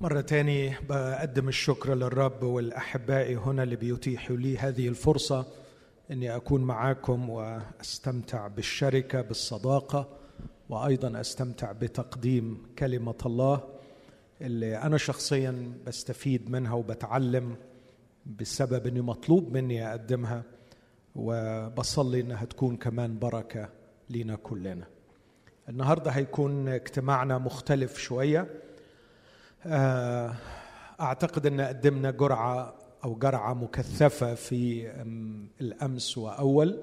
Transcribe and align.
مرة 0.00 0.20
تاني 0.20 0.74
بقدم 0.88 1.48
الشكر 1.48 1.94
للرب 1.94 2.42
والأحباء 2.42 3.34
هنا 3.34 3.62
اللي 3.62 3.76
بيتيحوا 3.76 4.36
لي 4.36 4.58
هذه 4.58 4.88
الفرصة 4.88 5.46
أني 6.10 6.36
أكون 6.36 6.60
معاكم 6.60 7.30
وأستمتع 7.30 8.48
بالشركة 8.48 9.20
بالصداقة 9.20 10.08
وأيضا 10.68 11.20
أستمتع 11.20 11.72
بتقديم 11.72 12.66
كلمة 12.78 13.14
الله 13.26 13.60
اللي 14.40 14.76
أنا 14.76 14.98
شخصيا 14.98 15.72
بستفيد 15.86 16.50
منها 16.50 16.72
وبتعلم 16.74 17.56
بسبب 18.26 18.86
أني 18.86 19.00
مطلوب 19.00 19.52
مني 19.52 19.88
أقدمها 19.90 20.42
وبصلي 21.14 22.20
أنها 22.20 22.44
تكون 22.44 22.76
كمان 22.76 23.18
بركة 23.18 23.68
لينا 24.10 24.36
كلنا. 24.36 24.86
النهاردة 25.68 26.10
هيكون 26.10 26.68
اجتماعنا 26.68 27.38
مختلف 27.38 27.98
شوية. 27.98 28.69
آه، 29.66 30.34
أعتقد 31.00 31.46
أن 31.46 31.60
قدمنا 31.60 32.10
جرعة 32.10 32.74
أو 33.04 33.14
جرعة 33.14 33.54
مكثفة 33.54 34.34
في 34.34 34.92
الأمس 35.60 36.18
وأول. 36.18 36.78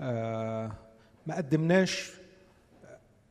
آه، 0.00 0.72
ما 1.26 1.36
قدمناش 1.36 2.12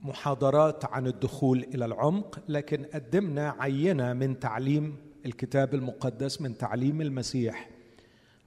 محاضرات 0.02 0.86
عن 0.86 1.08
الدخول 1.08 1.66
إلى 1.74 1.86
العمق 1.86 2.40
لكن 2.50 2.86
قدمنا 2.94 3.56
عينة 3.60 4.14
من 4.14 4.40
تعليم 4.40 4.96
الكتاب 5.26 5.74
المقدس 5.74 6.42
من 6.42 6.58
تعليم 6.58 7.02
المسيح. 7.02 7.70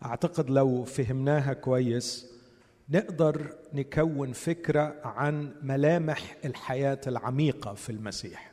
أعتقد 0.05 0.51
لو 0.51 0.85
فهمناها 0.85 1.53
كويس 1.53 2.31
نقدر 2.89 3.55
نكون 3.75 4.33
فكرة 4.33 4.95
عن 5.05 5.53
ملامح 5.63 6.37
الحياة 6.45 7.01
العميقة 7.07 7.75
في 7.75 7.91
المسيح. 7.91 8.50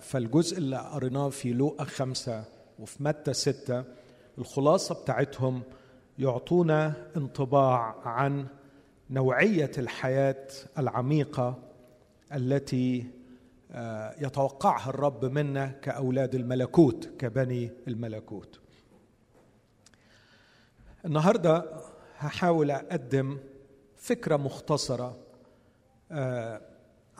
فالجزء 0.00 0.58
اللي 0.58 0.76
قريناه 0.76 1.28
في 1.28 1.52
لوقا 1.52 1.84
خمسة 1.84 2.44
وفي 2.78 3.02
متى 3.04 3.32
ستة 3.32 3.84
الخلاصة 4.38 4.94
بتاعتهم 4.94 5.62
يعطونا 6.18 6.94
انطباع 7.16 7.96
عن 8.04 8.46
نوعية 9.10 9.70
الحياة 9.78 10.46
العميقة 10.78 11.58
التي 12.34 13.06
آه، 13.74 14.14
يتوقعها 14.18 14.90
الرب 14.90 15.24
منا 15.24 15.66
كأولاد 15.66 16.34
الملكوت 16.34 17.10
كبني 17.18 17.70
الملكوت. 17.88 18.60
النهارده 21.04 21.80
هحاول 22.18 22.70
أقدم 22.70 23.38
فكرة 23.96 24.36
مختصرة 24.36 25.18
آه، 26.12 26.60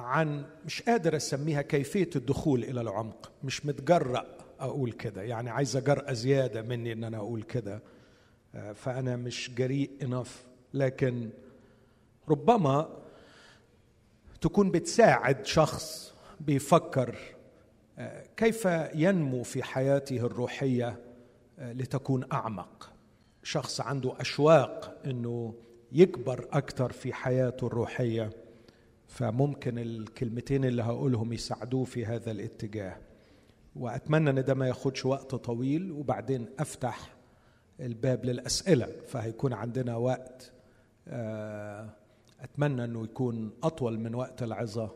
عن 0.02 0.44
مش 0.64 0.82
قادر 0.82 1.16
أسميها 1.16 1.62
كيفية 1.62 2.10
الدخول 2.16 2.64
إلى 2.64 2.80
العمق. 2.80 3.32
مش 3.44 3.66
متجرأ 3.66 4.26
أقول 4.60 4.92
كده. 4.92 5.22
يعني 5.22 5.50
عايزة 5.50 5.80
جرأة 5.80 6.12
زيادة 6.12 6.62
مني 6.62 6.92
إن 6.92 7.04
أنا 7.04 7.16
أقول 7.16 7.42
كده. 7.42 7.82
آه، 8.54 8.72
فأنا 8.72 9.16
مش 9.16 9.50
جريء 9.54 9.90
انف 10.02 10.44
لكن 10.74 11.30
ربما 12.28 12.88
تكون 14.40 14.70
بتساعد 14.70 15.46
شخص 15.46 16.14
بيفكر 16.40 17.16
آه، 17.98 18.24
كيف 18.36 18.68
ينمو 18.94 19.42
في 19.42 19.62
حياته 19.62 20.16
الروحية 20.16 21.00
آه، 21.58 21.72
لتكون 21.72 22.24
أعمق. 22.32 22.92
شخص 23.42 23.80
عنده 23.80 24.20
أشواق 24.20 25.00
إنه 25.06 25.54
يكبر 25.92 26.48
أكثر 26.52 26.92
في 26.92 27.12
حياته 27.12 27.66
الروحية. 27.66 28.30
فممكن 29.12 29.78
الكلمتين 29.78 30.64
اللي 30.64 30.82
هقولهم 30.82 31.32
يساعدوه 31.32 31.84
في 31.84 32.06
هذا 32.06 32.30
الاتجاه. 32.30 32.96
وأتمنى 33.76 34.30
إن 34.30 34.44
ده 34.44 34.54
ما 34.54 34.68
ياخدش 34.68 35.06
وقت 35.06 35.34
طويل 35.34 35.92
وبعدين 35.92 36.46
أفتح 36.58 37.14
الباب 37.80 38.24
للأسئلة 38.24 38.88
فهيكون 39.08 39.52
عندنا 39.52 39.96
وقت. 39.96 40.52
آه، 41.08 41.90
أتمنى 42.40 42.84
إنه 42.84 43.04
يكون 43.04 43.50
أطول 43.62 43.98
من 44.00 44.14
وقت 44.14 44.42
العظة. 44.42 44.90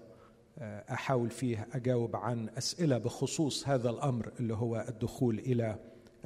آه، 0.58 0.84
أحاول 0.92 1.30
فيه 1.30 1.66
أجاوب 1.72 2.16
عن 2.16 2.48
أسئلة 2.58 2.98
بخصوص 2.98 3.68
هذا 3.68 3.90
الأمر 3.90 4.32
اللي 4.40 4.54
هو 4.54 4.84
الدخول 4.88 5.38
إلى 5.38 5.76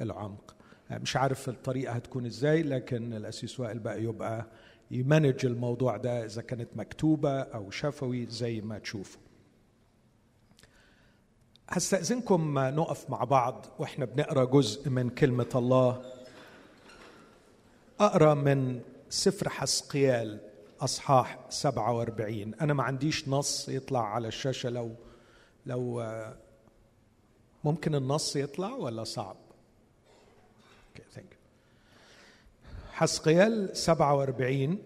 العمق. 0.01 0.55
آه، 0.91 0.97
مش 0.97 1.15
عارف 1.17 1.49
الطريقة 1.49 1.93
هتكون 1.93 2.25
إزاي 2.25 2.63
لكن 2.63 3.13
الاسيس 3.13 3.59
وائل 3.59 3.79
بقى 3.79 4.03
يبقى 4.03 4.47
يمانج 4.91 5.45
الموضوع 5.45 5.97
ده 5.97 6.25
إذا 6.25 6.41
كانت 6.41 6.69
مكتوبة 6.75 7.39
أو 7.41 7.71
شفوي 7.71 8.25
زي 8.25 8.61
ما 8.61 8.79
تشوفوا 8.79 9.21
هستأذنكم 11.69 12.59
نقف 12.59 13.09
مع 13.09 13.23
بعض 13.23 13.65
وإحنا 13.79 14.05
بنقرأ 14.05 14.45
جزء 14.45 14.89
من 14.89 15.09
كلمة 15.09 15.49
الله 15.55 16.01
أقرأ 17.99 18.33
من 18.33 18.81
سفر 19.09 19.49
حسقيال 19.49 20.39
أصحاح 20.81 21.39
47 21.49 22.53
أنا 22.61 22.73
ما 22.73 22.83
عنديش 22.83 23.27
نص 23.29 23.69
يطلع 23.69 24.13
على 24.13 24.27
الشاشة 24.27 24.69
لو 24.69 24.95
لو 25.65 26.03
ممكن 27.63 27.95
النص 27.95 28.35
يطلع 28.35 28.73
ولا 28.73 29.03
صعب؟ 29.03 29.35
okay, 30.95 31.03
thank 31.15 31.31
you. 31.33 31.40
حسقيال 33.01 33.77
47 33.77 34.77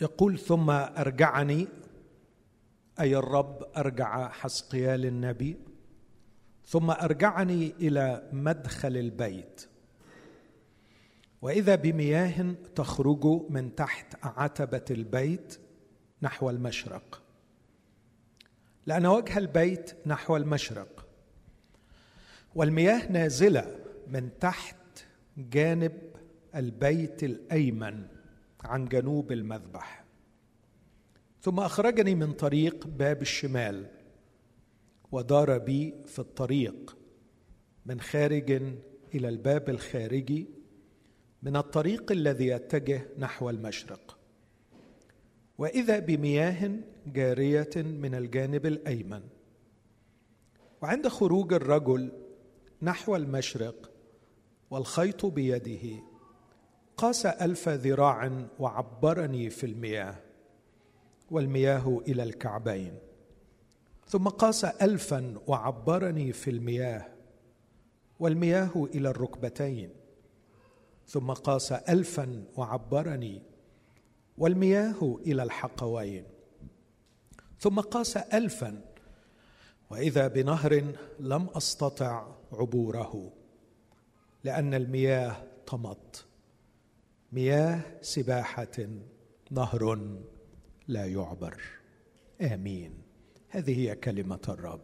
يقول 0.00 0.38
ثم 0.38 0.70
أرجعني 0.70 1.68
أي 3.00 3.16
الرب 3.16 3.62
أرجع 3.76 4.28
حسقيال 4.28 5.06
النبي. 5.06 5.56
ثم 6.66 6.90
أرجعني 6.90 7.74
إلى 7.80 8.28
مدخل 8.32 8.96
البيت. 8.96 9.68
وإذا 11.42 11.74
بمياه 11.74 12.54
تخرج 12.74 13.26
من 13.50 13.74
تحت 13.74 14.16
عتبة 14.22 14.84
البيت 14.90 15.58
نحو 16.22 16.50
المشرق. 16.50 17.22
لأن 18.86 19.06
وجه 19.06 19.38
البيت 19.38 20.06
نحو 20.06 20.36
المشرق. 20.36 20.97
والمياه 22.58 23.12
نازلة 23.12 23.78
من 24.08 24.30
تحت 24.40 24.76
جانب 25.36 25.92
البيت 26.54 27.24
الأيمن 27.24 28.06
عن 28.64 28.88
جنوب 28.88 29.32
المذبح. 29.32 30.04
ثم 31.40 31.60
أخرجني 31.60 32.14
من 32.14 32.32
طريق 32.32 32.86
باب 32.86 33.22
الشمال 33.22 33.86
ودار 35.12 35.58
بي 35.58 35.94
في 36.06 36.18
الطريق 36.18 36.96
من 37.86 38.00
خارج 38.00 38.50
إلى 39.14 39.28
الباب 39.28 39.68
الخارجي 39.68 40.46
من 41.42 41.56
الطريق 41.56 42.12
الذي 42.12 42.46
يتجه 42.46 43.00
نحو 43.18 43.50
المشرق. 43.50 44.18
وإذا 45.58 45.98
بمياه 45.98 46.70
جارية 47.06 47.70
من 47.76 48.14
الجانب 48.14 48.66
الأيمن. 48.66 49.22
وعند 50.82 51.08
خروج 51.08 51.52
الرجل 51.52 52.27
نحو 52.82 53.16
المشرق 53.16 53.90
والخيط 54.70 55.26
بيده. 55.26 56.02
قاس 56.96 57.26
ألف 57.26 57.68
ذراع 57.68 58.46
وعبرني 58.58 59.50
في 59.50 59.66
المياه 59.66 60.14
والمياه 61.30 62.00
إلى 62.08 62.22
الكعبين. 62.22 62.98
ثم 64.06 64.28
قاس 64.28 64.64
ألفا 64.64 65.34
وعبرني 65.46 66.32
في 66.32 66.50
المياه 66.50 67.06
والمياه 68.20 68.88
إلى 68.94 69.08
الركبتين. 69.10 69.90
ثم 71.06 71.32
قاس 71.32 71.72
ألفا 71.72 72.44
وعبرني 72.56 73.42
والمياه 74.38 75.18
إلى 75.26 75.42
الحقوين. 75.42 76.24
ثم 77.58 77.80
قاس 77.80 78.16
ألفا 78.16 78.80
وإذا 79.90 80.28
بنهر 80.28 80.94
لم 81.20 81.48
أستطع 81.56 82.37
عبوره 82.52 83.32
لأن 84.44 84.74
المياه 84.74 85.36
طمت 85.66 86.24
مياه 87.32 87.80
سباحة 88.00 88.86
نهر 89.50 89.98
لا 90.88 91.06
يعبر. 91.06 91.60
آمين. 92.40 92.92
هذه 93.48 93.78
هي 93.78 93.94
كلمة 93.94 94.40
الرب. 94.48 94.80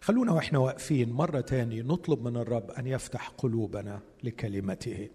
خلونا 0.00 0.32
وإحنا 0.32 0.58
واقفين 0.58 1.12
مرة 1.12 1.40
تاني 1.40 1.82
نطلب 1.82 2.28
من 2.28 2.36
الرب 2.36 2.70
أن 2.70 2.86
يفتح 2.86 3.28
قلوبنا 3.28 4.00
لكلمته. 4.22 5.08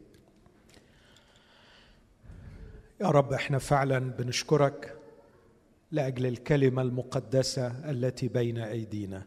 يا 3.02 3.08
رب 3.08 3.34
إحنا 3.34 3.58
فعلا 3.58 4.00
بنشكرك 4.00 4.98
لأجل 5.92 6.26
الكلمة 6.26 6.82
المقدسة 6.82 7.92
التي 7.92 8.28
بين 8.28 8.58
أيدينا. 8.58 9.26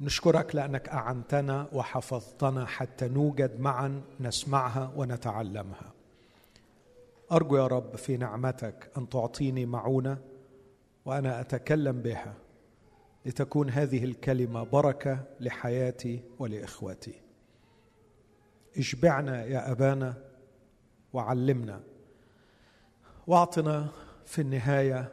نشكرك 0.00 0.54
لأنك 0.54 0.88
أعنتنا 0.88 1.68
وحفظتنا 1.72 2.66
حتى 2.66 3.08
نوجد 3.08 3.60
معا 3.60 4.02
نسمعها 4.20 4.92
ونتعلمها. 4.96 5.92
أرجو 7.32 7.56
يا 7.56 7.66
رب 7.66 7.96
في 7.96 8.16
نعمتك 8.16 8.90
أن 8.98 9.08
تعطيني 9.08 9.66
معونة 9.66 10.18
وأنا 11.04 11.40
أتكلم 11.40 12.02
بها 12.02 12.34
لتكون 13.26 13.70
هذه 13.70 14.04
الكلمة 14.04 14.62
بركة 14.62 15.24
لحياتي 15.40 16.20
ولإخوتي. 16.38 17.14
اشبعنا 18.78 19.44
يا 19.44 19.72
أبانا 19.72 20.14
وعلمنا 21.12 21.80
واعطنا 23.26 23.88
في 24.26 24.40
النهاية 24.40 25.12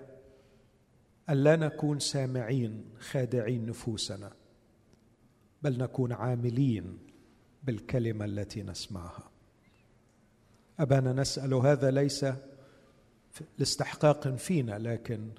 الا 1.30 1.56
نكون 1.56 2.00
سامعين 2.00 2.86
خادعين 3.00 3.66
نفوسنا. 3.66 4.32
بل 5.66 5.78
نكون 5.78 6.12
عاملين 6.12 6.98
بالكلمة 7.64 8.26
التي 8.26 8.64
نسمعها. 8.64 9.32
أبانا 10.80 11.14
نسأل 11.14 11.54
هذا 11.54 11.92
ليس 11.92 12.26
لاستحقاق 13.58 14.28
فينا 14.28 14.80
لكن 14.80 15.30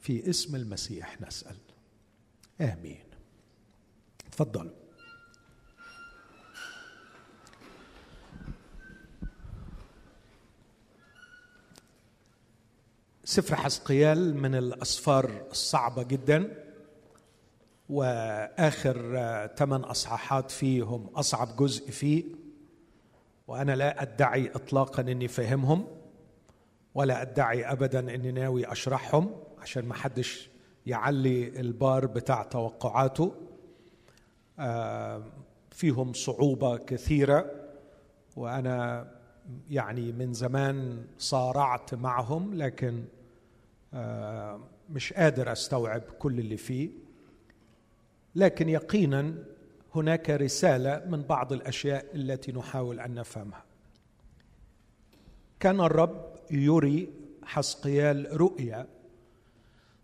في 0.00 0.30
اسم 0.30 0.56
المسيح 0.56 1.20
نسأل. 1.20 1.56
آمين. 2.60 3.04
تفضلوا 4.32 4.72
سفر 13.24 13.56
حزقيال 13.56 14.34
من 14.36 14.54
الأسفار 14.54 15.46
الصعبة 15.50 16.02
جدا. 16.02 16.61
وآخر 17.92 18.96
ثمان 19.56 19.80
أصحاحات 19.80 20.50
فيه 20.50 20.82
هم 20.82 21.06
أصعب 21.06 21.56
جزء 21.56 21.90
فيه 21.90 22.24
وأنا 23.48 23.72
لا 23.76 24.02
أدعي 24.02 24.50
اطلاقا 24.54 25.02
إني 25.02 25.28
فاهمهم 25.28 25.86
ولا 26.94 27.22
أدعي 27.22 27.64
ابدا 27.64 28.14
إني 28.14 28.32
ناوي 28.32 28.72
أشرحهم 28.72 29.34
عشان 29.58 29.84
ما 29.84 29.94
حدش 29.94 30.50
يعلي 30.86 31.60
البار 31.60 32.06
بتاع 32.06 32.42
توقعاته. 32.42 33.34
آه، 34.58 35.22
فيهم 35.70 36.12
صعوبة 36.12 36.76
كثيرة 36.76 37.50
وأنا 38.36 39.06
يعني 39.70 40.12
من 40.12 40.32
زمان 40.32 41.06
صارعت 41.18 41.94
معهم 41.94 42.54
لكن 42.54 43.04
آه، 43.94 44.60
مش 44.90 45.12
قادر 45.12 45.52
أستوعب 45.52 46.02
كل 46.18 46.38
اللي 46.38 46.56
فيه. 46.56 47.01
لكن 48.34 48.68
يقينا 48.68 49.34
هناك 49.94 50.30
رسالة 50.30 51.04
من 51.06 51.22
بعض 51.22 51.52
الأشياء 51.52 52.06
التي 52.14 52.52
نحاول 52.52 53.00
أن 53.00 53.14
نفهمها. 53.14 53.64
كان 55.60 55.80
الرب 55.80 56.36
يري 56.50 57.08
حسقيال 57.42 58.40
رؤيا 58.40 58.86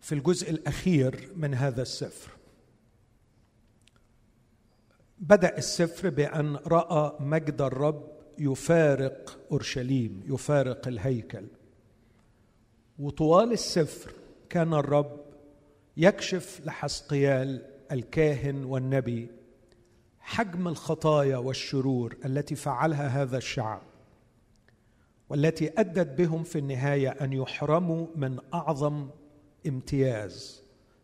في 0.00 0.14
الجزء 0.14 0.50
الأخير 0.50 1.28
من 1.36 1.54
هذا 1.54 1.82
السفر. 1.82 2.30
بدأ 5.18 5.58
السفر 5.58 6.08
بأن 6.08 6.56
رأى 6.56 7.16
مجد 7.20 7.60
الرب 7.62 8.08
يفارق 8.38 9.38
أورشليم 9.50 10.22
يفارق 10.26 10.88
الهيكل. 10.88 11.46
وطوال 12.98 13.52
السفر 13.52 14.12
كان 14.48 14.74
الرب 14.74 15.20
يكشف 15.96 16.60
لحسقيال 16.64 17.77
الكاهن 17.92 18.64
والنبي 18.64 19.28
حجم 20.20 20.68
الخطايا 20.68 21.36
والشرور 21.36 22.16
التي 22.24 22.54
فعلها 22.54 23.08
هذا 23.22 23.36
الشعب 23.36 23.82
والتي 25.28 25.80
أدت 25.80 26.18
بهم 26.18 26.42
في 26.42 26.58
النهاية 26.58 27.08
أن 27.08 27.32
يحرموا 27.32 28.06
من 28.16 28.38
أعظم 28.54 29.08
امتياز 29.66 30.62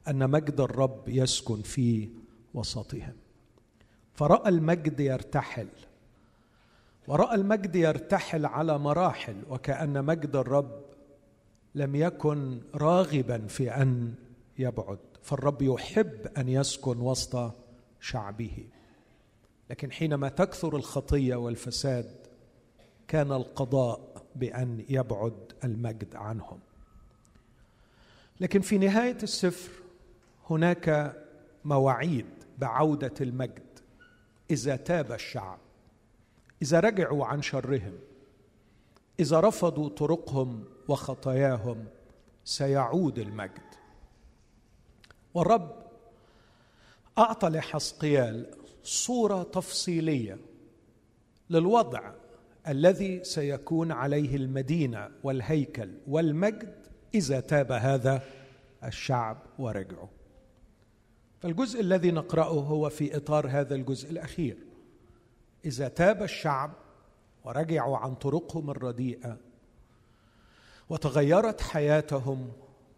أن 0.09 0.31
مجد 0.31 0.61
الرب 0.61 1.09
يسكن 1.09 1.63
في 1.63 2.09
وسطهم. 2.55 3.13
فرأى 4.15 4.49
المجد 4.49 5.01
يرتحل 5.01 5.69
ورأى 7.09 7.35
المجد 7.35 7.77
يرتحل 7.77 8.47
على 8.47 8.79
مراحل 8.79 9.43
وكأن 9.51 10.05
مجد 10.05 10.37
الرب 10.37 10.85
لم 11.75 11.95
يكن 11.95 12.61
راغبا 12.75 13.47
في 13.47 13.71
أن 13.71 14.15
يبعد. 14.59 14.99
فالرب 15.25 15.63
يحب 15.63 16.27
أن 16.39 16.49
يسكن 16.49 17.01
وسط 17.01 17.53
شعبه. 18.01 18.67
لكن 19.71 19.93
حينما 19.93 20.29
تكثر 20.29 20.77
الخطية 20.77 21.37
والفساد 21.37 22.27
كان 23.09 23.33
القضاء 23.33 24.27
بأن 24.37 24.85
يبعد 24.89 25.53
المجد 25.65 26.17
عنهم. 26.17 26.59
لكن 28.41 28.61
في 28.61 28.79
نهاية 28.79 29.19
السفر 29.23 29.71
هناك 30.51 31.17
مواعيد 31.65 32.27
بعودة 32.59 33.15
المجد 33.21 33.79
إذا 34.51 34.77
تاب 34.77 35.13
الشعب 35.13 35.59
إذا 36.63 36.81
رجعوا 36.81 37.27
عن 37.27 37.43
شرهم 37.43 37.99
إذا 39.21 39.41
رفضوا 39.41 39.89
طرقهم 39.89 40.65
وخطاياهم 40.89 41.85
سيعود 42.45 43.19
المجد. 43.19 43.64
والرب 45.35 45.85
أعطى 47.19 47.49
لحسقيال 47.49 48.55
صورة 48.83 49.43
تفصيلية 49.43 50.39
للوضع 51.51 52.13
الذي 52.69 53.25
سيكون 53.25 53.93
عليه 53.93 54.37
المدينة 54.37 55.11
والهيكل 55.23 55.91
والمجد 56.07 56.87
إذا 57.15 57.41
تاب 57.41 57.73
هذا 57.73 58.23
الشعب 58.85 59.39
ورجعوا 59.59 60.09
فالجزء 61.41 61.81
الذي 61.81 62.11
نقرأه 62.11 62.61
هو 62.61 62.89
في 62.89 63.17
إطار 63.17 63.49
هذا 63.49 63.75
الجزء 63.75 64.11
الأخير. 64.11 64.59
إذا 65.65 65.89
تاب 65.89 66.23
الشعب 66.23 66.73
ورجعوا 67.45 67.97
عن 67.97 68.15
طرقهم 68.15 68.71
الرديئة 68.71 69.37
وتغيرت 70.89 71.61
حياتهم 71.61 72.53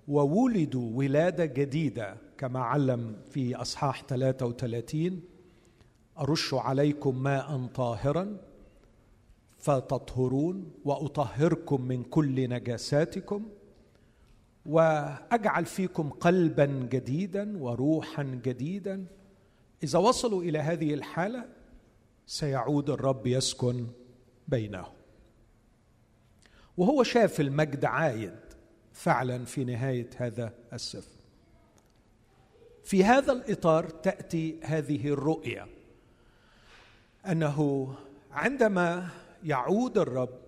وولدوا 0.08 0.96
ولادة 0.96 1.44
جديدة 1.44 2.16
كما 2.38 2.60
علم 2.60 3.16
في 3.30 3.56
أصحاح 3.56 4.02
33 4.02 5.22
أرش 6.18 6.54
عليكم 6.54 7.22
ماء 7.22 7.66
طاهرا 7.66 8.36
فتطهرون 9.58 10.72
وأطهركم 10.84 11.82
من 11.82 12.02
كل 12.02 12.48
نجاساتكم 12.50 13.48
وأجعل 14.66 15.66
فيكم 15.66 16.10
قلبا 16.10 16.66
جديدا 16.66 17.58
وروحا 17.62 18.22
جديدا. 18.22 19.06
إذا 19.82 19.98
وصلوا 19.98 20.42
إلى 20.42 20.58
هذه 20.58 20.94
الحالة 20.94 21.44
سيعود 22.26 22.90
الرب 22.90 23.26
يسكن 23.26 23.86
بينهم. 24.48 24.92
وهو 26.76 27.02
شاف 27.02 27.40
المجد 27.40 27.84
عايد 27.84 28.45
فعلا 28.96 29.44
في 29.44 29.64
نهاية 29.64 30.10
هذا 30.16 30.54
السفر. 30.72 31.16
في 32.84 33.04
هذا 33.04 33.32
الإطار 33.32 33.88
تأتي 33.88 34.60
هذه 34.62 35.08
الرؤية 35.08 35.66
أنه 37.26 37.94
عندما 38.32 39.08
يعود 39.44 39.98
الرب 39.98 40.38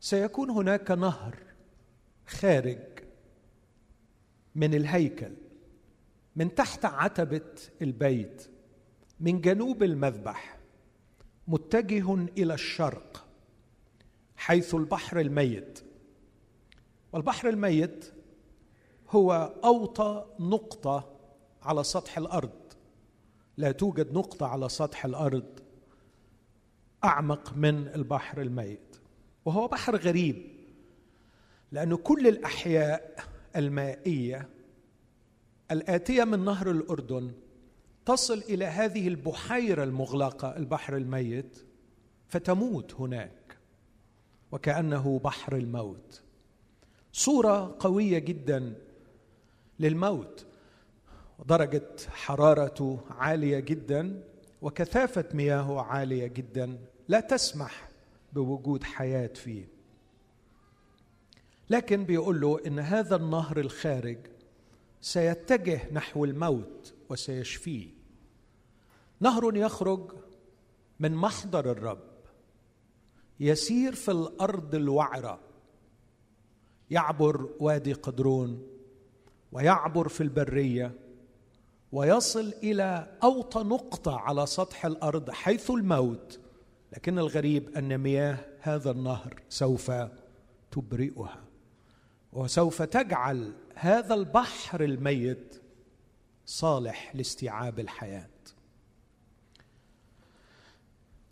سيكون 0.00 0.50
هناك 0.50 0.90
نهر 0.90 1.38
خارج 2.26 2.78
من 4.54 4.74
الهيكل 4.74 5.32
من 6.36 6.54
تحت 6.54 6.84
عتبة 6.84 7.52
البيت 7.82 8.50
من 9.20 9.40
جنوب 9.40 9.82
المذبح 9.82 10.58
متجه 11.48 12.14
إلى 12.14 12.54
الشرق 12.54 13.26
حيث 14.36 14.74
البحر 14.74 15.20
الميت. 15.20 15.83
والبحر 17.14 17.48
الميت 17.48 18.12
هو 19.10 19.54
أوطى 19.64 20.26
نقطة 20.40 21.16
على 21.62 21.84
سطح 21.84 22.18
الأرض. 22.18 22.72
لا 23.56 23.72
توجد 23.72 24.12
نقطة 24.12 24.46
على 24.46 24.68
سطح 24.68 25.04
الأرض 25.04 25.60
أعمق 27.04 27.56
من 27.56 27.88
البحر 27.88 28.40
الميت. 28.40 28.96
وهو 29.44 29.68
بحر 29.68 29.96
غريب 29.96 30.46
لأن 31.72 31.94
كل 31.94 32.26
الأحياء 32.26 33.24
المائية 33.56 34.48
الآتية 35.70 36.24
من 36.24 36.44
نهر 36.44 36.70
الأردن 36.70 37.32
تصل 38.06 38.38
إلى 38.38 38.64
هذه 38.64 39.08
البحيرة 39.08 39.84
المغلقة 39.84 40.56
البحر 40.56 40.96
الميت 40.96 41.64
فتموت 42.28 42.94
هناك 42.94 43.58
وكأنه 44.52 45.20
بحر 45.24 45.56
الموت. 45.56 46.23
صورة 47.16 47.76
قوية 47.78 48.18
جدا 48.18 48.74
للموت. 49.80 50.46
درجة 51.46 51.90
حرارته 52.08 53.00
عالية 53.10 53.60
جدا 53.60 54.24
وكثافة 54.62 55.24
مياهه 55.34 55.80
عالية 55.80 56.26
جدا 56.26 56.78
لا 57.08 57.20
تسمح 57.20 57.88
بوجود 58.32 58.84
حياة 58.84 59.26
فيه. 59.34 59.68
لكن 61.70 62.04
بيقول 62.04 62.40
له 62.40 62.60
إن 62.66 62.78
هذا 62.78 63.16
النهر 63.16 63.60
الخارج 63.60 64.18
سيتجه 65.00 65.92
نحو 65.92 66.24
الموت 66.24 66.94
وسيشفيه. 67.08 67.88
نهر 69.20 69.56
يخرج 69.56 70.12
من 71.00 71.14
محضر 71.14 71.70
الرب 71.70 72.14
يسير 73.40 73.94
في 73.94 74.10
الأرض 74.10 74.74
الوعرة 74.74 75.53
يعبر 76.94 77.48
وادي 77.60 77.92
قدرون 77.92 78.66
ويعبر 79.52 80.08
في 80.08 80.20
البرية 80.20 80.92
ويصل 81.92 82.54
إلى 82.62 83.16
أوطى 83.22 83.60
نقطة 83.60 84.18
على 84.18 84.46
سطح 84.46 84.86
الأرض 84.86 85.30
حيث 85.30 85.70
الموت 85.70 86.40
لكن 86.92 87.18
الغريب 87.18 87.76
أن 87.76 87.98
مياه 87.98 88.38
هذا 88.60 88.90
النهر 88.90 89.42
سوف 89.48 89.92
تبرئها. 90.70 91.44
وسوف 92.32 92.82
تجعل 92.82 93.52
هذا 93.74 94.14
البحر 94.14 94.84
الميت 94.84 95.62
صالح 96.46 97.16
لاستيعاب 97.16 97.80
الحياة. 97.80 98.30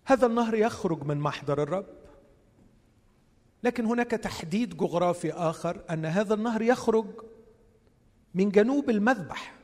هذا 0.05 0.27
النهر 0.27 0.55
يخرج 0.55 1.05
من 1.05 1.17
محضر 1.17 1.63
الرب. 1.63 2.02
لكن 3.63 3.85
هناك 3.85 4.11
تحديد 4.11 4.77
جغرافي 4.77 5.33
آخر 5.33 5.85
أن 5.91 6.05
هذا 6.05 6.35
النهر 6.35 6.63
يخرج 6.63 7.07
من 8.35 8.51
جنوب 8.51 8.91
المذبح 8.91 9.55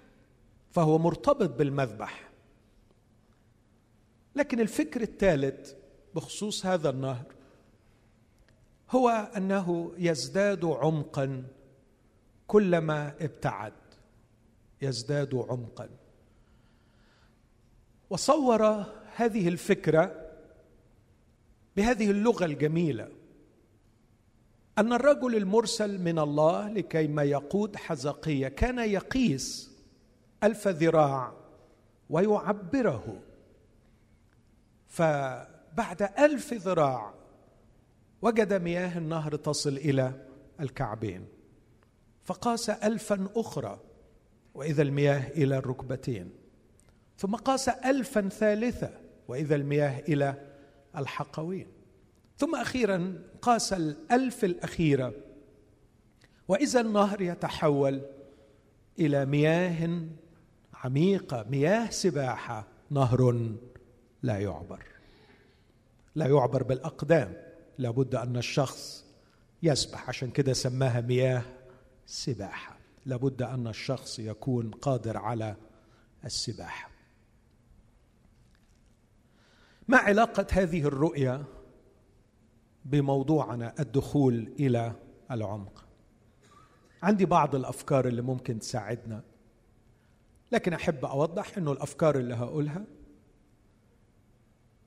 فهو 0.70 0.98
مرتبط 0.98 1.50
بالمذبح. 1.50 2.30
لكن 4.36 4.60
الفكر 4.60 5.00
الثالث 5.00 5.72
بخصوص 6.14 6.66
هذا 6.66 6.90
النهر 6.90 7.24
هو 8.90 9.08
أنه 9.36 9.92
يزداد 9.98 10.64
عمقا 10.64 11.44
كلما 12.46 13.14
ابتعد 13.20 13.72
يزداد 14.82 15.34
عمقا. 15.34 15.88
وصور 18.10 18.84
هذه 19.16 19.48
الفكرة 19.48 20.30
بهذه 21.76 22.10
اللغة 22.10 22.44
الجميلة. 22.44 23.17
أن 24.78 24.92
الرجل 24.92 25.36
المرسل 25.36 25.98
من 26.00 26.18
الله 26.18 26.68
لكي 26.68 27.06
ما 27.06 27.22
يقود 27.22 27.76
حزقية 27.76 28.48
كان 28.48 28.78
يقيس 28.78 29.70
ألف 30.42 30.68
ذراع 30.68 31.32
ويعبره. 32.10 33.20
فبعد 34.86 36.02
ألف 36.18 36.54
ذراع 36.54 37.14
وجد 38.22 38.52
مياه 38.52 38.98
النهر 38.98 39.36
تصل 39.36 39.76
إلى 39.76 40.12
الكعبين 40.60 41.26
فقاس 42.24 42.70
الفا 42.70 43.28
أخرى 43.36 43.80
وإذا 44.54 44.82
المياه 44.82 45.28
إلى 45.28 45.58
الركبتين 45.58 46.30
ثم 47.16 47.34
قاس 47.34 47.68
الفا 47.68 48.28
ثالثة 48.28 48.90
وإذا 49.28 49.54
المياه 49.54 50.00
إلى 50.00 50.34
الحقوين. 50.96 51.77
ثم 52.38 52.56
أخيرا 52.56 53.22
قاس 53.42 53.72
الألف 53.72 54.44
الأخيرة. 54.44 55.14
وإذا 56.48 56.80
النهر 56.80 57.20
يتحول 57.20 58.02
إلى 58.98 59.26
مياه 59.26 60.02
عميقة 60.74 61.46
مياه 61.50 61.90
سباحة 61.90 62.66
نهر 62.90 63.50
لا 64.22 64.38
يعبر. 64.38 64.84
لا 66.14 66.26
يعبر 66.26 66.62
بالأقدام. 66.62 67.36
لابد 67.78 68.14
أن 68.14 68.36
الشخص 68.36 69.04
يسبح 69.62 70.08
عشان 70.08 70.30
كده 70.30 70.52
سماها 70.52 71.00
مياه 71.00 71.42
سباحة. 72.06 72.78
لابد 73.06 73.42
أن 73.42 73.66
الشخص 73.66 74.18
يكون 74.18 74.70
قادر 74.70 75.16
على 75.16 75.56
السباحة. 76.24 76.90
ما 79.88 79.96
علاقة 79.96 80.46
هذه 80.52 80.82
الرؤيه 80.82 81.44
بموضوعنا 82.88 83.74
الدخول 83.80 84.52
إلى 84.60 84.92
العمق. 85.30 85.84
عندي 87.02 87.26
بعض 87.26 87.54
الأفكار 87.54 88.08
اللي 88.08 88.22
ممكن 88.22 88.58
تساعدنا 88.58 89.22
لكن 90.52 90.72
أحب 90.72 91.04
أوضح 91.04 91.58
إنه 91.58 91.72
الأفكار 91.72 92.18
اللي 92.18 92.34
هقولها 92.34 92.84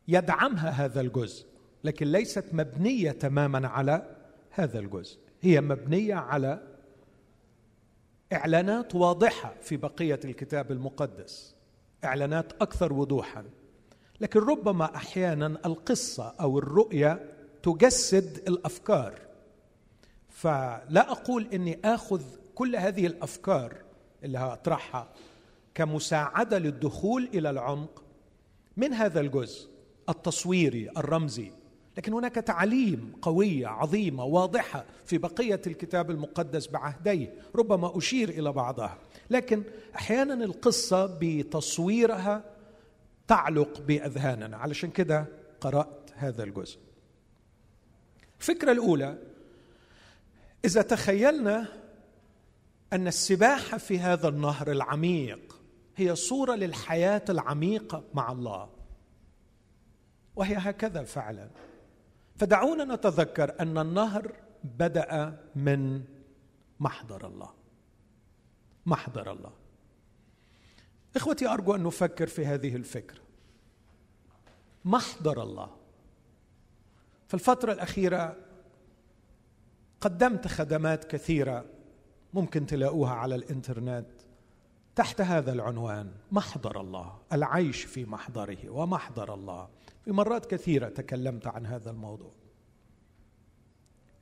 يدعمها 0.08 0.70
هذا 0.70 1.02
الجزء 1.02 1.46
لكن 1.84 2.08
ليست 2.08 2.46
مبنية 2.54 3.12
تماما 3.12 3.68
على 3.68 4.16
هذا 4.50 4.80
الجزء. 4.80 5.20
هي 5.42 5.62
مبنية 5.62 6.16
على 6.16 6.68
إعلانات 8.34 8.96
واضحة 8.96 9.56
في 9.62 9.78
بقية 9.78 10.20
الكتاب 10.26 10.72
المقدس 10.72 11.56
إعلانات 12.04 12.62
أكثر 12.62 12.94
وضوحا. 12.94 13.46
لكن 14.22 14.40
ربما 14.40 14.96
أحيانا 14.96 15.46
القصة 15.66 16.28
أو 16.28 16.60
الرؤية 16.60 17.32
تجسد 17.64 18.38
الأفكار. 18.48 19.20
فلا 20.30 21.12
أقول 21.12 21.48
إني 21.54 21.80
آخذ 21.86 22.24
كل 22.56 22.76
هذه 22.76 23.06
الأفكار 23.06 23.76
اللي 24.24 24.38
هطرحها 24.38 25.10
كمساعدة 25.76 26.58
للدخول 26.60 27.30
إلى 27.34 27.50
العمق 27.50 28.04
من 28.78 28.94
هذا 28.94 29.20
الجزء 29.20 29.70
التصويري 30.10 30.90
الرمزي. 30.98 31.52
لكن 31.98 32.14
هناك 32.14 32.36
تعليم 32.36 33.14
قوية 33.22 33.68
عظيمة 33.68 34.24
واضحة 34.24 34.86
في 35.06 35.18
بقية 35.18 35.62
الكتاب 35.68 36.12
المقدس 36.12 36.68
بعهديه 36.68 37.34
ربما 37.56 37.98
أشير 37.98 38.30
إلى 38.30 38.52
بعضها. 38.52 38.98
لكن 39.30 39.64
أحيانا 39.96 40.34
القصة 40.34 41.18
بتصويرها 41.22 42.44
تعلق 43.28 43.82
بأذهاننا. 43.82 44.58
علشان 44.58 44.90
كده 44.90 45.26
قرأت 45.62 46.10
هذا 46.16 46.44
الجزء. 46.44 46.78
الفكرة 48.42 48.72
الأولى 48.72 49.18
إذا 50.66 50.82
تخيلنا 50.82 51.68
أن 52.94 53.08
السباحة 53.08 53.78
في 53.78 54.00
هذا 54.00 54.28
النهر 54.28 54.72
العميق 54.72 55.62
هي 55.96 56.16
صورة 56.16 56.56
للحياة 56.56 57.22
العميقة 57.30 58.04
مع 58.14 58.32
الله. 58.32 58.70
وهي 60.36 60.56
هكذا 60.58 61.04
فعلا. 61.04 61.50
فدعونا 62.36 62.96
نتذكر 62.96 63.60
أن 63.60 63.78
النهر 63.78 64.34
بدأ 64.64 65.40
من 65.56 66.04
محضر 66.80 67.28
الله. 67.28 67.54
محضر 68.86 69.32
الله. 69.32 69.52
إخوتي 71.16 71.48
أرجو 71.48 71.76
أن 71.76 71.84
نفكر 71.84 72.28
في 72.28 72.46
هذه 72.46 72.76
الفكرة. 72.76 73.22
محضر 74.86 75.44
الله. 75.44 75.81
في 77.32 77.36
الفترة 77.36 77.74
الأخيرة 77.74 78.38
قدمت 80.02 80.48
خدمات 80.48 81.04
كثيرة 81.04 81.66
ممكن 82.34 82.66
تلاقوها 82.66 83.12
على 83.12 83.36
الإنترنت. 83.36 84.08
تحت 84.96 85.22
هذا 85.22 85.54
العنوان 85.54 86.12
محضر 86.32 86.82
الله 86.82 87.20
العيش 87.34 87.84
في 87.84 88.06
محضره 88.06 88.70
ومحضر 88.70 89.34
الله. 89.34 89.70
في 90.06 90.12
مرات 90.12 90.46
كثيرة 90.46 90.90
تكلمت 90.90 91.48
عن 91.48 91.66
هذا 91.66 91.92
الموضوع. 91.92 92.32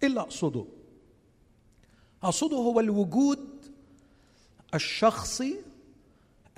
إلا 0.04 0.22
أقصده. 0.22 0.66
أقصده 2.24 2.58
هو 2.58 2.80
الوجود 2.80 3.66
الشخصي 4.74 5.62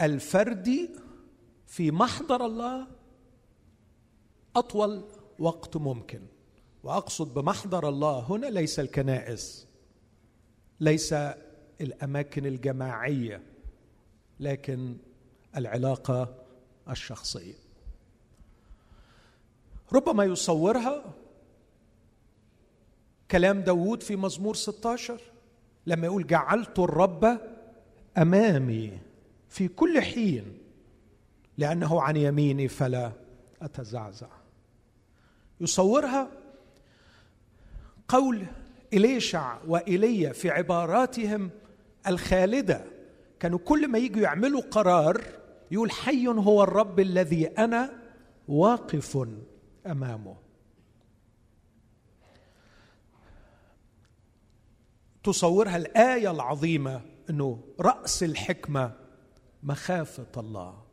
الفردي 0.02 0.90
في 1.68 1.92
محضر 1.92 2.46
الله 2.46 2.88
أطول 4.56 5.04
وقت 5.40 5.78
ممكن. 5.78 6.22
وأقصد 6.84 7.34
بمحضر 7.34 7.90
الله 7.90 8.20
هنا 8.20 8.48
ليس 8.48 8.80
الكنائس 8.80 9.68
ليس 10.80 11.16
الأماكن 11.82 12.46
الجماعية 12.46 13.42
لكن 14.40 14.98
العلاقة 15.58 16.36
الشخصية. 16.90 17.54
ربما 19.94 20.24
يصورها 20.24 21.14
كلام 23.32 23.62
داوود 23.62 24.04
في 24.04 24.16
مزمور 24.16 24.56
16 24.56 25.22
لما 25.88 26.06
يقول 26.06 26.28
جعلت 26.28 26.80
الرب 26.80 27.40
أمامي 28.18 29.00
في 29.50 29.68
كل 29.68 30.02
حين 30.02 30.58
لأنه 31.58 32.02
عن 32.02 32.18
يميني 32.18 32.68
فلا 32.68 33.12
أتزعزع. 33.62 34.30
يصورها 35.62 36.32
قول 38.12 38.46
إليشع 38.94 39.58
وإيليا 39.68 40.34
في 40.34 40.50
عباراتهم 40.50 41.50
الخالدة. 42.08 42.86
كانوا 43.40 43.60
كل 43.60 43.88
ما 43.88 43.98
يجوا 43.98 44.22
يعملوا 44.22 44.62
قرار 44.62 45.24
يقول 45.72 45.92
حي 45.92 46.28
هو 46.28 46.64
الرب 46.64 47.00
الذي 47.00 47.48
أنا 47.48 48.02
واقف 48.48 49.28
أمامه. 49.88 50.36
تصورها 55.24 55.78
الآية 55.78 56.32
العظيمة 56.32 57.02
إنه 57.30 57.64
رأس 57.80 58.24
الحكمة 58.24 58.94
مخافة 59.64 60.32
الله. 60.38 60.84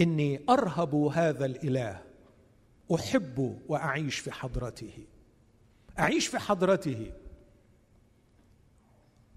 إني 0.00 0.40
أرهب 0.48 0.94
هذا 0.94 1.44
الإله 1.44 2.02
أحب 2.94 3.60
وأعيش 3.68 4.18
في 4.18 4.32
حضرته. 4.32 5.06
أعيش 5.98 6.26
في 6.26 6.38
حضرته. 6.38 7.12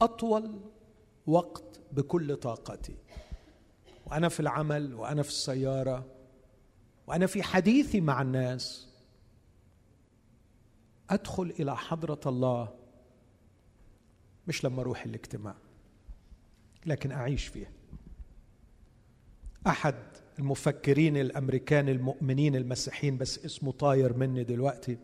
أطول 0.01 0.61
وقت 1.27 1.79
بكل 1.91 2.35
طاقتي. 2.35 2.95
وأنا 4.05 4.29
في 4.29 4.39
العمل 4.39 4.93
وأنا 4.93 5.23
في 5.23 5.29
السيارة 5.29 6.05
وأنا 7.07 7.25
في 7.27 7.43
حديثي 7.43 8.01
مع 8.01 8.21
الناس. 8.21 8.87
أدخل 11.09 11.53
إلى 11.59 11.77
حضرة 11.77 12.19
الله 12.25 12.75
مش 14.47 14.65
لما 14.65 14.81
أروح 14.81 15.05
الاجتماع 15.05 15.55
لكن 16.85 17.11
أعيش 17.11 17.47
فيها. 17.47 17.71
أحد 19.67 19.95
المفكرين 20.39 21.17
الأمريكان 21.17 21.89
المؤمنين 21.89 22.55
المسيحيين 22.55 23.17
بس 23.17 23.45
اسمه 23.45 23.71
طاير 23.71 24.17
مني 24.17 24.43
دلوقتي. 24.43 24.97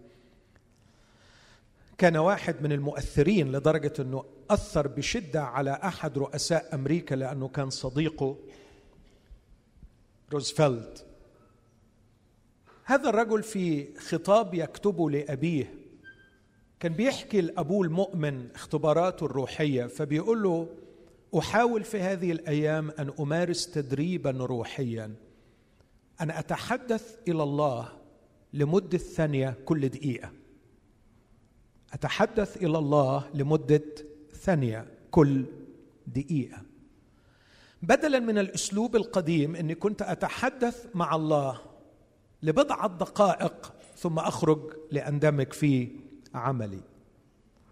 كان 2.02 2.18
واحد 2.18 2.62
من 2.62 2.72
المؤثرين 2.72 3.52
لدرجة 3.52 3.94
أنه 4.00 4.24
أثر 4.50 4.88
بشدة 4.88 5.44
على 5.44 5.72
أحد 5.72 6.18
رؤساء 6.18 6.76
أمريكا 6.76 7.16
لأنه 7.16 7.48
كان 7.48 7.70
صديقه 7.70 8.38
روزفلت. 10.34 11.06
هذا 12.84 13.10
الرجل 13.10 13.44
في 13.44 13.98
خطاب 13.98 14.54
يكتبه 14.54 15.10
لأبيه 15.10 15.74
كان 16.80 16.94
بيحكي 16.94 17.42
لأبوه 17.42 17.86
المؤمن 17.86 18.52
اختباراته 18.56 19.26
الروحية 19.26 19.86
فبيقول 19.86 20.44
له 20.44 20.70
أحاول 21.38 21.84
في 21.84 22.00
هذه 22.00 22.32
الأيام 22.32 22.92
أن 22.92 23.12
أمارس 23.20 23.72
تدريبا 23.72 24.32
روحيا. 24.32 25.16
ان 26.22 26.32
أتحدث 26.32 27.18
إلى 27.28 27.44
الله 27.44 27.90
لمدة 28.54 28.98
ثانية 28.98 29.58
كل 29.66 29.90
دقيقة. 29.90 30.41
أتحدث 31.94 32.58
إلى 32.58 32.78
الله 32.78 33.30
لمدة 33.34 33.84
ثانية 34.34 34.88
كل 35.12 35.46
دقيقة. 36.08 36.62
بدلا 37.82 38.20
من 38.20 38.38
الأسلوب 38.38 38.96
القديم 38.96 39.56
إني 39.56 39.76
كنت 39.76 40.02
أتحدث 40.02 40.88
مع 40.96 41.16
الله 41.16 41.62
لبضعه 42.44 42.88
دقائق 42.88 43.74
ثم 43.98 44.20
أخرج 44.20 44.74
لأندمج 44.92 45.54
في 45.54 45.90
عملي. 46.34 46.82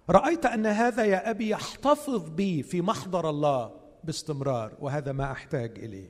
رأيت 0.10 0.46
أن 0.46 0.66
هذا 0.66 1.06
يا 1.06 1.30
أبي 1.30 1.50
يحتفظ 1.50 2.30
بي 2.30 2.64
في 2.64 2.82
محضر 2.82 3.30
الله 3.30 3.72
باستمرار 4.04 4.74
وهذا 4.80 5.12
ما 5.12 5.32
أحتاج 5.32 5.80
إليه. 5.80 6.10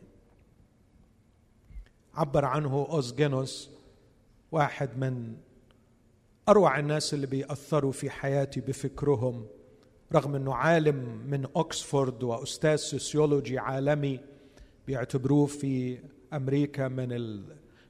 عبر 2.14 2.46
عنه 2.46 2.88
Os 2.90 3.06
Guinness 3.06 3.70
واحد 4.52 4.98
من 4.98 5.38
أروع 6.50 6.80
الناس 6.80 7.14
اللي 7.14 7.28
بيأثروا 7.28 7.92
في 7.92 8.10
حياتي 8.10 8.62
بفكرهم 8.62 9.46
رغم 10.14 10.36
إنه 10.36 10.56
عالم 10.56 11.22
من 11.28 11.46
اوكسفورد 11.56 12.24
وأستاذ 12.24 12.76
sociology 12.76 13.60
عالمي 13.60 14.20
بيعتبروه 14.88 15.46
في 15.46 15.98
أمريكا 16.34 16.88
من 16.88 17.08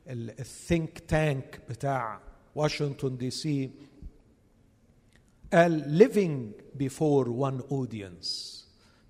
ال 0.10 0.25
think 0.25 1.00
tank 1.00 1.62
بتاع 1.70 2.22
واشنطن 2.56 3.18
دي 3.18 3.30
سي 3.32 3.72
قال 5.54 6.00
living 6.00 6.62
before 6.84 7.28
one 7.28 7.62
audience 7.72 8.28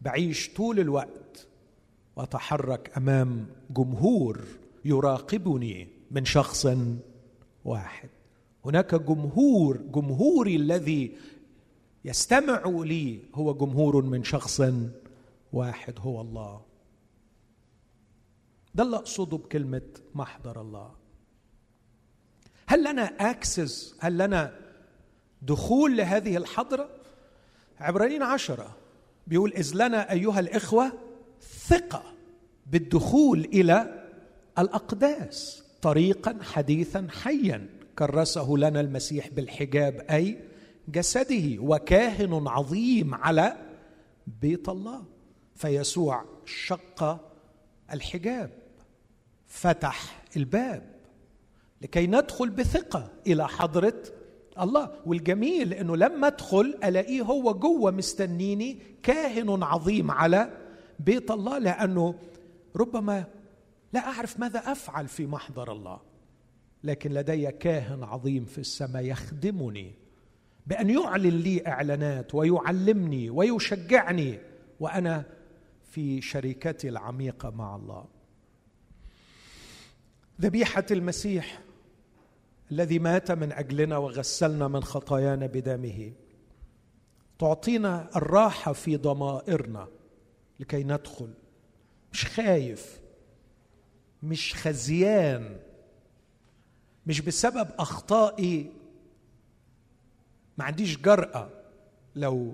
بعيش 0.01 0.49
طول 0.53 0.79
الوقت 0.79 1.47
وأتحرك 2.15 2.97
أمام 2.97 3.47
جمهور 3.69 4.39
يراقبني 4.85 5.87
من 6.11 6.25
شخص 6.25 6.67
واحد. 7.65 8.09
هناك 8.65 8.95
جمهور 8.95 9.77
جمهوري 9.77 10.55
الذي 10.55 11.17
يستمع 12.05 12.63
لي 12.65 13.19
هو 13.35 13.53
جمهور 13.53 14.01
من 14.01 14.23
شخص 14.23 14.61
واحد 15.53 15.93
هو 15.99 16.21
الله. 16.21 16.61
ده 18.75 18.83
اللي 18.83 18.95
أقصده 18.95 19.37
بكلمة 19.37 19.81
محضر 20.15 20.61
الله. 20.61 20.91
هل 22.67 22.83
لنا 22.91 23.31
أكسس 23.31 23.95
هل 23.99 24.17
لنا 24.17 24.59
دخول 25.41 25.97
لهذه 25.97 26.37
الحضرة؟ 26.37 26.89
عبرانيين 27.79 28.23
عشرة. 28.23 28.75
بيقول 29.27 29.53
إذ 29.53 29.71
لنا 29.73 30.11
أيها 30.11 30.39
الإخوة 30.39 30.91
ثقة 31.41 32.03
بالدخول 32.67 33.39
إلى 33.39 34.05
الأقداس 34.59 35.63
طريقا 35.81 36.37
حديثا 36.41 37.07
حيا. 37.11 37.78
كرسه 37.99 38.53
لنا 38.57 38.79
المسيح 38.79 39.27
بالحجاب 39.27 40.05
أي 40.09 40.39
جسده 40.87 41.61
وكاهن 41.61 42.47
عظيم 42.47 43.15
على 43.15 43.55
بيت 44.41 44.69
الله. 44.69 45.03
فيسوع 45.55 46.25
شق 46.45 47.19
الحجاب 47.93 48.51
فتح 49.47 50.23
الباب 50.37 50.83
لكي 51.81 52.07
ندخل 52.07 52.49
بثقة 52.49 53.11
إلى 53.27 53.47
حضرة 53.47 54.03
الله. 54.59 54.91
والجميل 55.05 55.73
إنه 55.73 55.97
لما 55.97 56.27
أدخل 56.27 56.79
ألاقيه 56.83 57.21
هو 57.21 57.53
جوه 57.53 57.91
مستنيني 57.91 58.81
كاهن 59.03 59.63
عظيم 59.63 60.11
على 60.11 60.57
بيت 60.99 61.31
الله 61.31 61.57
لأنه 61.57 62.15
ربما 62.75 63.25
لا 63.93 64.07
أعرف 64.07 64.39
ماذا 64.39 64.59
أفعل 64.59 65.07
في 65.07 65.27
محضر 65.27 65.71
الله. 65.71 66.08
لكن 66.83 67.11
لدي 67.11 67.51
كاهن 67.51 68.03
عظيم 68.03 68.45
في 68.45 68.57
السماء 68.57 69.03
يخدمني 69.03 69.93
بأن 70.67 70.89
يعلن 70.89 71.39
لي 71.39 71.67
إعلانات 71.67 72.35
ويعلمني 72.35 73.29
ويشجعني 73.29 74.39
وأنا 74.79 75.23
في 75.91 76.21
شركتي 76.21 76.89
العميقة 76.89 77.49
مع 77.49 77.75
الله. 77.75 78.05
ذبيحة 80.41 80.85
المسيح 80.91 81.61
الذي 82.71 82.99
مات 82.99 83.31
من 83.31 83.51
أجلنا 83.51 83.97
وغسلنا 83.97 84.67
من 84.67 84.83
خطايانا 84.83 85.45
بدمه 85.45 86.11
تعطينا 87.39 88.09
الراحة 88.15 88.73
في 88.73 88.97
ضمائرنا 88.97 89.87
لكي 90.59 90.83
ندخل. 90.83 91.29
مش 92.13 92.25
خايف 92.25 92.99
مش 94.23 94.55
خزيان. 94.55 95.59
مش 97.07 97.21
بسبب 97.21 97.69
أخطائي. 97.79 98.71
ما 100.57 100.65
عنديش 100.65 100.97
جرأة. 100.97 101.49
لو 102.15 102.53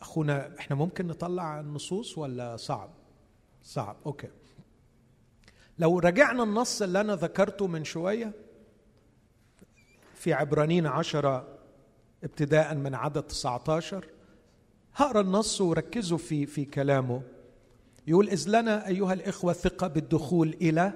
أخونا 0.00 0.58
إحنا 0.58 0.76
ممكن 0.76 1.06
نطلع 1.06 1.60
النصوص 1.60 2.18
ولا 2.18 2.56
صعب؟ 2.56 2.90
صعب. 3.62 3.96
أوكي. 4.06 4.28
لو 5.78 5.98
رجعنا 5.98 6.42
النص 6.42 6.82
اللي 6.82 7.00
أنا 7.00 7.16
ذكرته 7.16 7.66
من 7.66 7.84
شوية 7.84 8.32
في 10.14 10.32
عبرانين 10.32 10.86
عشرة 10.86 11.58
ابتداء 12.24 12.74
من 12.74 12.94
عدد 12.94 13.22
19 13.22 14.08
هقرأ 14.94 15.20
النص 15.20 15.60
وركزوا 15.60 16.18
في 16.18 16.46
في 16.46 16.64
كلامه. 16.64 17.22
يقول 18.06 18.28
إذ 18.28 18.48
لنا 18.48 18.86
أيها 18.88 19.12
الإخوة 19.12 19.52
ثقة 19.52 19.86
بالدخول 19.86 20.48
إلى 20.60 20.92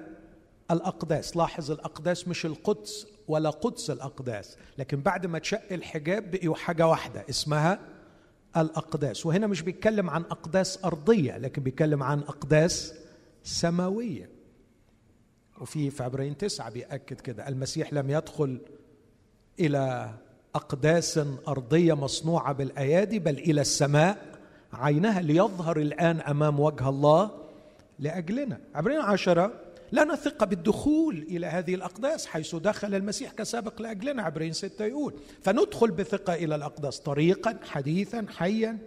الأقداس. 0.70 1.36
لاحظ 1.36 1.70
الأقداس 1.70 2.28
مش 2.28 2.46
القدس 2.46 3.06
ولا 3.28 3.50
قدس 3.50 3.90
الأقداس 3.90 4.56
لكن 4.78 5.00
بعد 5.00 5.26
ما 5.26 5.38
تشق 5.38 5.72
الحجاب 5.72 6.30
بقيوا 6.30 6.54
حاجة 6.54 6.86
واحدة 6.86 7.24
اسمها 7.30 7.80
الأقداس. 8.56 9.26
وهنا 9.26 9.46
مش 9.46 9.62
بيتكلم 9.62 10.10
عن 10.10 10.22
أقداس 10.22 10.84
أرضية 10.84 11.38
لكن 11.38 11.62
بيتكلم 11.62 12.02
عن 12.02 12.18
أقداس 12.18 12.94
سماوية. 13.44 14.30
وفي 15.60 15.90
في 15.90 16.02
عبرين 16.02 16.36
تسعة 16.36 16.70
بيأكد 16.70 17.20
كده 17.20 17.48
المسيح 17.48 17.92
لم 17.92 18.10
يدخل 18.10 18.60
إلى 19.60 20.10
أقداس 20.54 21.20
أرضية 21.48 21.94
مصنوعة 21.94 22.52
بالأيادي 22.52 23.18
بل 23.18 23.38
إلى 23.38 23.60
السماء 23.60 24.38
عينها 24.72 25.20
ليظهر 25.20 25.76
الآن 25.80 26.20
أمام 26.20 26.60
وجه 26.60 26.88
الله 26.88 27.30
لأجلنا. 27.98 28.60
عبرين 28.74 29.00
عشرة 29.00 29.52
لنا 29.92 30.16
ثقة 30.16 30.46
بالدخول 30.46 31.16
إلى 31.18 31.46
هذه 31.46 31.74
الأقداس 31.74 32.26
حيث 32.26 32.54
دخل 32.54 32.94
المسيح 32.94 33.32
كسابق 33.32 33.82
لأجلنا 33.82 34.22
عبرين 34.22 34.52
ستة 34.52 34.84
يقول 34.84 35.14
فندخل 35.42 35.90
بثقة 35.90 36.34
إلى 36.34 36.54
الأقداس 36.54 37.00
طريقا 37.00 37.58
حديثا 37.64 38.26
حيا. 38.28 38.78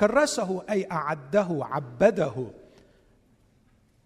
كرسه 0.00 0.64
أي 0.70 0.90
أعده 0.90 1.48
عبده. 1.50 2.46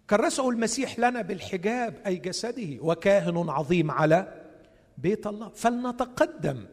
كرسه 0.09 0.49
المسيح 0.49 0.99
لنا 0.99 1.21
بالحجاب 1.21 2.01
أي 2.05 2.15
جسده 2.15 2.77
وكاهن 2.81 3.49
عظيم 3.49 3.91
على 3.91 4.45
بيت 4.97 5.27
الله. 5.27 5.49
فلنتقدم 5.49 6.65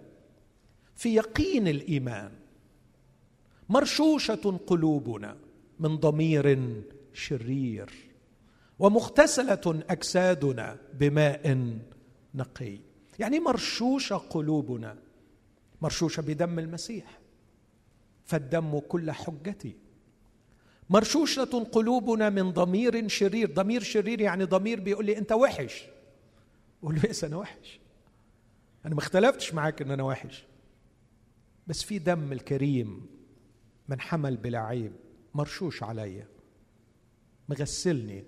في 0.94 1.14
يقين 1.14 1.68
الإيمان. 1.68 2.30
مرشوشة 3.68 4.58
قلوبنا 4.66 5.36
من 5.80 5.96
ضمير 5.96 6.72
شرير. 7.12 8.13
ومغتسله 8.78 9.84
أجسادنا 9.90 10.78
بماء 10.94 11.68
نقي. 12.34 12.78
يعني 13.18 13.40
مرشوشه 13.40 14.16
قلوبنا. 14.16 14.98
مرشوشه 15.82 16.20
بدم 16.20 16.58
المسيح. 16.58 17.20
فالدم 18.24 18.78
كل 18.78 19.10
حجتي. 19.10 19.76
مرشوشة 20.90 21.68
قلوبنا 21.72 22.30
من 22.30 22.52
ضمير 22.52 23.08
شرير. 23.08 23.52
ضمير 23.52 23.82
شرير 23.82 24.20
يعني 24.20 24.44
ضمير 24.44 24.80
بيقول 24.80 25.06
لي 25.06 25.18
أنت 25.18 25.32
وحش. 25.32 25.84
أقول 26.82 26.94
له 26.94 27.04
إيه 27.04 27.12
أنا 27.24 27.36
وحش؟ 27.36 27.80
أنا 28.86 28.94
ما 28.94 29.00
اختلفتش 29.00 29.54
معاك 29.54 29.82
إن 29.82 29.90
أنا 29.90 30.02
وحش. 30.02 30.44
بس 31.66 31.82
في 31.82 31.98
دم 31.98 32.32
الكريم 32.32 33.06
من 33.88 34.00
حمل 34.00 34.36
بلا 34.36 34.58
عيب 34.58 34.92
مرشوش 35.34 35.82
عليا. 35.82 36.26
مغسلني. 37.48 38.24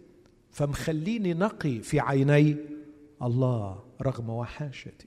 فمخليني 0.56 1.34
نقي 1.34 1.80
في 1.80 2.00
عيني 2.00 2.56
الله 3.22 3.84
رغم 4.02 4.30
وحاشتي. 4.30 5.06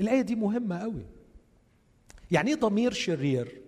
الآية 0.00 0.20
دي 0.20 0.34
مهمة 0.34 0.78
قوي. 0.78 1.06
يعني 2.30 2.50
إيه 2.50 2.56
ضمير 2.56 2.92
شرير؟ 2.92 3.60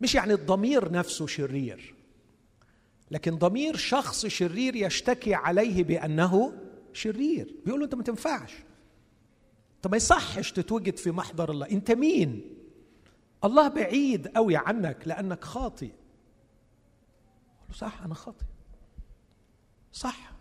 مش 0.00 0.14
يعني 0.14 0.32
الضمير 0.32 0.92
نفسه 0.92 1.26
شرير 1.26 1.94
لكن 3.10 3.38
ضمير 3.38 3.76
شخص 3.76 4.26
شرير 4.26 4.76
يشتكي 4.76 5.34
عليه 5.34 5.84
بأنه 5.84 6.52
شرير. 6.92 7.54
بيقول 7.64 7.82
أنت 7.82 7.94
ما 7.94 8.02
تنفعش. 8.02 8.52
طب 9.82 9.90
ما 9.90 9.96
يصحش 9.96 10.52
تتوجد 10.52 10.96
في 10.96 11.10
محضر 11.10 11.50
الله. 11.50 11.70
أنت 11.70 11.90
مين؟ 11.90 12.54
الله 13.44 13.68
بعيد 13.68 14.28
قوي 14.28 14.56
عنك 14.56 14.98
لأنك 15.06 15.44
خاطئ. 15.44 15.90
له 17.70 17.76
صح 17.76 18.02
أنا 18.02 18.14
خاطئ. 18.14 18.44
صح. 19.92 20.32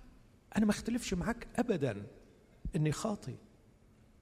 أنا 0.58 0.66
ما 0.66 0.72
أختلفش 0.72 1.14
معاك 1.14 1.48
أبدا 1.56 2.08
إني 2.76 2.92
خاطئ. 2.92 3.36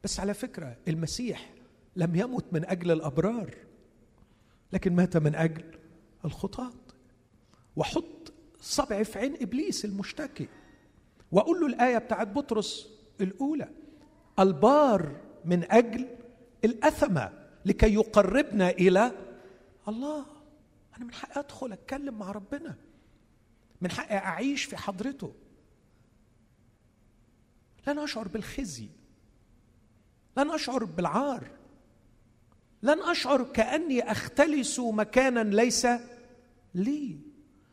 بس 0.04 0.20
على 0.20 0.34
فكرة 0.34 0.78
المسيح 0.88 1.54
لم 1.96 2.16
يمت 2.16 2.46
من 2.52 2.66
أجل 2.66 2.92
الأبرار 2.92 3.56
لكن 4.74 4.96
مات 4.96 5.18
من 5.18 5.36
أجل 5.36 5.64
الخطاة. 6.26 6.74
وحط 7.76 8.34
صبع 8.62 9.04
في 9.04 9.20
عين 9.20 9.38
إبليس 9.42 9.86
المشتكي 9.86 10.48
وأقول 11.32 11.60
له 11.62 11.68
الآية 11.68 11.98
بتاعت 11.98 12.28
بطرس 12.28 12.90
الأولى 13.22 13.70
البار 14.40 15.22
من 15.46 15.72
أجل 15.72 16.08
الأثمة 16.66 17.34
لكي 17.66 17.94
يقربنا 17.94 18.70
إلى 18.70 19.12
الله. 19.88 20.26
أنا 20.98 21.06
من 21.06 21.14
حقي 21.14 21.40
أدخل 21.40 21.72
أتكلم 21.74 22.20
مع 22.20 22.32
ربنا. 22.32 22.76
من 23.82 23.92
حقي 23.92 24.18
أعيش 24.18 24.64
في 24.64 24.78
حضرته. 24.78 25.34
لن 27.88 28.00
أشعر 28.00 28.28
بالخزي. 28.28 28.90
لن 30.38 30.52
أشعر 30.52 30.84
بالعار. 30.84 31.52
لن 32.84 33.00
أشعر 33.02 33.44
كأني 33.44 34.12
أختلس 34.12 34.80
مكانا 34.80 35.44
ليس 35.44 35.88
لي. 36.74 37.20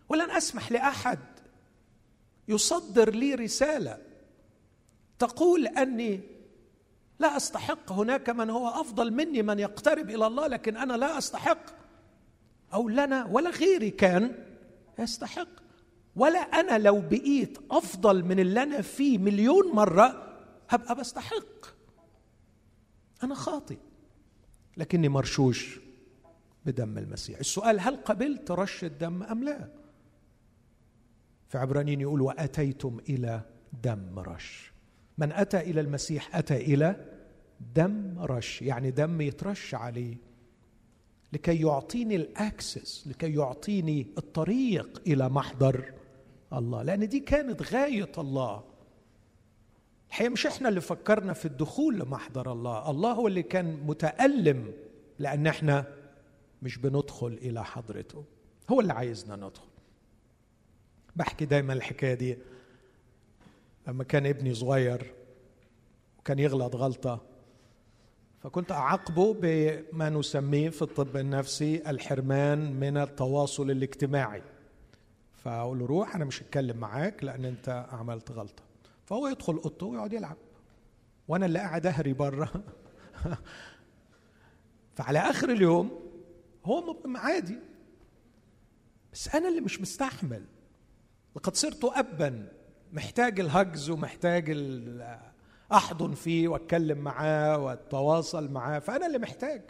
ولن 0.08 0.30
أسمح 0.30 0.72
لأحد 0.72 1.18
يصدر 2.48 3.10
لي 3.10 3.34
رسالة 3.34 3.98
تقول 5.18 5.66
أني 5.66 6.20
لا 7.18 7.36
أستحق 7.36 7.92
هناك 7.92 8.30
من 8.30 8.50
هو 8.50 8.68
أفضل 8.68 9.12
مني 9.12 9.42
من 9.42 9.58
يقترب 9.58 10.10
إلى 10.10 10.26
الله 10.26 10.46
لكن 10.46 10.76
أنا 10.76 10.92
لا 10.92 11.18
أستحق. 11.18 11.84
أو 12.72 12.88
لنا 12.88 13.24
ولا 13.24 13.50
غيري 13.50 13.90
كان 13.90 14.34
يستحق. 14.98 15.63
ولا 16.16 16.38
أنا 16.38 16.78
لو 16.78 17.00
بقيت 17.00 17.58
أفضل 17.70 18.24
من 18.24 18.40
اللي 18.40 18.62
أنا 18.62 18.80
فيه 18.82 19.18
مليون 19.18 19.72
مرة 19.74 20.38
هبقى 20.68 20.94
بستحق. 20.94 21.66
أنا 23.22 23.34
خاطئ. 23.34 23.76
لكني 24.76 25.08
مرشوش 25.08 25.80
بدم 26.66 26.98
المسيح. 26.98 27.38
السؤال 27.38 27.80
هل 27.80 27.96
قبلت 27.96 28.50
رش 28.50 28.84
الدم 28.84 29.22
أم 29.22 29.44
لا؟ 29.44 29.68
في 31.48 31.58
عبرانيين 31.58 32.00
يقول 32.00 32.20
وأتيتم 32.20 32.98
إلى 33.08 33.40
دم 33.82 34.18
رش. 34.18 34.72
من 35.18 35.32
أتى 35.32 35.60
إلى 35.60 35.80
المسيح 35.80 36.36
أتى 36.36 36.56
إلى 36.56 37.04
دم 37.74 38.18
رش 38.18 38.62
يعني 38.62 38.90
دم 38.90 39.20
يترش 39.20 39.74
عليه. 39.74 40.16
لكي 41.32 41.60
يعطيني 41.60 42.16
الأكسس 42.16 43.06
لكي 43.08 43.34
يعطيني 43.34 44.06
الطريق 44.18 45.02
إلى 45.06 45.28
محضر 45.28 45.92
الله 46.58 46.82
لأن 46.82 47.08
دي 47.08 47.20
كانت 47.20 47.62
غاية 47.62 48.12
الله. 48.18 48.62
الحقيقة 50.08 50.30
مش 50.30 50.46
إحنا 50.46 50.68
اللي 50.68 50.80
فكرنا 50.80 51.32
في 51.32 51.44
الدخول 51.44 51.98
لمحضر 51.98 52.52
الله 52.52 52.90
الله 52.90 53.12
هو 53.12 53.28
اللي 53.28 53.42
كان 53.42 53.80
متألم 53.86 54.72
لأن 55.18 55.46
إحنا 55.46 55.86
مش 56.62 56.78
بندخل 56.78 57.26
إلى 57.42 57.64
حضرته. 57.64 58.24
هو 58.70 58.80
اللي 58.80 58.92
عايزنا 58.92 59.36
ندخل. 59.36 59.68
بحكي 61.16 61.44
دايما 61.44 61.72
الحكاية 61.72 62.14
دي. 62.14 62.38
لما 63.88 64.04
كان 64.04 64.26
ابني 64.26 64.54
صغير 64.54 65.12
وكان 66.18 66.38
يغلط 66.38 66.76
غلطة 66.76 67.20
فكنت 68.42 68.72
أعاقبه 68.72 69.34
بما 69.40 70.10
نسميه 70.10 70.70
في 70.70 70.82
الطب 70.82 71.16
النفسي 71.16 71.90
الحرمان 71.90 72.72
من 72.72 72.96
التواصل 72.96 73.70
الاجتماعي. 73.70 74.42
فاقول 75.44 75.78
له 75.78 75.86
روح 75.86 76.14
أنا 76.16 76.24
مش 76.24 76.42
هتكلم 76.42 76.76
معاك 76.76 77.24
لأن 77.24 77.44
أنت 77.44 77.86
عملت 77.92 78.30
غلطة. 78.30 78.62
فهو 79.04 79.28
يدخل 79.28 79.52
أوضته 79.52 79.86
ويقعد 79.86 80.12
يلعب. 80.12 80.36
وأنا 81.28 81.46
اللي 81.46 81.58
قاعد 81.58 81.86
أهري 81.86 82.12
بره. 82.12 82.52
فعلى 84.96 85.18
آخر 85.18 85.50
اليوم 85.50 86.00
هو 86.64 86.96
عادي. 87.16 87.58
بس 89.12 89.34
أنا 89.34 89.48
اللي 89.48 89.60
مش 89.60 89.80
مستحمل. 89.80 90.44
لقد 91.36 91.56
صرت 91.56 91.84
ابا 91.84 92.48
محتاج 92.92 93.40
ال 93.40 93.50
hugs 93.50 93.90
ومحتاج 93.90 94.50
أحضن 95.72 96.14
فيه 96.14 96.48
وأتكلم 96.48 96.98
معاه 96.98 97.58
وأتواصل 97.58 98.50
معاه 98.50 98.78
فأنا 98.78 99.06
اللي 99.06 99.18
محتاج. 99.18 99.62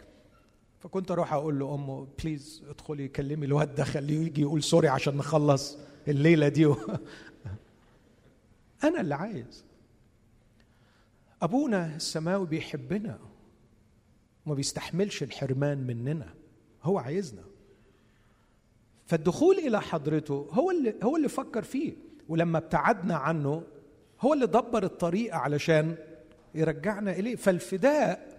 فكنت 0.85 1.11
أروح 1.11 1.33
أقول 1.33 1.59
له 1.59 1.75
أمه 1.75 2.07
please 2.23 2.63
ادخلي 2.69 3.07
كلمي 3.07 3.45
الواد 3.45 3.75
ده 3.75 3.83
خليه 3.83 4.25
يجي 4.25 4.41
يقول 4.41 4.63
sorry 4.63 4.87
عشان 4.87 5.17
نخلص 5.17 5.77
الليلة 6.07 6.47
دي. 6.47 6.65
أنا 8.83 9.01
اللي 9.01 9.15
عايز. 9.15 9.65
أبونا 11.41 11.95
السماوي 11.95 12.47
بيحبنا 12.47 13.19
وما 14.45 14.55
بيستحملش 14.55 15.23
الحرمان 15.23 15.77
مننا. 15.77 16.33
هو 16.83 16.97
عايزنا. 16.97 17.43
فالدخول 19.05 19.55
إلى 19.55 19.81
حضرته 19.81 20.47
هو 20.51 20.71
اللي 20.71 20.95
هو 21.03 21.17
اللي 21.17 21.29
فكر 21.29 21.61
فيه. 21.61 21.93
ولما 22.29 22.57
ابتعدنا 22.57 23.15
عنه 23.15 23.63
هو 24.21 24.33
اللي 24.33 24.47
دبر 24.47 24.83
الطريق 24.83 25.35
علشان 25.35 25.95
يرجعنا 26.55 27.11
إليه. 27.11 27.35
فالفداء 27.35 28.34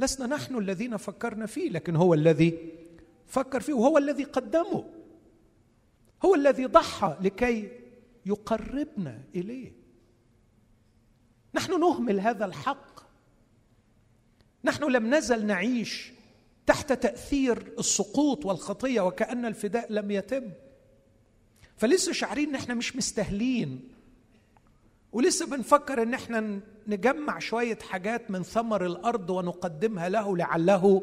لسنا 0.00 0.26
نحن 0.26 0.58
الذين 0.58 0.96
فكرنا 0.96 1.46
فيه 1.46 1.70
لكن 1.70 1.96
هو 1.96 2.14
الذي 2.14 2.72
فكر 3.26 3.60
فيه 3.60 3.72
وهو 3.72 3.98
الذي 3.98 4.24
قدمه. 4.24 4.84
هو 6.24 6.34
الذي 6.34 6.66
ضحى 6.66 7.16
لكي 7.20 7.68
يقربنا 8.26 9.22
إليه. 9.34 9.72
نحن 11.54 11.80
نهمل 11.80 12.20
هذا 12.20 12.44
الحق. 12.44 13.00
نحن 14.64 14.84
لم 14.84 15.14
نزل 15.14 15.46
نعيش 15.46 16.12
تحت 16.66 16.92
تأثير 16.92 17.72
السقوط 17.78 18.46
والخطية 18.46 19.00
وكأن 19.00 19.44
الفداء 19.44 19.92
لم 19.92 20.10
يتم. 20.10 20.50
فلسه 21.76 22.12
شعرين 22.12 22.48
ان 22.48 22.54
إحنا 22.54 22.74
مش 22.74 22.96
مستاهلين 22.96 23.88
ولسه 25.12 25.46
بنفكر 25.46 26.02
إن 26.02 26.14
إحنا 26.14 26.60
نجمع 26.86 27.38
شوية 27.38 27.78
حاجات 27.78 28.30
من 28.30 28.42
ثمر 28.42 28.86
الأرض 28.86 29.30
ونقدمها 29.30 30.08
له 30.08 30.36
لعله 30.36 31.02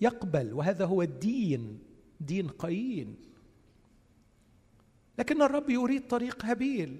يقبل. 0.00 0.52
وهذا 0.52 0.84
هو 0.84 1.02
الدين 1.02 1.78
دين 2.20 2.48
قايين 2.48 3.16
لكن 5.18 5.42
الرب 5.42 5.70
يريد 5.70 6.08
طريق 6.08 6.44
هابيل 6.44 6.98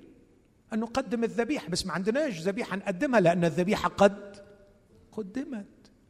أن 0.72 0.80
نقدم 0.80 1.24
الذبيحة. 1.24 1.68
بس 1.68 1.86
ما 1.86 1.92
عندناش 1.92 2.40
ذبيحة 2.40 2.76
نقدمها 2.76 3.20
لأن 3.20 3.44
الذبيحة 3.44 3.88
قد 3.88 4.44
قدمت. 5.12 5.66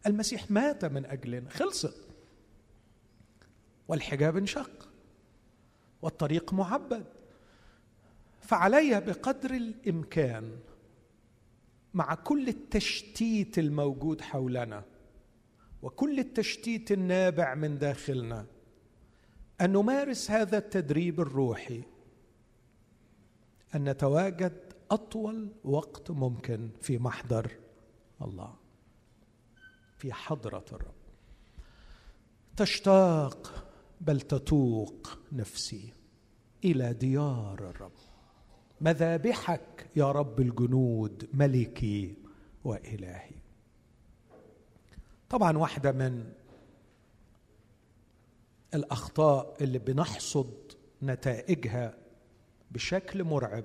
المسيح 0.07 0.51
مات 0.51 0.85
من 0.85 1.07
أجلنا 1.07 1.51
خلصت. 1.51 2.07
والحجاب 3.89 4.37
انشق. 4.37 4.89
والطريق 6.03 6.53
معبد. 6.53 7.07
فعلي 8.45 9.01
بقدر 9.01 9.51
الإمكان 9.51 10.59
مع 11.95 12.15
كل 12.15 12.49
التشتيت 12.49 13.59
الموجود 13.59 14.21
حولنا 14.21 14.85
وكل 15.83 16.19
التشتيت 16.19 16.93
النابع 16.93 17.55
من 17.55 17.79
داخلنا 17.79 18.47
أن 19.61 19.73
نمارس 19.73 20.31
هذا 20.31 20.59
التدريب 20.59 21.21
الروحي 21.21 21.83
أن 23.75 23.89
نتواجد 23.89 24.73
أطول 24.91 25.53
وقت 25.65 26.11
ممكن 26.11 26.71
في 26.81 26.99
محضر 26.99 27.51
الله 28.23 28.55
في 29.97 30.13
حضرة 30.13 30.65
الرب. 30.73 30.95
تشتاق 32.57 33.67
بل 34.01 34.21
تتوق 34.21 35.19
نفسي 35.33 35.93
إلى 36.65 36.93
ديار 36.93 37.71
الرب. 37.71 37.93
مذابحك 38.85 39.87
يا 39.97 40.13
رب 40.13 40.41
الجنود 40.41 41.29
ملكي 41.35 42.15
وإلهي. 42.65 43.31
طبعا 45.31 45.59
واحدة 45.59 45.93
من 45.93 46.33
الأخطاء 48.75 49.57
اللي 49.61 49.79
بنحصد 49.79 50.53
نتائجها 51.03 51.95
بشكل 52.71 53.25
مرعب 53.25 53.65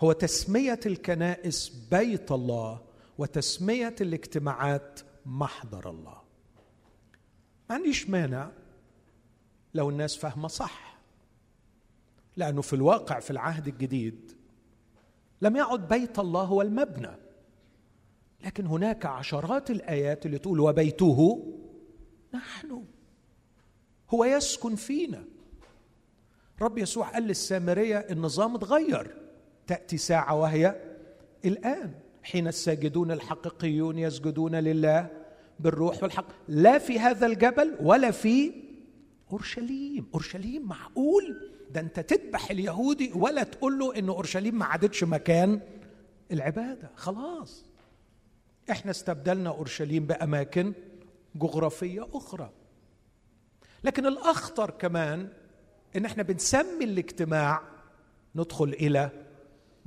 هو 0.00 0.12
تسمية 0.12 0.80
الكنائس 0.86 1.68
بيت 1.90 2.32
الله 2.32 2.80
وتسمية 3.18 3.94
الاجتماعات 4.00 5.00
محضر 5.26 5.90
الله. 5.90 6.22
ما 7.70 7.74
عنديش 7.74 8.10
مانع 8.10 8.50
لو 9.74 9.90
الناس 9.90 10.16
فاهمة 10.16 10.48
صح. 10.48 10.81
لأنه 12.36 12.62
في 12.62 12.72
الواقع 12.72 13.20
في 13.20 13.30
العهد 13.30 13.68
الجديد 13.68 14.32
لم 15.42 15.56
يعد 15.56 15.88
بيت 15.88 16.18
الله 16.18 16.42
هو 16.42 16.62
المبنى. 16.62 17.16
لكن 18.44 18.66
هناك 18.66 19.06
عشرات 19.06 19.70
الآيات 19.70 20.26
اللي 20.26 20.38
تقول 20.38 20.60
وبيته 20.60 21.46
نحن. 22.34 22.84
هو 24.10 24.24
يسكن 24.24 24.74
فينا. 24.74 25.24
رب 26.62 26.78
يسوع 26.78 27.08
قال 27.08 27.22
للسامرية 27.22 27.98
النظام 27.98 28.54
اتغير. 28.54 29.16
تأتي 29.66 29.96
ساعة 29.96 30.34
وهي 30.34 30.76
الآن. 31.44 31.94
حين 32.22 32.48
الساجدون 32.48 33.10
الحقيقيون 33.10 33.98
يسجدون 33.98 34.54
لله 34.54 35.10
بالروح 35.60 36.02
والحق. 36.02 36.26
لا 36.48 36.78
في 36.78 36.98
هذا 36.98 37.26
الجبل 37.26 37.76
ولا 37.80 38.10
في 38.10 38.52
أورشليم. 39.32 40.06
أورشليم 40.14 40.62
معقول؟ 40.68 41.51
ده 41.72 41.80
انت 41.80 42.00
تذبح 42.00 42.50
اليهودي 42.50 43.12
ولا 43.14 43.42
تقول 43.42 43.78
له 43.78 43.98
إن 43.98 44.08
أورشليم 44.08 44.58
ما 44.58 44.64
عادتش 44.64 45.04
مكان 45.04 45.60
العبادة. 46.32 46.90
خلاص. 46.96 47.64
إحنا 48.70 48.90
استبدلنا 48.90 49.50
أورشليم 49.50 50.06
بأماكن 50.06 50.72
جغرافية 51.34 52.08
أخرى. 52.14 52.50
لكن 53.84 54.06
الأخطر 54.06 54.70
كمان 54.70 55.28
إن 55.96 56.04
إحنا 56.04 56.22
بنسمي 56.22 56.84
الاجتماع 56.84 57.62
ندخل 58.34 58.64
إلى 58.68 59.10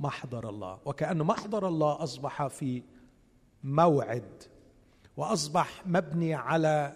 محضر 0.00 0.48
الله. 0.48 0.78
وكأن 0.84 1.18
محضر 1.18 1.68
الله 1.68 2.02
أصبح 2.02 2.46
في 2.46 2.82
موعد 3.64 4.42
وأصبح 5.16 5.86
مبني 5.86 6.34
على 6.34 6.92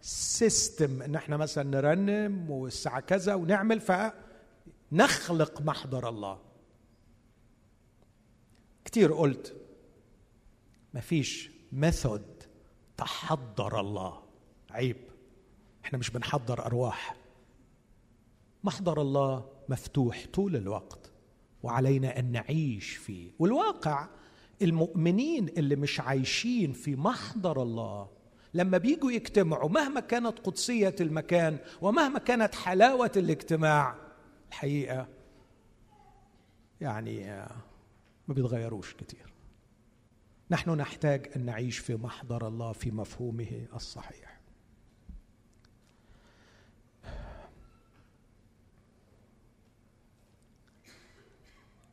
system 0.00 1.02
إن 1.02 1.14
إحنا 1.14 1.36
مثلا 1.36 1.64
نرنم 1.70 2.50
والساعة 2.50 3.00
كذا 3.00 3.34
ونعمل 3.34 3.80
فنخلق 4.92 5.62
محضر 5.62 6.08
الله. 6.08 6.38
كتير 8.84 9.12
قلت 9.12 9.56
مفيش 10.94 11.50
method 11.72 12.42
تحضر 12.96 13.80
الله. 13.80 14.22
عيب. 14.70 14.96
إحنا 15.84 15.98
مش 15.98 16.10
بنحضر 16.10 16.66
أرواح. 16.66 17.16
محضر 18.64 19.00
الله 19.00 19.48
مفتوح 19.68 20.26
طول 20.32 20.56
الوقت 20.56 21.12
وعلينا 21.62 22.18
أن 22.18 22.32
نعيش 22.32 22.96
فيه. 22.96 23.30
والواقع 23.38 24.08
المؤمنين 24.62 25.48
اللي 25.48 25.76
مش 25.76 26.00
عايشين 26.00 26.72
في 26.72 26.96
محضر 26.96 27.62
الله 27.62 28.08
لما 28.54 28.78
بيجوا 28.78 29.12
يجتمعوا 29.12 29.68
مهما 29.68 30.00
كانت 30.00 30.38
قدسية 30.38 30.94
المكان 31.00 31.58
ومهما 31.80 32.18
كانت 32.18 32.54
حلاوة 32.54 33.12
الاجتماع 33.16 34.01
الحقيقة 34.52 35.08
يعني 36.80 37.26
ما 38.28 38.34
بيتغيروش 38.34 38.94
كتير. 38.94 39.32
نحن 40.50 40.70
نحتاج 40.70 41.30
أن 41.36 41.44
نعيش 41.44 41.78
في 41.78 41.96
محضر 41.96 42.48
الله 42.48 42.72
في 42.72 42.90
مفهومه 42.90 43.66
الصحيح. 43.74 44.40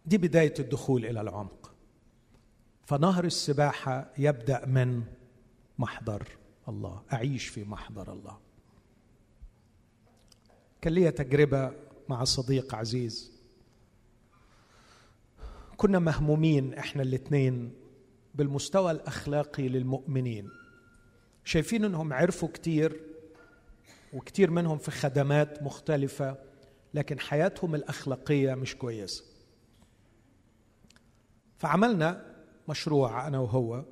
دي 0.06 0.18
بداية 0.18 0.54
الدخول 0.60 1.06
إلى 1.06 1.22
العمق. 1.22 1.74
فنهر 2.86 3.26
السباحة 3.26 4.14
يبدأ 4.18 4.66
من 4.66 5.04
محضر 5.78 6.28
الله 6.68 7.04
أعيش 7.14 7.48
في 7.48 7.64
محضر 7.64 8.14
الله. 8.14 8.40
كان 10.82 10.94
لي 10.94 11.12
تجربة 11.12 11.89
مع 12.10 12.24
صديق 12.24 12.76
عزيز. 12.76 13.32
كنا 15.78 16.00
مهمومين 16.00 16.74
إحنا 16.74 17.02
الاثنين 17.02 17.74
بالمستوى 18.36 18.92
الأخلاقي 18.92 19.68
للمؤمنين. 19.68 20.50
شايفين 21.44 21.86
إنهم 21.86 22.14
عرفوا 22.14 22.48
كتير 22.48 23.02
وكتير 24.14 24.52
منهم 24.52 24.78
في 24.78 24.92
خدمات 24.92 25.64
مختلفة 25.64 26.38
لكن 26.94 27.20
حياتهم 27.20 27.76
الأخلاقية 27.76 28.54
مش 28.54 28.76
كويسه 28.76 29.24
فعملنا 31.58 32.36
مشروع 32.70 33.28
أنا 33.28 33.40
وهو 33.40 33.86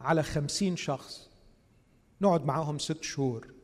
على 0.00 0.22
خمسين 0.22 0.76
شخص 0.76 1.30
نقعد 2.20 2.44
معاهم 2.44 2.78
ست 2.78 3.02
شهور. 3.02 3.55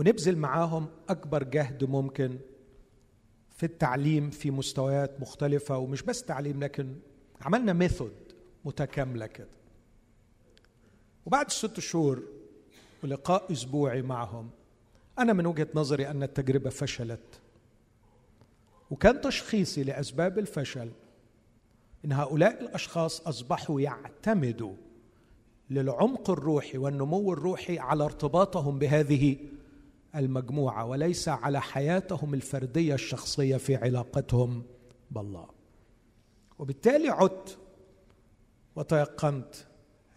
ونبذل 0.00 0.38
معاهم 0.38 0.86
أكبر 1.08 1.42
جهد 1.42 1.84
ممكن 1.84 2.38
في 3.56 3.66
التعليم 3.66 4.30
في 4.30 4.50
مستويات 4.50 5.20
مختلفة 5.20 5.78
ومش 5.78 6.02
بس 6.02 6.22
تعليم 6.22 6.60
لكن 6.64 6.96
عملنا 7.40 7.72
ميثود 7.72 8.12
متكاملة 8.64 9.26
كده. 9.26 9.48
وبعد 11.26 11.46
الست 11.46 11.80
شهور 11.80 12.22
ولقاء 13.04 13.52
أسبوعي 13.52 14.02
معهم 14.02 14.50
أنا 15.18 15.32
من 15.32 15.46
وجهة 15.46 15.68
نظري 15.74 16.10
أن 16.10 16.22
التجربة 16.22 16.70
فشلت. 16.70 17.40
وكان 18.90 19.20
تشخيصي 19.20 19.82
لأسباب 19.82 20.38
الفشل 20.38 20.90
إن 22.04 22.12
هؤلاء 22.12 22.62
الأشخاص 22.62 23.20
أصبحوا 23.26 23.80
يعتمدوا 23.80 24.74
للعمق 25.70 26.30
الروحي 26.30 26.78
والنمو 26.78 27.32
الروحي 27.32 27.78
على 27.78 28.04
ارتباطهم 28.04 28.78
بهذه 28.78 29.36
المجموعة 30.16 30.84
وليس 30.84 31.28
على 31.28 31.60
حياتهم 31.60 32.34
الفردية 32.34 32.94
الشخصية 32.94 33.56
في 33.56 33.76
علاقتهم 33.76 34.62
بالله. 35.10 35.48
وبالتالي 36.58 37.08
عدت 37.08 37.58
وتيقنت 38.76 39.54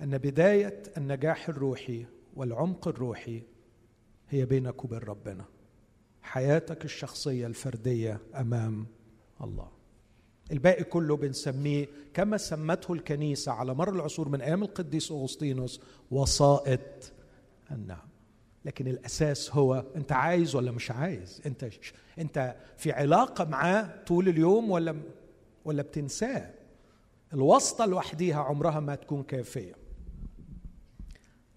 أن 0.02 0.18
بداية 0.18 0.84
النجاح 0.98 1.50
الروحي 1.50 2.06
والعمق 2.36 2.88
الروحي 2.88 3.42
هي 4.30 4.46
بينك 4.46 4.86
وبين 4.86 5.00
ربنا. 5.00 5.46
حياتك 6.22 6.86
الشخصية 6.86 7.48
الفردية 7.48 8.20
أمام 8.36 8.88
الله. 9.42 9.72
الباقي 10.52 10.84
كله 10.84 11.18
بنسميه 11.18 11.88
كما 12.14 12.38
سمته 12.38 12.94
الكنيسة 12.94 13.52
على 13.52 13.74
مر 13.74 13.90
العصور 13.90 14.30
من 14.30 14.42
أيام 14.42 14.64
القديس 14.64 15.12
أغسطينوس 15.12 15.82
وسائط 16.12 17.12
النعم. 17.72 18.13
لكن 18.66 18.88
الأساس 18.88 19.52
هو 19.52 19.86
أنت 19.96 20.12
عايز 20.12 20.56
ولا 20.56 20.72
مش 20.72 20.92
عايز؟ 20.92 21.42
أنت 21.46 21.70
أنت 22.20 22.56
في 22.78 22.92
علاقة 22.92 23.44
معاه 23.44 24.04
طول 24.08 24.30
اليوم 24.30 24.72
ولا 24.72 25.02
ولا 25.66 25.82
بتنساه؟ 25.82 26.52
الواسطة 27.34 27.86
لوحديها 27.86 28.44
عمرها 28.44 28.80
ما 28.80 28.96
تكون 28.96 29.24
كافية. 29.24 29.76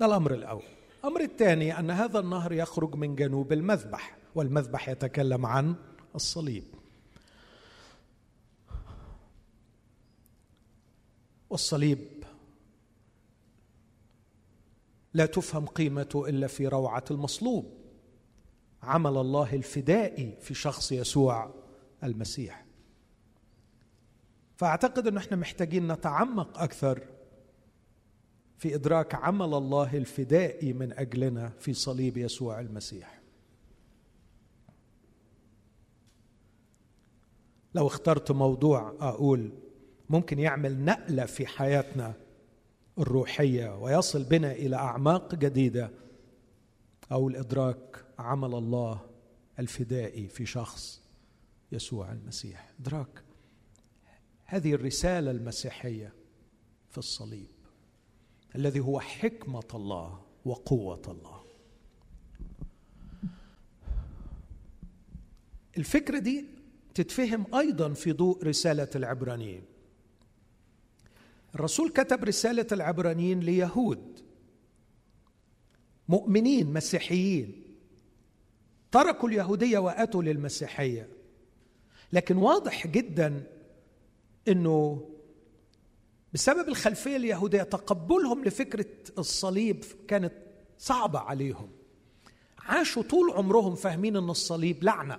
ده 0.00 0.06
الأمر 0.06 0.34
الأول. 0.34 0.62
الأمر 1.00 1.20
الثاني 1.20 1.78
أن 1.78 1.90
هذا 1.90 2.18
النهر 2.18 2.52
يخرج 2.52 2.94
من 2.94 3.14
جنوب 3.16 3.52
المذبح 3.52 4.16
والمذبح 4.34 4.88
يتكلم 4.88 5.46
عن 5.46 5.74
الصليب. 6.14 6.64
والصليب 11.50 12.15
لا 15.16 15.26
تفهم 15.26 15.66
قيمته 15.66 16.28
إلا 16.28 16.46
في 16.46 16.68
روعة 16.68 17.04
المصلوب. 17.10 17.74
عمل 18.82 19.16
الله 19.16 19.54
الفدائي 19.54 20.36
في 20.40 20.54
شخص 20.54 20.92
يسوع 20.92 21.54
المسيح. 22.04 22.66
فأعتقد 24.56 25.06
أن 25.06 25.16
إحنا 25.16 25.36
محتاجين 25.36 25.92
نتعمق 25.92 26.58
أكثر 26.58 27.02
في 28.58 28.74
إدراك 28.74 29.14
عمل 29.14 29.54
الله 29.54 29.96
الفدائي 29.96 30.72
من 30.72 30.92
أجلنا 30.92 31.48
في 31.48 31.72
صليب 31.72 32.16
يسوع 32.16 32.60
المسيح. 32.60 33.22
لو 37.74 37.86
اخترت 37.86 38.32
موضوع 38.32 38.94
أقول 39.00 39.52
ممكن 40.10 40.38
يعمل 40.38 40.84
نقلة 40.84 41.24
في 41.24 41.46
حياتنا 41.46 42.14
الروحية 42.98 43.78
ويصل 43.82 44.24
بنا 44.24 44.52
إلى 44.52 44.76
أعماق 44.76 45.34
جديدة 45.34 45.90
أو 47.12 47.28
الإدراك 47.28 48.04
عمل 48.18 48.54
الله 48.54 49.00
الفدائي 49.58 50.28
في 50.28 50.46
شخص 50.46 51.02
يسوع 51.72 52.12
المسيح. 52.12 52.72
إدراك. 52.80 53.22
هذه 54.44 54.74
الرسالة 54.74 55.30
المسيحية 55.30 56.12
في 56.90 56.98
الصليب 56.98 57.48
الذي 58.54 58.80
هو 58.80 59.00
حكمة 59.00 59.68
الله 59.74 60.20
وقوة 60.44 61.02
الله. 61.08 61.42
الفكرة 65.78 66.18
دي 66.18 66.44
تتفهم 66.94 67.54
أيضا 67.54 67.92
في 67.92 68.12
ضوء 68.12 68.44
رسالة 68.44 68.88
العبرانيين. 68.96 69.62
الرسول 71.56 71.90
كتب 71.90 72.24
رسالة 72.24 72.66
العبرانيين 72.72 73.40
ليهود. 73.40 74.20
مؤمنين 76.08 76.72
مسيحيين. 76.72 77.62
تركوا 78.92 79.28
اليهودية 79.28 79.78
وأتوا 79.78 80.22
للمسيحية. 80.22 81.08
لكن 82.12 82.36
واضح 82.36 82.86
جدا 82.86 83.46
إنه 84.48 85.08
بسبب 86.32 86.68
الخلفية 86.68 87.16
اليهودية 87.16 87.62
تقبلهم 87.62 88.44
لفكرة 88.44 88.86
الصليب 89.18 89.84
كانت 90.08 90.32
صعبة 90.78 91.18
عليهم. 91.18 91.70
عاشوا 92.58 93.02
طول 93.02 93.30
عمرهم 93.30 93.74
فاهمين 93.74 94.16
إن 94.16 94.30
الصليب 94.30 94.84
لعنة 94.84 95.18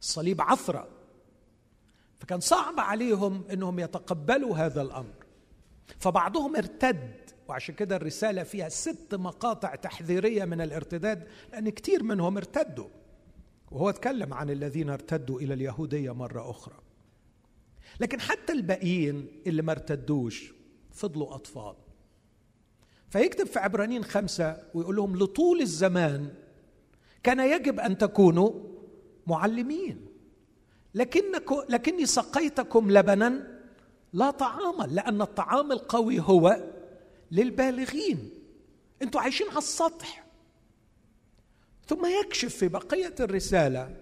الصليب 0.00 0.40
عثرة. 0.40 0.88
فكان 2.18 2.40
صعب 2.40 2.80
عليهم 2.80 3.44
إنهم 3.52 3.78
يتقبلوا 3.78 4.56
هذا 4.56 4.82
الأمر. 4.82 5.17
فبعضهم 5.98 6.56
ارتد 6.56 7.30
وعشان 7.48 7.74
كده 7.74 7.96
الرسالة 7.96 8.42
فيها 8.42 8.68
ست 8.68 9.14
مقاطع 9.14 9.74
تحذيرية 9.74 10.44
من 10.44 10.60
الارتداد 10.60 11.26
لأن 11.52 11.68
كثير 11.68 12.02
منهم 12.02 12.36
ارتدوا. 12.36 12.88
وهو 13.70 13.90
اتكلم 13.90 14.34
عن 14.34 14.50
الذين 14.50 14.90
ارتدوا 14.90 15.40
إلى 15.40 15.54
اليهودية 15.54 16.14
مرة 16.14 16.50
أخرى. 16.50 16.76
لكن 18.00 18.20
حتى 18.20 18.52
الباقيين 18.52 19.26
اللي 19.46 19.62
ما 19.62 19.72
ارتدوش 19.72 20.52
فضلوا 20.92 21.34
أطفال. 21.34 21.74
فيكتب 23.10 23.46
في 23.46 23.58
عبرانيين 23.58 24.04
خمسة 24.04 24.62
ويقول 24.74 24.96
لهم 24.96 25.16
لطول 25.16 25.60
الزمان 25.60 26.34
كان 27.22 27.40
يجب 27.40 27.80
أن 27.80 27.98
تكونوا 27.98 28.52
معلمين. 29.26 30.06
لكنكم 30.94 31.62
لكني 31.68 32.06
سقيتكم 32.06 32.90
لبنا 32.90 33.57
لا 34.12 34.30
طعاما 34.30 34.84
لأن 34.84 35.22
الطعام 35.22 35.72
القوي 35.72 36.20
هو 36.20 36.64
للبالغين. 37.30 38.30
أنتوا 39.02 39.20
عايشين 39.20 39.48
على 39.48 39.58
السطح. 39.58 40.24
ثم 41.86 42.06
يكشف 42.20 42.56
في 42.56 42.68
بقية 42.68 43.14
الرسالة 43.20 43.96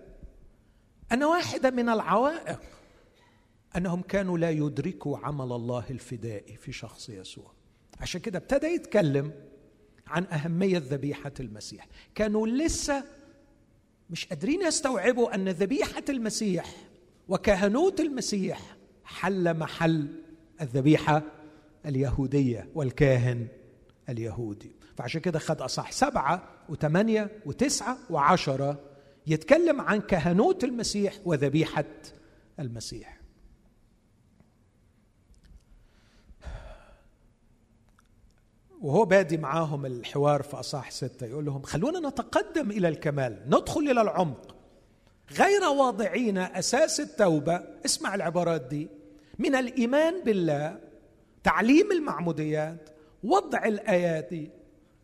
أن 1.12 1.24
واحدة 1.24 1.70
من 1.70 1.88
العوائق 1.88 2.60
أنهم 3.76 4.02
كانوا 4.02 4.38
لا 4.38 4.50
يدركوا 4.50 5.18
عمل 5.18 5.52
الله 5.52 5.84
الفدائي 5.90 6.56
في 6.56 6.72
شخص 6.72 7.08
يسوع. 7.08 7.52
عشان 8.00 8.20
كده 8.20 8.38
ابتدى 8.38 8.66
يتكلم 8.66 9.32
عن 10.06 10.24
أهمية 10.24 10.78
ذبيحة 10.78 11.32
المسيح. 11.40 11.86
كانوا 12.14 12.46
لسه 12.46 13.04
مش 14.10 14.26
قادرين 14.26 14.62
يستوعبوا 14.62 15.34
أن 15.34 15.48
ذبيحة 15.48 16.04
المسيح 16.08 16.74
وكهنوت 17.28 18.00
المسيح 18.00 18.75
حل 19.06 19.58
محل 19.58 20.08
الذبيحة 20.60 21.22
اليهودية 21.86 22.68
والكاهن 22.74 23.46
اليهودي. 24.08 24.72
فعشان 24.96 25.20
كده 25.20 25.38
خد 25.38 25.62
أصح 25.62 25.92
سبعة 25.92 26.42
وثمانية 26.68 27.30
وتسعة 27.46 27.98
وعشرة 28.10 28.80
يتكلم 29.26 29.80
عن 29.80 30.00
كهنوت 30.00 30.64
المسيح 30.64 31.14
وذبيحة 31.24 31.84
المسيح. 32.60 33.20
وهو 38.80 39.04
بادي 39.04 39.36
معاهم 39.36 39.86
الحوار 39.86 40.42
في 40.42 40.56
أصح 40.56 40.90
ستة. 40.90 41.26
يقول 41.26 41.44
لهم 41.44 41.62
خلونا 41.62 42.08
نتقدم 42.08 42.70
إلى 42.70 42.88
الكمال 42.88 43.42
ندخل 43.46 43.80
إلى 43.80 44.00
العمق. 44.00 44.56
غير 45.32 45.62
واضعين 45.62 46.38
أساس 46.38 47.00
التوبة 47.00 47.62
اسمع 47.84 48.14
العبارات 48.14 48.60
دي 48.60 48.88
من 49.38 49.54
الإيمان 49.54 50.24
بالله 50.24 50.78
تعليم 51.44 51.92
المعموديات 51.92 52.90
وضع 53.24 53.64
الآيات 53.64 54.30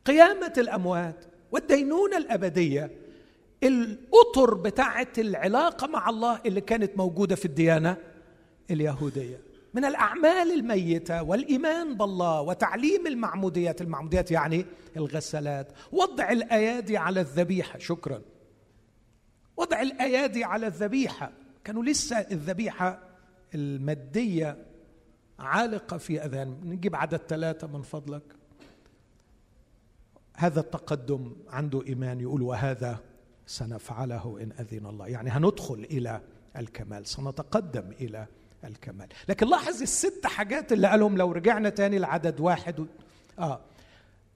قيامة 0.05 0.53
الأموات 0.59 1.25
والدينونة 1.53 2.17
الأبدية 2.17 2.91
الأطر 3.63 4.55
بتاعة 4.55 5.13
العلاقة 5.19 5.87
مع 5.87 6.09
الله 6.09 6.41
اللي 6.47 6.61
كانت 6.61 6.97
موجودة 6.97 7.35
في 7.35 7.45
الديانة 7.45 7.97
اليهودية. 8.71 9.41
من 9.75 9.85
الأعمال 9.85 10.53
الميتة 10.53 11.23
والإيمان 11.23 11.97
بالله 11.97 12.41
وتعليم 12.41 13.07
المعموديات 13.07 13.81
المعموديات 13.81 14.31
يعني 14.31 14.67
الغسلات 14.97 15.73
وضع 15.93 16.31
الأيادي 16.31 16.97
على 16.97 17.21
الذبيحة 17.21 17.79
شكرا. 17.79 18.23
وضع 19.57 19.81
الأيادي 19.83 20.45
على 20.45 20.67
الذبيحة. 20.67 21.33
كانوا 21.65 21.85
لسه 21.85 22.17
الذبيحة 22.19 23.12
المادية 23.55 24.67
عالقة 25.39 25.97
في 25.97 26.25
اذان 26.25 26.61
نجيب 26.65 26.97
عدد 26.97 27.21
ثلاثة 27.29 27.67
من 27.67 27.83
فضلك. 27.83 28.23
هذا 30.37 30.61
التقدم 30.61 31.37
عنده 31.49 31.87
إيمان 31.87 32.21
يقول 32.21 32.43
وهذا 32.43 32.99
سنفعله 33.47 34.39
إن 34.43 34.53
أذن 34.61 34.87
الله. 34.87 35.09
يعني 35.09 35.31
هندخل 35.31 35.87
إلى 35.91 36.21
الكمال 36.57 37.07
سنتقدم 37.07 37.91
إلى 38.01 38.27
الكمال. 38.65 39.09
لكن 39.29 39.47
لاحظ 39.47 39.83
الست 39.83 40.27
حاجات 40.27 40.73
اللي 40.73 40.89
قالهم 40.89 41.19
لو 41.19 41.33
رجعنا 41.33 41.69
تاني 41.69 41.99
لعدد 41.99 42.41
واحد 42.41 42.81
و... 42.81 42.87
آه. 43.39 43.61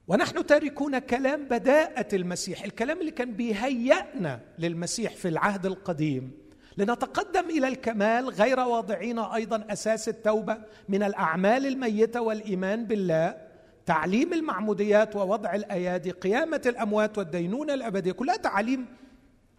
ونحن 0.07 0.45
تاركون 0.45 0.99
كلام 0.99 1.47
بداءة 1.47 2.15
المسيح. 2.15 2.63
الكلام 2.63 2.99
اللي 2.99 3.11
كان 3.11 3.33
بيهيئنا 3.33 4.41
للمسيح 4.59 5.15
في 5.15 5.27
العهد 5.27 5.65
القديم 5.65 6.46
لنتقدم 6.77 7.49
إلى 7.49 7.67
الكمال 7.67 8.29
غير 8.29 8.59
واضعين 8.59 9.19
أيضا 9.19 9.65
أساس 9.69 10.09
التوبة 10.09 10.57
من 10.89 11.03
الأعمال 11.03 11.65
الميتة 11.65 12.21
والإيمان 12.21 12.85
بالله 12.85 13.47
تعليم 13.85 14.33
المعموديات 14.33 15.15
ووضع 15.15 15.55
الأيادي 15.55 16.11
قيامة 16.11 16.61
الأموات 16.65 17.17
والدينونة 17.17 17.73
الأبدية 17.73 18.11
كلها 18.11 18.37
تعاليم 18.37 18.85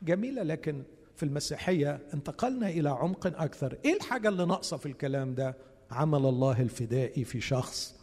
جميلة. 0.03 0.43
لكن 0.43 0.83
في 1.17 1.23
المسيحية 1.23 2.01
انتقلنا 2.15 2.69
إلى 2.69 2.89
عمق 2.89 3.27
أكثر. 3.27 3.79
إيه 3.85 3.97
الحاجة 3.97 4.29
اللي 4.29 4.47
ناقصة 4.47 4.77
في 4.77 4.87
الكلام 4.87 5.35
ده؟ 5.35 5.57
عمل 5.91 6.19
الله 6.19 6.63
الفدائي 6.63 7.25
في 7.25 7.41
شخص 7.41 7.95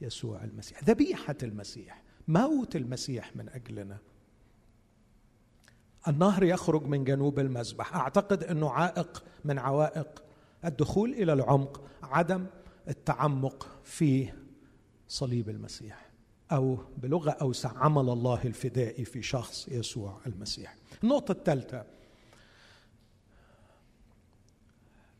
يسوع 0.00 0.44
المسيح. 0.44 0.84
ذبيحة 0.84 1.36
المسيح 1.42 2.02
موت 2.28 2.76
المسيح 2.76 3.36
من 3.36 3.48
أجلنا. 3.48 3.96
النهر 6.08 6.44
يخرج 6.44 6.82
من 6.86 7.04
جنوب 7.04 7.38
المذبح. 7.38 7.96
أعتقد 7.96 8.44
إنه 8.44 8.70
عائق 8.70 9.24
من 9.44 9.58
عوائق 9.58 10.22
الدخول 10.64 11.12
إلى 11.12 11.32
العمق 11.32 11.82
عدم 12.02 12.46
التعمق 12.88 13.68
في 13.84 14.32
صليب 15.08 15.48
المسيح 15.48 16.10
أو 16.52 16.78
بلغة 16.96 17.30
أوسع 17.30 17.78
عمل 17.78 18.08
الله 18.12 18.40
الفدائي 18.44 19.04
في 19.04 19.22
شخص 19.22 19.68
يسوع 19.68 20.20
المسيح. 20.26 20.76
النقطة 21.04 21.32
الثالثة 21.32 21.84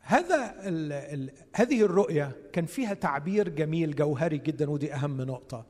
هذا 0.01 0.55
هذه 1.55 1.83
الرؤية 1.83 2.37
كان 2.53 2.67
فيها 2.67 2.95
تعبير 2.95 3.49
جميل 3.49 3.97
جوهري 3.97 4.39
جدا 4.39 4.71
ودي 4.71 4.95
أهم 4.95 5.23
نقطة. 5.23 5.67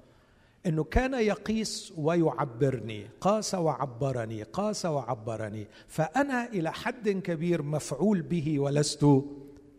إنه 0.67 0.85
كان 0.85 1.15
يقيس 1.15 1.93
ويعبرني 1.97 3.11
قاس 3.21 3.55
وعبرني 3.55 4.43
قاس 4.43 4.87
وعبرني 4.87 5.67
فأنا 5.89 6.47
إلى 6.47 6.73
حد 6.73 7.09
كبير 7.09 7.63
مفعول 7.63 8.23
به 8.23 8.61
ولست 8.61 9.07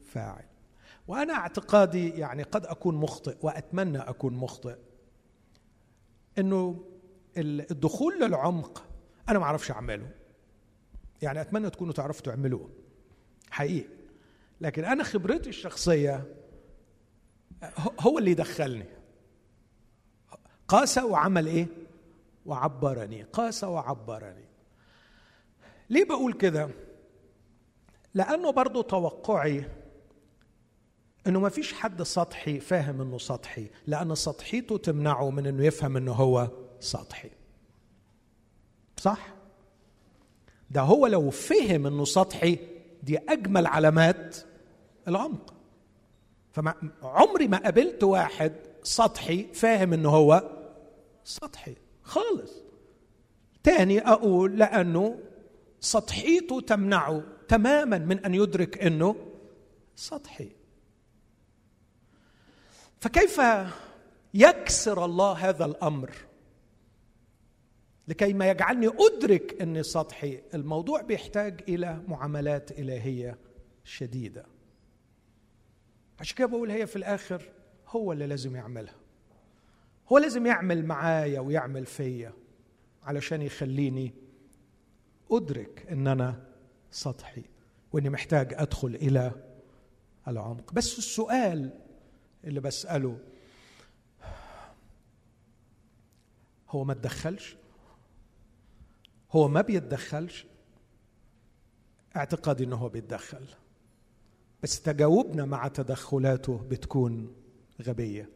فاعل. 0.07 0.45
وأنا 1.07 1.33
اعتقادي 1.33 2.09
يعني 2.09 2.43
قد 2.43 2.65
أكون 2.65 2.95
مخطئ 2.95 3.35
وأتمنى 3.41 3.97
أكون 3.97 4.33
مخطئ. 4.33 4.75
إنه 6.37 6.83
الدخول 7.37 8.19
للعمق 8.19 8.85
أنا 9.29 9.39
ما 9.39 9.45
أعرفش 9.45 9.71
أعمله. 9.71 10.09
يعني 11.21 11.41
أتمنى 11.41 11.69
تكونوا 11.69 11.93
تعرفوا 11.93 12.23
تعملوه. 12.25 12.69
حقيقي. 13.49 13.89
لكن 14.61 14.85
أنا 14.85 15.03
خبرتي 15.03 15.49
الشخصية 15.49 16.35
هو 17.99 18.17
اللي 18.19 18.31
يدخلني 18.31 18.85
قاس 20.67 20.97
وعمل 20.97 21.47
إيه؟ 21.47 21.67
وعبرني 22.45 23.23
قاس 23.23 23.63
وعبرني. 23.63 24.45
ليه 25.89 26.05
بقول 26.05 26.33
كده؟ 26.33 26.69
لأنه 28.13 28.51
برضو 28.51 28.81
توقعي 28.81 29.65
إنه 31.27 31.39
ما 31.39 31.49
فيش 31.49 31.73
حد 31.73 32.03
سطحي 32.03 32.59
فاهم 32.59 33.01
إنه 33.01 33.17
سطحي 33.17 33.67
لأن 33.87 34.15
سطحيته 34.15 34.77
تمنعه 34.77 35.29
من 35.29 35.47
إنه 35.47 35.65
يفهم 35.65 35.97
إنه 35.97 36.11
هو 36.11 36.47
سطحي. 36.79 37.29
صح؟ 38.97 39.27
ده 40.71 40.81
هو 40.81 41.07
لو 41.07 41.29
فهم 41.29 41.87
إنه 41.87 42.05
سطحي 42.05 42.59
دي 43.03 43.17
أجمل 43.17 43.67
علامات 43.67 44.37
العمق. 45.07 45.53
فما 46.51 46.73
عمري 47.03 47.47
ما 47.47 47.57
قابلت 47.57 48.03
واحد 48.03 48.53
سطحي 48.83 49.43
فاهم 49.53 49.93
إنه 49.93 50.09
هو 50.09 50.54
سطحي 51.25 51.75
خالص. 52.03 52.53
تاني 53.63 53.99
أقول 53.99 54.59
لأنه 54.59 55.19
سطحيته 55.79 56.61
تمنعه 56.61 57.23
تماما 57.47 57.97
من 57.97 58.25
أن 58.25 58.33
يدرك 58.33 58.83
إنه 58.83 59.15
سطحي. 59.95 60.51
فكيف 62.99 63.41
يكسر 64.33 65.05
الله 65.05 65.33
هذا 65.33 65.65
الأمر؟ 65.65 66.11
لكي 68.07 68.33
ما 68.33 68.49
يجعلني 68.49 68.87
أدرك 68.87 69.61
إني 69.61 69.83
سطحي. 69.83 70.41
الموضوع 70.53 71.01
بيحتاج 71.01 71.63
إلى 71.69 72.01
معاملات 72.07 72.71
إلهية 72.71 73.37
شديدة. 73.83 74.45
عشان 76.19 76.37
كده 76.37 76.47
بقول 76.47 76.71
هي 76.71 76.87
في 76.87 76.95
الآخر 76.95 77.51
هو 77.87 78.11
اللي 78.11 78.27
لازم 78.27 78.55
يعملها. 78.55 79.04
هو 80.11 80.17
لازم 80.17 80.45
يعمل 80.45 80.85
معايا 80.85 81.39
ويعمل 81.39 81.85
فيا 81.85 82.33
علشان 83.03 83.41
يخليني 83.41 84.13
أدرك 85.31 85.85
إن 85.91 86.07
أنا 86.07 86.47
سطحي 86.91 87.43
وإني 87.93 88.09
محتاج 88.09 88.53
أدخل 88.53 88.95
إلى 88.95 89.31
العمق. 90.27 90.73
بس 90.73 90.97
السؤال 90.97 91.79
اللي 92.43 92.59
بسأله 92.59 93.19
هو 96.69 96.83
ما 96.83 96.93
تدخلش؟ 96.93 97.57
هو 99.31 99.47
ما 99.47 99.61
بيتدخلش؟ 99.61 100.45
اعتقادي 102.15 102.63
إنه 102.63 102.75
هو 102.75 102.89
بيتدخل. 102.89 103.45
بس 104.63 104.81
تجاوبنا 104.81 105.45
مع 105.45 105.67
تدخلاته 105.67 106.57
بتكون 106.57 107.35
غبية. 107.81 108.29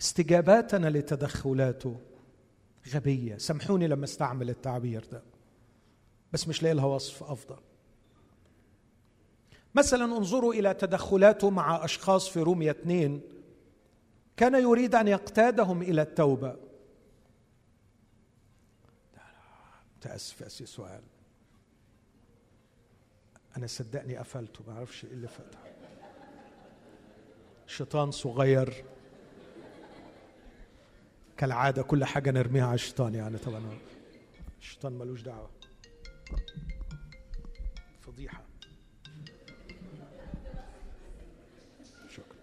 استجاباتنا 0.00 0.86
لتدخلاته 0.86 2.00
غبية. 2.94 3.36
سامحوني 3.36 3.86
لما 3.86 4.04
استعمل 4.04 4.50
التعبير 4.50 5.04
ده 5.12 5.22
بس 6.32 6.48
مش 6.48 6.62
لاقي 6.62 6.74
لها 6.74 6.86
وصف 6.86 7.22
أفضل. 7.22 7.58
مثلا 9.74 10.04
انظروا 10.04 10.54
إلى 10.54 10.74
تدخلاته 10.74 11.50
مع 11.50 11.84
أشخاص 11.84 12.28
في 12.28 12.40
رومية 12.40 12.70
اثنين. 12.70 13.20
كان 14.36 14.54
يريد 14.54 14.94
أن 14.94 15.08
يقتادهم 15.08 15.82
إلى 15.82 16.02
التوبة. 16.02 16.56
متاسف 19.96 20.40
يا 20.40 20.48
سؤال. 20.48 21.02
أنا 23.56 23.66
صدقني 23.66 24.16
قفلته 24.16 24.64
ما 24.66 24.72
أعرفش 24.72 25.04
إيه 25.04 25.12
اللي 25.12 25.28
فتح 25.28 25.58
شيطان 27.66 28.10
صغير. 28.10 28.84
كالعادة 31.38 31.82
كل 31.82 32.04
حاجة 32.04 32.30
نرميها 32.30 32.66
على 32.66 32.74
الشيطان 32.74 33.14
يعني 33.14 33.38
طبعا. 33.38 33.62
الشيطان 34.60 34.92
ملوش 34.92 35.22
دعوة. 35.22 35.50
فضيحة. 38.00 38.42
شكرا. 42.08 42.36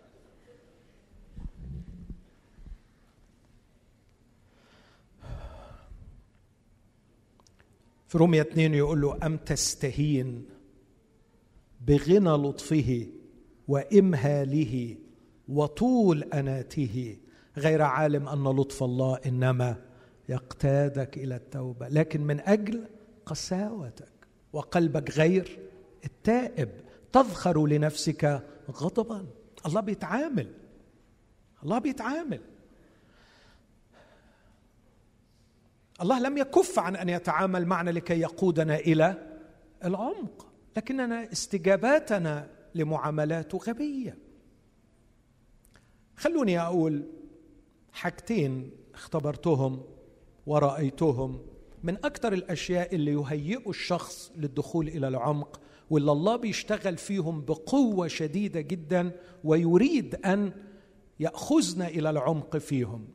في 8.08 8.18
رومية 8.18 8.41
اثنين 8.41 8.74
يقول 8.74 9.02
له 9.02 9.26
أم 9.26 9.38
تستهين 9.38 10.46
بغنى 11.88 12.30
لطفه 12.30 13.08
وإمهاله 13.68 14.96
وطول 15.50 16.24
أناته 16.24 17.18
غير 17.58 17.82
عالم 17.82 18.28
أن 18.28 18.43
لطف 18.43 18.84
الله 18.84 19.20
إنما 19.26 19.76
يقتادك 20.30 21.18
إلى 21.18 21.36
التوبة. 21.36 21.88
لكن 21.88 22.22
من 22.22 22.39
أجل 22.39 22.88
قساوتك 23.26 24.28
وقلبك 24.53 25.12
غير 25.12 25.60
التائب 26.06 26.70
تذخر 27.12 27.68
لنفسك 27.68 28.43
غضبا. 28.72 29.28
الله 29.66 29.82
بيتعامل. 29.82 30.53
الله 31.64 31.80
بيتعامل. 31.80 32.41
الله 36.01 36.20
لم 36.20 36.38
يكف 36.38 36.80
عن 36.80 36.95
أن 36.95 37.10
يتعامل 37.10 37.66
معنا 37.66 37.89
لكي 37.89 38.20
يقودنا 38.20 38.76
إلى 38.76 39.38
العمق. 39.86 40.47
لكننا 40.78 41.32
استجاباتنا 41.32 42.49
لمعاملاته 42.76 43.58
غبية. 43.58 44.18
خلوني 46.18 46.60
أقول 46.60 47.03
حاجتين 47.96 48.72
اختبرتهم 48.93 49.84
ورأيتهم. 50.48 51.39
من 51.84 51.96
أكثر 52.06 52.34
الأشياء 52.34 52.96
اللي 52.96 53.12
يهيئوا 53.12 53.70
الشخص 53.70 54.32
للدخول 54.36 54.88
إلى 54.88 55.08
العمق 55.08 55.62
واللي 55.89 56.12
الله 56.12 56.36
بيشتغل 56.36 56.98
فيهم 56.98 57.41
بقوة 57.41 58.08
شديدة 58.08 58.62
جدا 58.62 59.12
ويريد 59.43 60.16
أن 60.16 60.52
ياخذنا 61.20 61.88
إلى 61.88 62.10
العمق 62.10 62.58
فيهم. 62.58 63.08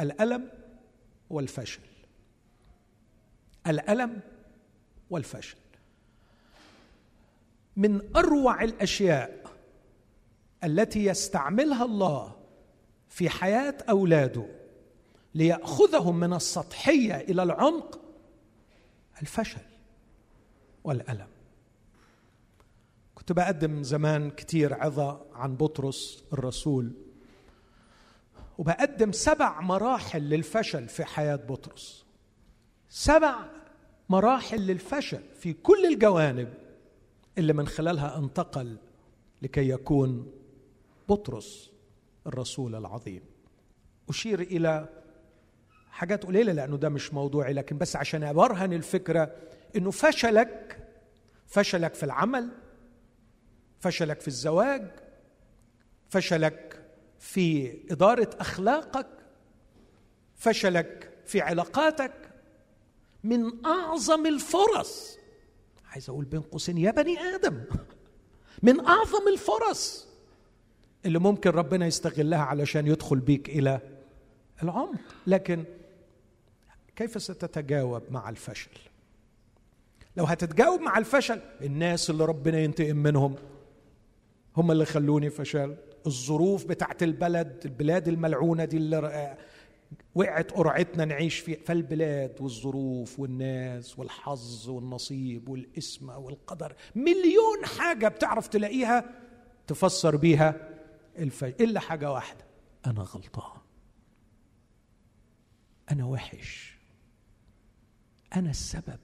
الألم 0.00 0.50
والفشل. 1.30 1.82
الألم 3.66 4.20
والفشل. 5.10 5.56
من 7.76 8.16
أروع 8.16 8.64
الأشياء 8.64 9.44
التي 10.64 11.04
يستعملها 11.04 11.84
الله 11.84 12.43
في 13.14 13.28
حياة 13.30 13.74
أولاده 13.90 14.46
ليأخذهم 15.34 16.20
من 16.20 16.32
السطحية 16.32 17.14
إلى 17.16 17.42
العمق 17.42 18.00
الفشل 19.22 19.60
والألم. 20.84 21.28
كنت 23.14 23.32
بقدم 23.32 23.82
زمان 23.82 24.30
كتير 24.30 24.74
عظة 24.74 25.26
عن 25.34 25.56
بطرس 25.56 26.24
الرسول 26.32 26.92
وبقدم 28.58 29.12
سبع 29.12 29.60
مراحل 29.60 30.22
للفشل 30.22 30.88
في 30.88 31.04
حياة 31.04 31.36
بطرس. 31.36 32.04
سبع 32.88 33.36
مراحل 34.08 34.60
للفشل 34.60 35.22
في 35.34 35.52
كل 35.52 35.86
الجوانب 35.86 36.54
اللي 37.38 37.52
من 37.52 37.66
خلالها 37.66 38.18
انتقل 38.18 38.76
لكي 39.42 39.68
يكون 39.68 40.32
بطرس. 41.08 41.73
الرسول 42.26 42.74
العظيم. 42.74 43.22
أشير 44.08 44.40
إلى 44.40 44.88
حاجات 45.90 46.26
قليلة 46.26 46.52
لأنه 46.52 46.76
ده 46.76 46.88
مش 46.88 47.14
موضوعي 47.14 47.52
لكن 47.52 47.78
بس 47.78 47.96
عشان 47.96 48.22
أبرهن 48.22 48.72
الفكرة 48.72 49.36
إنه 49.76 49.90
فشلك 49.90 50.88
فشلك 51.46 51.94
في 51.94 52.02
العمل 52.02 52.50
فشلك 53.80 54.20
في 54.20 54.28
الزواج 54.28 54.90
فشلك 56.08 56.84
في 57.18 57.74
إدارة 57.92 58.30
أخلاقك 58.40 59.06
فشلك 60.34 61.18
في 61.26 61.40
علاقاتك. 61.40 62.12
من 63.24 63.66
أعظم 63.66 64.26
الفرص 64.26 65.18
عايز 65.86 66.10
أقول 66.10 66.24
بين 66.24 66.40
قوسين 66.40 66.78
يا 66.78 66.90
بني 66.90 67.18
آدم. 67.18 67.64
من 68.62 68.86
أعظم 68.86 69.28
الفرص 69.28 70.08
اللي 71.06 71.18
ممكن 71.18 71.50
ربنا 71.50 71.86
يستغلها 71.86 72.38
علشان 72.38 72.86
يدخل 72.86 73.18
بيك 73.20 73.48
إلى 73.48 73.80
العمق 74.62 75.00
لكن 75.26 75.64
كيف 76.96 77.22
ستتجاوب 77.22 78.02
مع 78.10 78.28
الفشل؟ 78.28 78.70
لو 80.16 80.24
هتتجاوب 80.24 80.80
مع 80.80 80.98
الفشل 80.98 81.40
الناس 81.62 82.10
اللي 82.10 82.24
ربنا 82.24 82.58
ينتقم 82.58 82.96
منهم 82.96 83.34
هم 84.56 84.70
اللي 84.70 84.84
خلوني 84.84 85.30
فشل. 85.30 85.76
الظروف 86.06 86.64
بتاعت 86.64 87.02
البلد 87.02 87.62
البلاد 87.64 88.08
الملعونة 88.08 88.64
دي 88.64 88.76
اللي 88.76 89.36
وقعت 90.14 90.50
قرعتنا 90.50 91.04
نعيش 91.04 91.38
فيها. 91.38 91.58
فالبلاد 91.64 92.40
والظروف 92.40 93.20
والناس 93.20 93.98
والحظ 93.98 94.68
والنصيب 94.68 95.48
والإسم 95.48 96.08
والقدر. 96.08 96.74
مليون 96.94 97.64
حاجة 97.78 98.08
بتعرف 98.08 98.48
تلاقيها 98.48 99.04
تفسر 99.66 100.16
بيها 100.16 100.73
الفشل 101.18 101.54
إلا 101.64 101.80
حاجة 101.80 102.12
واحدة. 102.12 102.44
أنا 102.86 103.02
غلطان. 103.02 103.60
أنا 105.90 106.04
وحش. 106.04 106.78
أنا 108.36 108.50
السبب. 108.50 109.00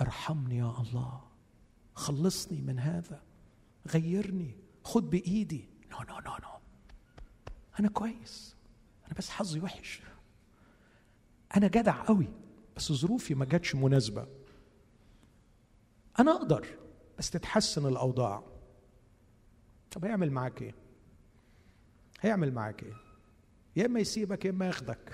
ارحمني 0.00 0.56
يا 0.56 0.74
الله. 0.80 1.20
خلصني 1.94 2.60
من 2.60 2.78
هذا. 2.78 3.22
غيرني. 3.88 4.54
خد 4.84 5.10
بإيدي. 5.10 5.68
no 5.90 5.98
no 5.98 6.18
no 6.18 6.36
no 6.42 6.58
أنا 7.80 7.88
كويس. 7.88 8.56
أنا 9.06 9.14
بس 9.14 9.30
حظي 9.30 9.60
وحش. 9.60 10.00
أنا 11.56 11.68
جدع 11.68 12.04
قوي. 12.04 12.28
بس 12.76 12.92
ظروفي 12.92 13.34
ما 13.34 13.44
جاتش 13.44 13.74
مناسبة. 13.74 14.26
أنا 16.18 16.32
أقدر. 16.32 16.66
بس 17.18 17.30
تتحسن 17.30 17.86
الأوضاع. 17.86 18.49
طب 19.90 20.04
هيعمل 20.04 20.30
معاك 20.30 20.62
إيه؟ 20.62 20.74
هيعمل 22.20 22.52
معاك 22.52 22.82
إيه؟ 22.82 22.94
يا 23.76 23.86
إما 23.86 24.00
يسيبك 24.00 24.44
يا 24.44 24.50
إما 24.50 24.66
ياخدك. 24.66 25.12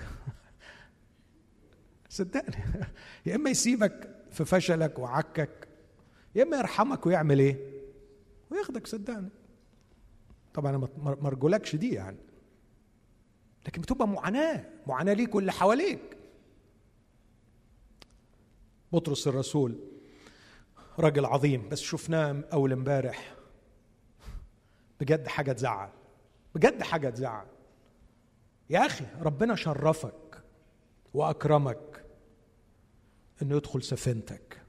صدقني. 2.09 2.85
يا 3.25 3.35
إما 3.35 3.49
يسيبك 3.49 4.25
في 4.31 4.45
فشلك 4.45 4.99
وعكك. 4.99 5.67
يا 6.35 6.43
إما 6.43 6.57
يرحمك 6.57 7.05
ويعمل 7.05 7.39
إيه؟ 7.39 7.57
وياخدك 8.51 8.87
صدقني. 8.87 9.29
طبعا 10.53 10.69
أنا 10.75 10.87
ما 10.97 11.27
أرجولكش 11.27 11.75
دي 11.75 11.93
يعني. 11.93 12.17
لكن 13.67 13.81
بتبقى 13.81 14.07
معاناة. 14.07 14.65
معاناة 14.87 15.13
ليك 15.13 15.35
واللي 15.35 15.51
حواليك. 15.51 16.17
بطرس 18.91 19.27
الرسول 19.27 19.79
راجل 20.99 21.25
عظيم 21.25 21.69
بس 21.69 21.79
شفناه 21.79 22.43
أول 22.53 22.71
امبارح. 22.71 23.36
بجد 24.99 25.27
حاجة 25.27 25.51
تزعل. 25.51 25.89
بجد 26.55 26.83
حاجة 26.83 27.09
تزعل. 27.09 27.45
يا 28.69 28.85
أخي 28.85 29.05
ربنا 29.21 29.55
شرفك 29.55 30.43
وأكرمك 31.13 32.05
إنه 33.41 33.55
يدخل 33.57 33.83
سفينتك. 33.83 34.61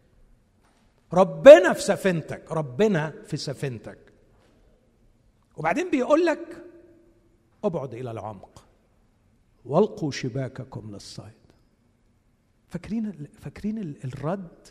ربنا 1.12 1.72
في 1.72 1.80
سفينتك. 1.80 2.52
ربنا 2.52 3.10
في 3.26 3.36
سفينتك. 3.36 3.98
وبعدين 5.56 5.90
بيقول 5.90 6.26
لك 6.26 6.64
أبعد 7.64 7.94
إلى 7.94 8.10
العمق. 8.10 8.64
والقوا 9.64 10.10
شباككم 10.10 10.90
للصيد. 10.92 11.32
فاكرين 12.68 13.26
فاكرين 13.40 13.78
الرد؟ 14.04 14.68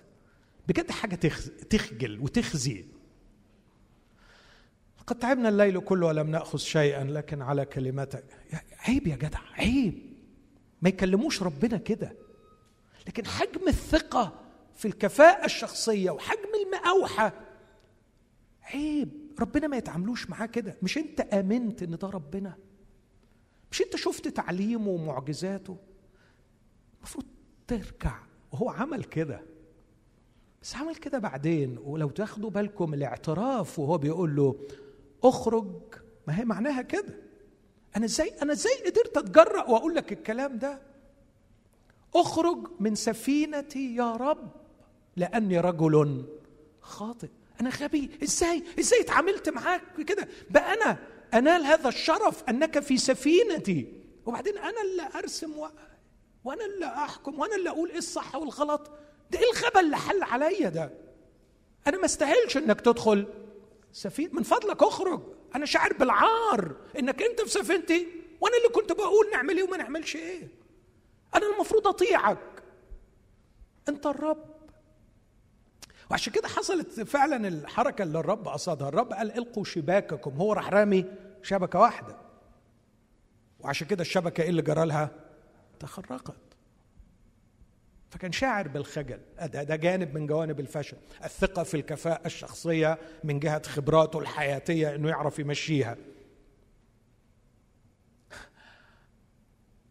بجد 0.67 0.91
حاجة 0.91 1.15
تخجل 1.69 2.19
وتخزي. 2.19 2.85
قد 5.07 5.19
تعبنا 5.19 5.49
الليل 5.49 5.79
كله 5.79 6.07
ولم 6.07 6.29
نأخذ 6.31 6.57
شيئا 6.57 7.03
لكن 7.03 7.41
على 7.41 7.65
كلمتك. 7.65 8.23
عيب 8.79 9.07
يا 9.07 9.15
جدع 9.15 9.39
عيب. 9.53 10.13
ما 10.81 10.89
يكلموش 10.89 11.43
ربنا 11.43 11.77
كده. 11.77 12.13
لكن 13.07 13.25
حجم 13.25 13.67
الثقة 13.67 14.33
في 14.75 14.87
الكفاءة 14.87 15.45
الشخصية 15.45 16.11
وحجم 16.11 16.49
المقاوحه 16.65 17.33
عيب. 18.63 19.09
ربنا 19.39 19.67
ما 19.67 19.77
يتعاملوش 19.77 20.29
معاه 20.29 20.45
كده. 20.45 20.77
مش 20.83 20.97
أنت 20.97 21.19
آمنت 21.21 21.83
إن 21.83 21.97
ده 21.97 22.09
ربنا؟ 22.09 22.55
مش 23.71 23.81
أنت 23.81 23.95
شفت 23.95 24.27
تعليمه 24.27 24.89
ومعجزاته؟ 24.89 25.77
المفروض 26.97 27.25
تركع 27.67 28.19
وهو 28.51 28.69
عمل 28.69 29.03
كده. 29.03 29.41
بس 30.61 30.75
عمل 30.75 30.95
كده 30.95 31.19
بعدين. 31.19 31.77
ولو 31.83 32.09
تاخدوا 32.09 32.49
بالكم 32.49 32.93
الاعتراف 32.93 33.79
وهو 33.79 33.97
بيقول 33.97 34.35
له 34.35 34.55
اخرج. 35.23 35.67
ما 36.27 36.39
هي 36.39 36.45
معناها 36.45 36.81
كده. 36.81 37.15
أنا 37.95 38.05
إزاي 38.05 38.33
أنا 38.41 38.53
إزاي 38.53 38.73
قدرت 38.85 39.17
أتجرأ 39.17 39.63
وأقول 39.69 39.95
لك 39.95 40.11
الكلام 40.11 40.57
ده؟ 40.57 40.79
اخرج 42.15 42.67
من 42.79 42.95
سفينتي 42.95 43.95
يا 43.95 44.15
رب 44.15 44.51
لأني 45.15 45.59
رجل 45.59 46.25
خاطئ. 46.81 47.29
أنا 47.61 47.69
غبي. 47.69 48.09
إزاي؟ 48.23 48.63
إزاي 48.79 49.01
اتعاملت 49.01 49.49
معاك 49.49 50.01
كده؟ 50.07 50.27
بقى 50.49 50.73
أنا 50.73 50.97
أنال 51.33 51.63
هذا 51.65 51.89
الشرف 51.89 52.43
أنك 52.49 52.79
في 52.79 52.97
سفينتي. 52.97 53.93
وبعدين 54.25 54.57
أنا 54.57 54.81
اللي 54.81 55.09
أرسم 55.15 55.59
و... 55.59 55.67
وأنا 56.43 56.65
اللي 56.65 56.85
أحكم 56.85 57.39
وأنا 57.39 57.55
اللي 57.55 57.69
أقول 57.69 57.89
إيه 57.89 57.97
الصح 57.97 58.35
والغلط. 58.35 58.91
ده 59.31 59.39
إيه 59.39 59.45
الغبا 59.53 59.79
اللي 59.79 59.97
حل 59.97 60.23
عليا 60.23 60.69
ده؟ 60.69 60.91
أنا 61.87 61.97
ما 61.97 62.05
استاهلش 62.05 62.57
إنك 62.57 62.81
تدخل. 62.81 63.27
سفينه 63.97 64.33
من 64.33 64.43
فضلك 64.43 64.83
اخرج. 64.83 65.21
أنا 65.55 65.65
شاعر 65.65 65.93
بالعار. 65.93 66.75
إنك 66.99 67.21
أنت 67.21 67.41
في 67.41 67.49
سفينتي. 67.49 68.07
وأنا 68.41 68.57
اللي 68.57 68.69
كنت 68.69 68.91
بقول 68.91 69.29
نعمل 69.33 69.57
إيه 69.57 69.63
وما 69.63 69.77
نعملش 69.77 70.15
إيه. 70.15 70.47
أنا 71.35 71.45
المفروض 71.55 71.87
أطيعك. 71.87 72.63
أنت 73.89 74.05
الرب. 74.05 74.45
وعشان 76.11 76.33
كده 76.33 76.47
حصلت 76.47 76.99
فعلا 77.01 77.47
الحركة 77.47 78.03
اللي 78.03 78.19
الرب 78.19 78.47
قصدها. 78.47 78.89
الرب 78.89 79.13
قال 79.13 79.31
إلقوا 79.31 79.63
شباككم. 79.63 80.31
هو 80.31 80.53
راح 80.53 80.69
رامي 80.69 81.05
شبكة 81.43 81.79
واحدة. 81.79 82.17
وعشان 83.59 83.87
كده 83.87 84.01
الشبكة 84.01 84.41
إيه 84.41 84.49
اللي 84.49 84.61
جرى 84.61 84.85
لها؟ 84.85 85.11
تخرقت 85.79 86.35
فكان 88.09 88.31
شاعر 88.31 88.67
بالخجل. 88.67 89.19
ده, 89.39 89.63
ده 89.63 89.75
جانب 89.75 90.17
من 90.17 90.27
جوانب 90.27 90.59
الفشل. 90.59 90.97
الثقة 91.23 91.63
في 91.63 91.77
الكفاءة 91.77 92.25
الشخصية 92.25 92.97
من 93.23 93.39
جهة 93.39 93.61
خبراته 93.67 94.19
الحياتية 94.19 94.95
أنه 94.95 95.09
يعرف 95.09 95.39
يمشيها. 95.39 95.97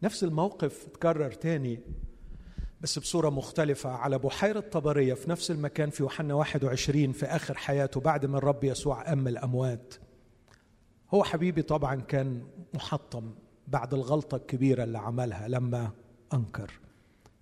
نفس 0.03 0.23
الموقف 0.23 0.87
تكرر 0.93 1.31
تاني 1.31 1.79
بس 2.81 2.99
بصورة 2.99 3.29
مختلفة 3.29 3.89
على 3.89 4.19
بحيرة 4.19 4.59
طبرية 4.59 5.13
في 5.13 5.29
نفس 5.29 5.51
المكان 5.51 5.89
في 5.89 6.03
يوحنا 6.03 6.33
21 6.33 7.11
في 7.11 7.25
آخر 7.25 7.57
حياته 7.57 7.99
بعد 7.99 8.25
ما 8.25 8.37
الرب 8.37 8.63
يسوع 8.63 9.13
أم 9.13 9.27
الأموات. 9.27 9.93
هو 11.13 11.23
حبيبي 11.23 11.61
طبعا 11.61 11.95
كان 11.95 12.47
محطم 12.73 13.35
بعد 13.67 13.93
الغلطة 13.93 14.35
الكبيرة 14.35 14.83
اللي 14.83 14.97
عملها 14.97 15.47
لما 15.47 15.91
أنكر. 16.33 16.71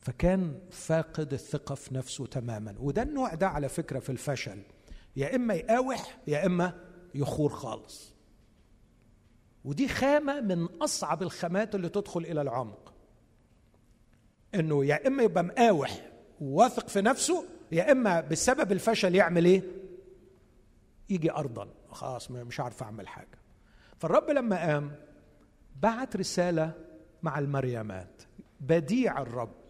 فكان 0.06 0.60
فاقد 0.72 1.34
الثقة 1.34 1.76
في 1.76 1.95
نفسه 1.95 2.26
تماما. 2.26 2.76
وده 2.80 3.01
النوع 3.01 3.34
ده 3.34 3.47
على 3.47 3.70
فكرة 3.70 3.99
في 3.99 4.10
الفشل. 4.12 4.62
يا 5.16 5.36
إما 5.36 5.53
يقاوح 5.53 6.18
يا 6.28 6.45
إما 6.45 6.74
يخور 7.16 7.49
خالص. 7.49 8.14
ودي 9.64 9.88
خامة 9.88 10.41
من 10.41 10.64
أصعب 10.66 11.24
الخامات 11.24 11.76
اللي 11.76 11.89
تدخل 11.89 12.20
إلى 12.20 12.41
العمق. 12.41 12.93
إنه 14.56 14.86
يا 14.86 15.08
إما 15.08 15.24
يبقى 15.24 15.43
مقاوح 15.43 16.12
وواثق 16.41 16.88
في 16.88 17.01
نفسه 17.01 17.45
يا 17.72 17.91
إما 17.91 18.22
بسبب 18.22 18.72
الفشل 18.72 19.16
يعمل 19.16 19.45
إيه؟ 19.45 19.64
يجي 21.10 21.32
أرضا. 21.32 21.70
خلاص 21.91 22.32
مش 22.32 22.60
عارف 22.60 22.84
أعمل 22.84 23.08
حاجة. 23.08 23.38
فالرب 23.99 24.30
لما 24.30 24.68
قام 24.68 24.95
بعت 25.82 26.16
رسالة 26.16 26.72
مع 27.24 27.39
المريمات. 27.39 28.22
بديع 28.60 29.22
الرب. 29.22 29.64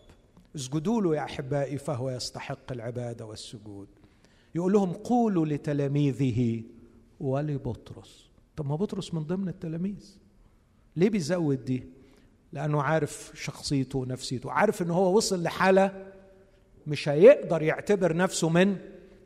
اسجدوا 0.55 1.01
له 1.01 1.15
يا 1.15 1.23
أحبائي 1.23 1.77
فهو 1.77 2.09
يستحق 2.09 2.71
العبادة 2.71 3.25
والسجود. 3.25 3.87
يقول 4.55 4.73
لهم 4.73 4.93
قولوا 4.93 5.45
لتلاميذه 5.45 6.63
ولبطرس. 7.19 8.29
طب 8.55 8.65
ما 8.67 8.75
بطرس 8.75 9.13
من 9.13 9.23
ضمن 9.23 9.47
التلاميذ. 9.47 10.17
ليه 10.95 11.09
بيزود 11.09 11.65
دي؟ 11.65 11.83
لأنه 12.53 12.81
عارف 12.81 13.31
شخصيته 13.35 13.99
ونفسيته 13.99 14.51
عارف 14.51 14.81
إن 14.81 14.91
هو 14.91 15.17
وصل 15.17 15.43
لحالة 15.43 16.11
مش 16.87 17.09
هيقدر 17.09 17.61
يعتبر 17.61 18.15
نفسه 18.15 18.49
من 18.49 18.75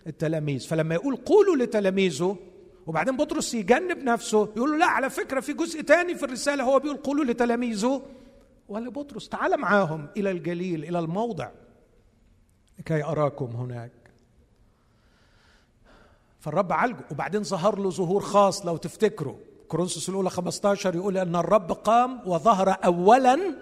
التلاميذ. 0.07 0.67
فلما 0.67 0.95
يقول 0.95 1.15
قولوا 1.15 1.55
لتلاميذه 1.55 2.37
وبعدين 2.87 3.17
بطرس 3.17 3.53
يجنب 3.53 3.97
نفسه 3.97 4.49
يقول 4.57 4.71
له 4.71 4.77
لا 4.77 4.85
على 4.85 5.09
فكرة 5.09 5.39
في 5.39 5.53
جزء 5.53 5.81
تاني 5.81 6.15
في 6.15 6.23
الرسالة 6.25 6.63
هو 6.63 6.79
بيقول 6.79 6.97
قولوا 6.97 7.25
لتلاميذه 7.25 8.01
ولا 8.69 8.89
بطرس 8.89 9.29
تعال 9.29 9.59
معاهم 9.59 10.07
إلى 10.17 10.31
الجليل 10.31 10.83
إلى 10.83 10.99
الموضع. 10.99 11.51
لكي 12.79 13.03
أراكم 13.03 13.45
هناك. 13.45 13.91
فالرب 16.39 16.73
عالجه. 16.73 17.05
وبعدين 17.11 17.43
ظهر 17.43 17.79
له 17.79 17.89
ظهور 17.89 18.21
خاص 18.21 18.65
لو 18.65 18.77
تفتكروا. 18.77 19.37
كورنثوس 19.67 20.09
الأولى 20.09 20.29
15 20.29 20.95
يقول 20.95 21.17
أن 21.17 21.35
الرب 21.35 21.71
قام 21.71 22.27
وظهر 22.27 22.69
اولا 22.85 23.55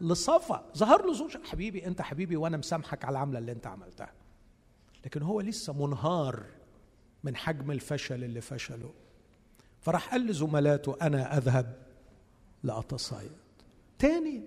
لصفا. 0.00 0.64
ظهر 0.76 1.06
له 1.06 1.12
ظهور. 1.14 1.30
حبيبي 1.44 1.86
أنت 1.86 2.02
حبيبي 2.02 2.36
وأنا 2.36 2.56
مسامحك 2.56 3.04
على 3.04 3.12
العملة 3.12 3.38
اللي 3.38 3.52
أنت 3.52 3.66
عملتها. 3.66 4.12
لكن 5.04 5.22
هو 5.22 5.40
لسه 5.40 5.86
منهار 5.86 6.42
من 7.24 7.36
حجم 7.36 7.70
الفشل 7.70 8.24
اللي 8.24 8.40
فشله. 8.40 8.92
فراح 9.80 10.10
قال 10.10 10.26
لزملاته 10.26 10.96
أنا 11.02 11.36
أذهب 11.36 11.76
لأتصايد. 12.62 13.32
تاني 13.98 14.42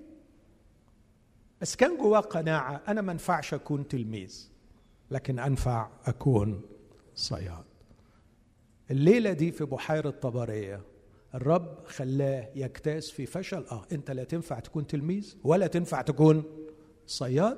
بس 1.65 1.75
كان 1.75 1.97
جواه 1.97 2.19
قناعة 2.19 2.81
أنا 2.87 3.01
ما 3.01 3.11
أنفعش 3.11 3.53
أكون 3.53 3.87
تلميذ 3.87 4.49
لكن 5.11 5.39
أنفع 5.39 5.89
أكون 6.05 6.61
صياد. 7.15 7.63
الليلة 8.91 9.31
دي 9.33 9.51
في 9.51 9.65
بحيرة 9.65 10.09
طبرية 10.09 10.81
الرب 11.35 11.85
خلاه 11.85 12.49
يجتاز 12.55 13.09
في 13.09 13.25
فشل. 13.25 13.65
آه 13.71 13.85
أنت 13.91 14.11
لا 14.11 14.23
تنفع 14.23 14.59
تكون 14.59 14.87
تلميذ 14.87 15.35
ولا 15.43 15.67
تنفع 15.67 16.01
تكون 16.01 16.43
صياد. 17.07 17.57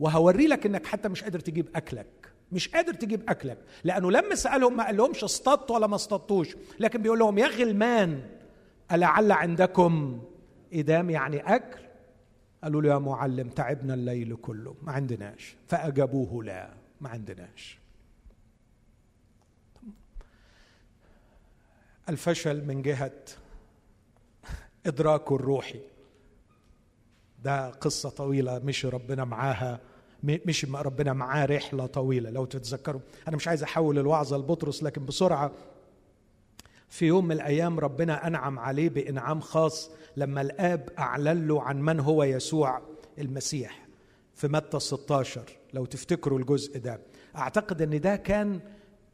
وهوري 0.00 0.46
لك 0.46 0.66
إنك 0.66 0.86
حتى 0.86 1.08
مش 1.08 1.22
قادر 1.22 1.40
تجيب 1.40 1.68
أكلك 1.74 2.32
مش 2.52 2.68
قادر 2.68 2.94
تجيب 2.94 3.30
أكلك 3.30 3.58
لأنه 3.84 4.10
لما 4.10 4.34
سألهم 4.34 4.76
ما 4.76 4.86
قال 4.86 4.96
لهمش 4.96 5.24
اصطدتوا 5.24 5.76
ولا 5.76 5.86
ما 5.86 5.94
اصطدتوش 5.94 6.56
لكن 6.80 7.02
بيقول 7.02 7.18
لهم 7.18 7.38
يا 7.38 7.46
غلمان 7.46 8.22
ألعل 8.92 9.32
عندكم 9.32 10.22
إدام 10.72 11.10
يعني 11.10 11.56
أكل؟ 11.56 11.87
قالوا 12.62 12.82
له 12.82 12.88
يا 12.88 12.98
معلم 12.98 13.48
تعبنا 13.48 13.94
الليل 13.94 14.36
كله 14.36 14.74
ما 14.82 14.92
عندناش. 14.92 15.56
فأجابوه 15.68 16.44
لا 16.44 16.70
ما 17.00 17.08
عندناش. 17.08 17.78
الفشل 22.08 22.64
من 22.64 22.82
جهة 22.82 23.12
إدراكه 24.86 25.36
الروحي. 25.36 25.80
ده 27.44 27.70
قصة 27.70 28.08
طويلة 28.08 28.58
مش 28.58 28.86
ربنا 28.86 29.24
معاها 29.24 29.80
مش 30.22 30.64
ربنا 30.64 31.12
معاه 31.12 31.44
رحلة 31.46 31.86
طويلة. 31.86 32.30
لو 32.30 32.44
تتذكروا 32.44 33.00
أنا 33.28 33.36
مش 33.36 33.48
عايز 33.48 33.62
أحول 33.62 33.98
الوعظة 33.98 34.36
لبطرس 34.36 34.82
لكن 34.82 35.04
بسرعة 35.06 35.52
في 36.88 37.06
يوم 37.06 37.24
من 37.24 37.32
الأيام 37.32 37.78
ربنا 37.80 38.26
أنعم 38.26 38.58
عليه 38.58 38.88
بإنعام 38.88 39.40
خاص 39.40 39.90
لما 40.16 40.40
الآب 40.40 40.88
أعلن 40.98 41.48
له 41.48 41.62
عن 41.62 41.80
من 41.82 42.00
هو 42.00 42.22
يسوع 42.24 42.82
المسيح 43.18 43.88
في 44.34 44.48
متى 44.48 44.80
16 44.80 45.42
لو 45.74 45.84
تفتكروا 45.84 46.38
الجزء 46.38 46.78
ده. 46.78 47.00
أعتقد 47.36 47.82
إن 47.82 48.00
ده 48.00 48.16
كان 48.16 48.60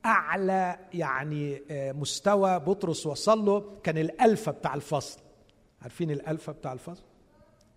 أعلى 0.07 0.79
يعني 0.95 1.63
آه، 1.71 1.93
مستوى 1.93 2.59
بطرس 2.61 3.07
وصل 3.07 3.45
له 3.45 3.79
كان 3.83 3.99
الألفة 3.99 4.53
بتاع 4.53 4.75
الفصل. 4.75 5.21
عارفين 5.83 6.11
الألفة 6.11 6.53
بتاع 6.53 6.73
الفصل؟ 6.73 7.03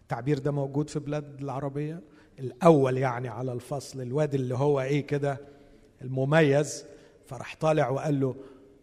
التعبير 0.01 0.39
ده 0.39 0.51
موجود 0.51 0.89
في 0.89 0.99
بلاد 0.99 1.41
العربية؟ 1.41 2.01
الأول 2.39 2.97
يعني 2.97 3.27
على 3.27 3.53
الفصل 3.53 4.01
الواد 4.01 4.33
اللي 4.33 4.55
هو 4.55 4.81
إيه 4.81 5.07
كده 5.07 5.37
المميز 6.01 6.85
فراح 7.25 7.55
طالع 7.59 7.89
وقال 7.89 8.19
له 8.19 8.35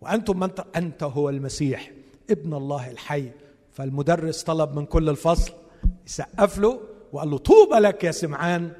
وأنتم 0.04 0.40
من 0.40 0.50
أنت 0.76 1.02
هو 1.02 1.28
المسيح 1.30 1.92
ابن 2.30 2.54
الله 2.54 2.90
الحي. 2.90 3.30
فالمدرس 3.72 4.42
طلب 4.42 4.76
من 4.78 4.86
كل 4.86 5.08
الفصل 5.08 5.52
يسقف 6.06 6.58
له 6.58 6.80
وقال 7.12 7.30
له 7.30 7.38
طوبى 7.38 7.74
لك 7.74 8.04
يا 8.04 8.10
سمعان 8.10 8.72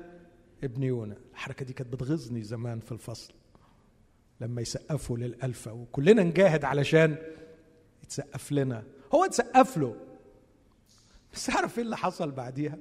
ابن 0.65 0.83
يونا. 0.83 1.17
الحركة 1.33 1.65
دي 1.65 1.73
كانت 1.73 1.93
بتغيظني 1.93 2.43
زمان 2.43 2.81
في 2.81 2.93
الفصل 2.93 3.33
لما 4.41 4.63
يسقفوا 4.63 5.17
للألفة. 5.17 5.73
وكلنا 5.73 6.23
نجاهد 6.23 6.65
علشان 6.65 7.17
يتسقف 8.03 8.53
لنا. 8.53 8.83
هو 9.15 9.27
تسقف 9.27 9.77
له. 9.77 9.97
بس 11.35 11.51
عارف 11.51 11.79
إيه 11.79 11.85
اللي 11.85 11.97
حصل 11.97 12.31
بعديها؟ 12.31 12.79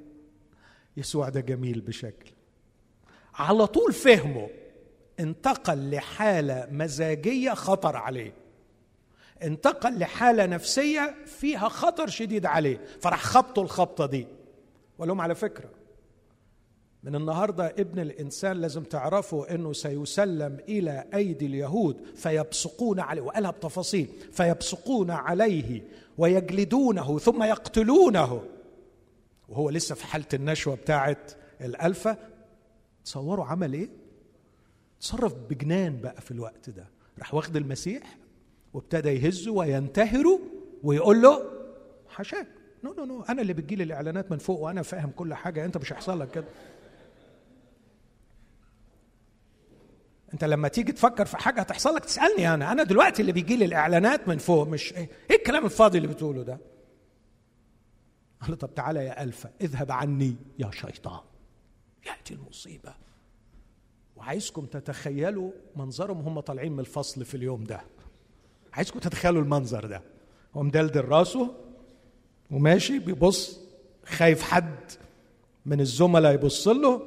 يسوع 0.98 1.30
ده 1.30 1.40
جميل 1.40 1.82
بشكل. 1.82 2.32
على 3.34 3.68
طول 3.68 3.94
فهمه. 3.94 4.50
انتقل 5.20 5.92
لحالة 5.92 6.68
مزاجية 6.72 7.52
خطر 7.52 7.96
عليه. 7.96 8.34
انتقل 9.44 10.00
لحالة 10.00 10.46
نفسية 10.46 11.16
فيها 11.26 11.70
خطر 11.70 12.08
شديد 12.08 12.46
عليه. 12.46 12.82
فراح 13.02 13.24
خبطه 13.24 13.62
الخبطة 13.62 14.06
دي. 14.06 14.28
ولهم 14.98 15.22
على 15.22 15.36
فكرة 15.36 15.70
من 17.04 17.16
النهاردة 17.16 17.68
ابن 17.68 18.00
الإنسان 18.00 18.58
لازم 18.58 18.84
تعرفوا 18.84 19.56
أنه 19.56 19.74
سيسلم 19.74 20.58
إلى 20.70 21.06
أيدي 21.14 21.46
اليهود 21.46 21.98
فيبصقون 22.16 23.00
عليه. 23.00 23.22
وقالها 23.22 23.52
بتفاصيل. 23.52 24.08
فيبصقون 24.32 25.12
عليه 25.12 25.82
ويجلدونه 26.18 27.20
ثم 27.20 27.44
يقتلونه. 27.44 28.44
وهو 29.50 29.70
لسه 29.70 29.96
في 29.96 30.06
حالة 30.06 30.26
النشوة 30.34 30.76
بتاعت 30.76 31.32
الألفة. 31.62 32.18
تصوروا 33.06 33.46
عمل 33.46 33.74
إيه؟ 33.74 34.03
تصرف 35.04 35.34
بجنان 35.34 36.02
بقى 36.02 36.22
في 36.22 36.32
الوقت 36.32 36.70
ده. 36.70 36.88
راح 37.20 37.34
واخد 37.34 37.58
المسيح 37.58 38.18
وابتدى 38.74 39.10
يهزه 39.10 39.52
وينتهره 39.52 40.40
ويقول 40.84 41.22
له 41.22 41.42
حشاك 42.10 42.48
no 42.84 42.94
no 42.94 43.06
no 43.06 43.22
أنا 43.22 43.42
اللي 43.42 43.54
بتجيلي 43.54 43.84
الإعلانات 43.84 44.32
من 44.32 44.38
فوق 44.38 44.60
وأنا 44.60 44.82
فاهم 44.82 45.10
كل 45.12 45.34
حاجة. 45.34 45.66
أنت 45.66 45.78
مش 45.78 45.94
هيحصل 45.94 46.20
لك 46.20 46.32
كده. 46.32 46.46
أنت 50.34 50.44
لما 50.44 50.68
تيجي 50.68 50.92
تفكر 50.92 51.26
في 51.26 51.38
حاجة 51.38 51.62
هتحصل 51.62 51.96
لك 51.96 52.06
تسألني 52.06 52.54
أنا. 52.54 52.72
أنا 52.72 52.84
دلوقتي 52.84 53.22
اللي 53.22 53.32
بيجي 53.32 53.56
لي 53.56 53.66
الإعلانات 53.66 54.28
من 54.28 54.38
فوق. 54.38 54.68
مش 54.68 54.94
إيه, 54.94 55.10
إيه 55.32 55.38
الكلام 55.38 55.66
الفاضي 55.66 55.98
اللي 55.98 56.08
بتقوله 56.08 56.44
ده؟ 56.44 56.58
قال 58.42 58.52
له 58.52 58.56
طب 58.58 58.74
تعالى 58.76 59.06
يا 59.06 59.24
ألفا 59.24 59.52
اذهب 59.62 59.92
عني 59.92 60.36
يا 60.60 60.72
شيطان. 60.72 61.22
يأتي 62.06 62.34
المصيبة. 62.34 62.94
وعايزكم 64.16 64.66
تتخيلوا 64.66 65.52
منظرهم 65.76 66.20
هم 66.22 66.40
طالعين 66.40 66.72
من 66.72 66.80
الفصل 66.80 67.26
في 67.26 67.38
اليوم 67.38 67.64
ده. 67.64 67.82
عايزكم 68.74 69.00
تتخيلوا 69.00 69.42
المنظر 69.42 69.86
ده. 69.86 70.02
هو 70.54 70.64
مدلدل 70.64 71.06
راسه 71.06 71.56
وماشي 72.52 73.00
بيبص 73.00 73.60
خايف 74.06 74.42
حد 74.42 74.76
من 75.66 75.82
الزملاء 75.82 76.34
يبص 76.34 76.68
له. 76.68 77.02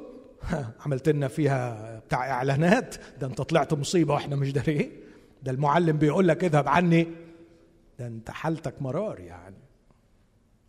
عملت 0.85 1.09
لنا 1.09 1.27
فيها 1.27 1.99
بتاع 1.99 2.31
إعلانات. 2.31 2.95
ده 3.19 3.27
انت 3.27 3.41
طلعت 3.41 3.73
مصيبة 3.73 4.13
وإحنا 4.13 4.35
مش 4.35 4.51
دارين. 4.51 4.91
ده 5.43 5.51
المعلم 5.51 5.97
بيقول 5.97 6.27
لك 6.27 6.43
اذهب 6.43 6.67
عني. 6.67 7.07
ده 7.99 8.07
انت 8.07 8.31
حالتك 8.31 8.81
مرار 8.81 9.19
يعني. 9.19 9.55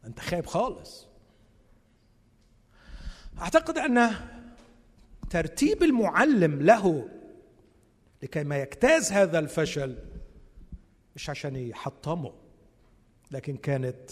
انت 0.04 0.20
خايب 0.20 0.46
خالص. 0.46 1.06
أعتقد 3.40 3.78
أن 3.78 4.10
ترتيب 5.30 5.82
المعلم 5.82 6.62
له 6.62 7.08
لكي 8.22 8.44
ما 8.44 8.62
يجتاز 8.62 9.12
هذا 9.12 9.38
الفشل 9.38 9.96
مش 11.16 11.30
عشان 11.30 11.56
يحطمه 11.56 12.32
لكن 13.30 13.56
كانت 13.56 14.10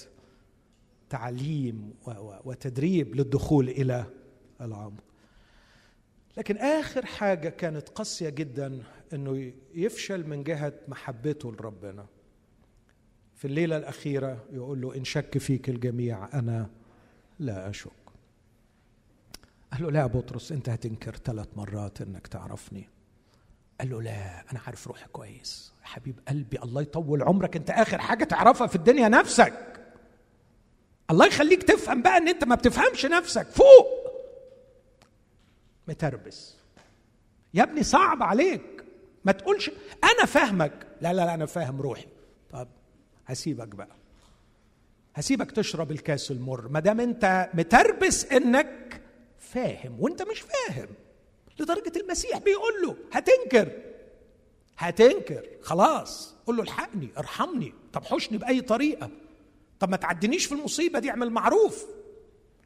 تعليم 1.10 1.94
وتدريب 2.44 3.14
للدخول 3.14 3.68
إلى 3.68 4.06
العمق. 4.60 5.04
لكن 6.36 6.56
آخر 6.56 7.06
حاجة 7.06 7.48
كانت 7.48 7.88
قاسية 7.88 8.28
جدا 8.28 8.82
إنه 9.12 9.52
يفشل 9.74 10.26
من 10.26 10.42
جهة 10.42 10.72
محبته 10.88 11.52
لربنا. 11.52 12.06
في 13.34 13.44
الليلة 13.44 13.76
الأخيرة 13.76 14.44
يقول 14.52 14.80
له 14.80 14.96
إن 14.96 15.04
شك 15.04 15.38
فيك 15.38 15.68
الجميع 15.68 16.38
أنا 16.38 16.70
لا 17.38 17.70
أشك. 17.70 18.05
قال 19.72 19.82
له 19.82 19.90
لا 19.90 20.00
يا 20.00 20.06
بطرس 20.06 20.52
انت 20.52 20.68
هتنكر 20.68 21.16
ثلاث 21.16 21.48
مرات 21.56 22.00
انك 22.00 22.26
تعرفني. 22.26 22.88
قال 23.80 23.90
له 23.90 24.02
لا 24.02 24.44
أنا 24.52 24.60
عارف 24.66 24.86
روحي 24.86 25.06
كويس. 25.12 25.72
حبيب 25.82 26.20
قلبي 26.28 26.58
الله 26.62 26.82
يطول 26.82 27.22
عمرك. 27.22 27.56
انت 27.56 27.70
آخر 27.70 27.98
حاجة 27.98 28.24
تعرفها 28.24 28.66
في 28.66 28.76
الدنيا 28.76 29.08
نفسك. 29.08 29.82
الله 31.10 31.26
يخليك 31.26 31.62
تفهم 31.62 32.02
بقى 32.02 32.16
إن 32.16 32.28
انت 32.28 32.44
ما 32.44 32.54
بتفهمش 32.54 33.06
نفسك. 33.06 33.46
فوق! 33.46 33.86
متربس. 35.88 36.54
يا 37.54 37.62
ابني 37.62 37.82
صعب 37.82 38.22
عليك. 38.22 38.84
ما 39.24 39.32
تقولش 39.32 39.70
أنا 40.04 40.26
فاهمك. 40.26 40.86
لا 41.00 41.12
لا 41.12 41.24
لا 41.24 41.34
أنا 41.34 41.46
فاهم 41.46 41.80
روحي. 41.80 42.06
طب 42.50 42.68
هسيبك 43.26 43.68
بقى. 43.68 43.96
هسيبك 45.14 45.50
تشرب 45.50 45.90
الكاس 45.90 46.30
المر. 46.30 46.68
ما 46.68 46.80
دام 46.80 47.00
انت 47.00 47.50
متربس 47.54 48.24
إنك 48.24 49.00
فاهم 49.47 50.01
وانت 50.01 50.22
مش 50.22 50.40
فاهم. 50.40 50.88
لدرجة 51.61 51.92
المسيح 52.01 52.38
بيقول 52.38 52.82
له 52.82 52.97
هتنكر. 53.12 53.82
هتنكر. 54.78 55.49
خلاص. 55.62 56.34
قول 56.47 56.57
له 56.57 56.62
الحقني 56.62 57.09
ارحمني. 57.18 57.74
طب 57.92 58.05
حشني 58.05 58.38
بأي 58.38 58.61
طريقة. 58.61 59.11
طب 59.80 59.90
ما 59.90 59.97
تعدنيش 59.97 60.47
في 60.47 60.55
المصيبة 60.55 60.99
دي 60.99 61.11
اعمل 61.11 61.30
معروف. 61.30 61.86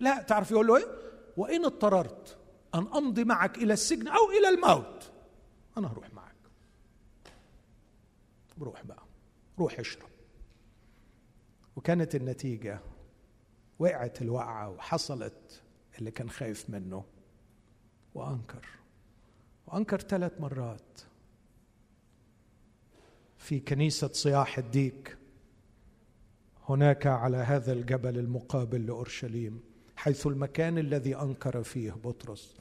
لا. 0.01 0.22
تعرف 0.22 0.51
يقول 0.51 0.66
له 0.66 0.76
إيه؟ 0.76 0.87
وإن 1.37 1.64
اضطررت 1.64 2.37
أن 2.74 2.87
أمضي 2.95 3.24
معك 3.24 3.59
إلى 3.59 3.72
السجن 3.72 4.09
أو 4.09 4.31
إلى 4.31 4.49
الموت. 4.49 5.11
أنا 5.78 5.93
هروح 5.93 6.14
معك. 6.14 6.35
روح 8.61 8.83
بقى 8.85 9.03
روح 9.59 9.78
اشرب. 9.81 10.09
وكانت 11.76 12.14
النتيجة 12.14 12.81
وقعت 13.78 14.22
الوقعة 14.22 14.70
وحصلت 14.70 15.62
اللي 16.01 16.11
كان 16.11 16.30
خايف 16.30 16.70
منه. 16.70 17.05
وأنكر. 18.14 18.66
وأنكر 19.66 20.01
ثلاث 20.01 20.40
مرات. 20.40 21.01
في 23.36 23.61
كنيسة 23.61 24.11
صياح 24.12 24.59
الديك. 24.59 25.16
هناك 26.68 27.07
على 27.07 27.36
هذا 27.36 27.72
الجبل 27.72 28.18
المقابل 28.18 28.86
لأورشليم 28.86 29.61
حيث 29.96 30.26
المكان 30.26 30.78
الذي 30.78 31.16
أنكر 31.16 31.62
فيه 31.62 31.92
بطرس. 31.92 32.57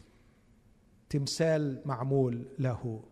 تمثال 1.09 1.81
معمول 1.85 2.45
له. 2.59 3.03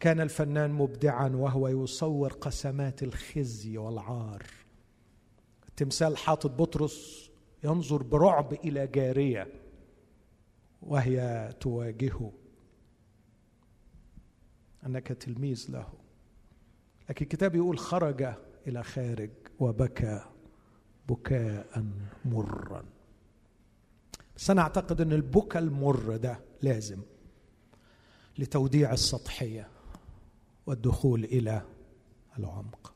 كان 0.00 0.20
الفنان 0.20 0.70
مبدعا 0.70 1.28
وهو 1.28 1.68
يصور 1.68 2.32
قسمات 2.32 3.02
الخزي 3.02 3.78
والعار. 3.78 4.46
التمثال 5.68 6.16
حاطط 6.16 6.50
بطرس 6.50 7.25
ينظر 7.64 8.02
برعب 8.02 8.52
إلى 8.52 8.86
جارية 8.86 9.46
وهي 10.82 11.52
تواجهه. 11.60 12.32
أنك 14.86 15.06
تلميذ 15.08 15.66
له. 15.68 15.88
لكن 17.10 17.24
الكتاب 17.24 17.54
يقول 17.54 17.78
خرج 17.78 18.34
إلى 18.66 18.82
خارج 18.82 19.30
وبكى 19.60 20.24
بكاء 21.08 21.84
مرا. 22.24 22.84
بس 24.36 24.50
أنا 24.50 24.62
أعتقد 24.62 25.00
إن 25.00 25.12
البكاء 25.12 25.62
المر 25.62 26.16
ده 26.16 26.40
لازم 26.62 27.00
لتوديع 28.38 28.92
السطحية 28.92 29.68
والدخول 30.66 31.24
إلى 31.24 31.62
العمق. 32.38 32.94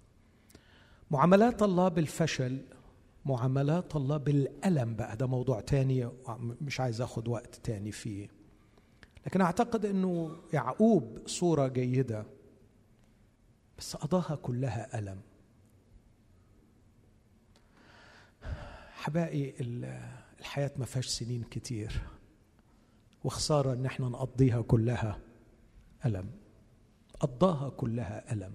معاملات 1.11 1.63
الله 1.63 1.89
بالفشل 1.89 2.61
معاملات 3.25 3.97
الله 3.97 4.17
بالألم 4.17 4.97
بقى. 4.97 5.17
ده 5.17 5.27
موضوع 5.27 5.61
تاني 5.61 6.09
مش 6.39 6.81
عايز 6.81 7.01
أخد 7.01 7.29
وقت 7.29 7.55
تاني 7.55 7.93
فيه. 7.93 8.29
لكن 9.27 9.41
أعتقد 9.41 9.85
أنه 9.87 10.37
يعقوب 10.53 11.19
صورة 11.27 11.69
جيدة 11.69 12.27
بس 13.79 13.97
قضاها 13.97 14.35
كلها 14.37 14.99
ألم. 14.99 15.21
حبائي 18.93 19.55
الحياة 20.41 20.71
ما 20.77 20.85
فيهاش 20.85 21.07
سنين 21.07 21.43
كتير 21.43 22.01
وخسارة 23.25 23.73
إن 23.73 23.87
إحنا 23.87 24.09
نقضيها 24.09 24.63
كلها 24.63 25.19
ألم. 26.07 26.31
قضاها 27.21 27.69
كلها 27.69 28.33
ألم. 28.33 28.55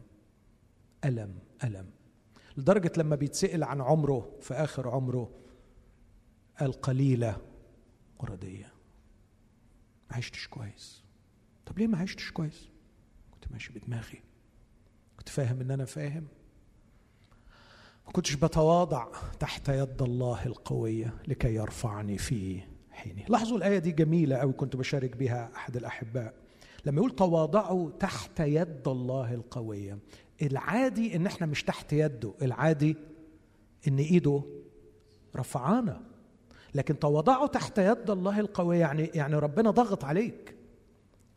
ألم 1.05 1.39
ألم. 1.63 1.89
لدرجة 2.57 2.91
لما 2.97 3.15
بيتسأل 3.15 3.63
عن 3.63 3.81
عمره 3.81 4.31
في 4.41 4.53
آخر 4.53 4.89
عمره 4.89 5.29
قال 6.59 6.71
قليلة 6.73 7.37
وردية 8.19 8.73
ما 10.11 10.17
عشتش 10.17 10.47
كويس. 10.47 11.03
طب 11.65 11.79
ليه 11.79 11.87
ما 11.87 11.97
عشتش 11.97 12.31
كويس؟ 12.31 12.69
كنت 13.31 13.51
ماشي 13.51 13.73
بدماغي. 13.73 14.21
كنت 15.17 15.29
فاهم 15.29 15.61
إن 15.61 15.71
أنا 15.71 15.85
فاهم. 15.85 16.27
ما 18.05 18.11
كنتش 18.11 18.33
بتواضع 18.33 19.07
تحت 19.39 19.69
يد 19.69 20.01
الله 20.01 20.45
القوية 20.45 21.13
لكي 21.27 21.55
يرفعني 21.55 22.17
في 22.17 22.61
حينه 22.91 23.25
لاحظوا 23.29 23.57
الآية 23.57 23.77
دي 23.79 23.91
جميلة 23.91 24.35
أوي 24.35 24.53
كنت 24.53 24.75
بشارك 24.75 25.17
بها 25.17 25.51
أحد 25.55 25.75
الأحباء. 25.77 26.33
لما 26.85 26.97
يقول 26.97 27.15
تواضعوا 27.15 27.89
تحت 27.99 28.39
يد 28.39 28.87
الله 28.87 29.33
القوية. 29.33 29.97
العادي 30.41 31.15
إن 31.15 31.25
إحنا 31.25 31.47
مش 31.47 31.63
تحت 31.63 31.93
يده 31.93 32.33
العادي 32.41 32.95
إن 33.87 33.97
إيده 33.97 34.43
رفعانا. 35.35 36.01
لكن 36.75 36.99
تواضعوا 36.99 37.47
تحت 37.47 37.77
يد 37.77 38.09
الله 38.09 38.39
القوية 38.39 38.79
يعني 38.79 39.11
يعني 39.13 39.35
ربنا 39.35 39.71
ضغط 39.71 40.03
عليك. 40.03 40.55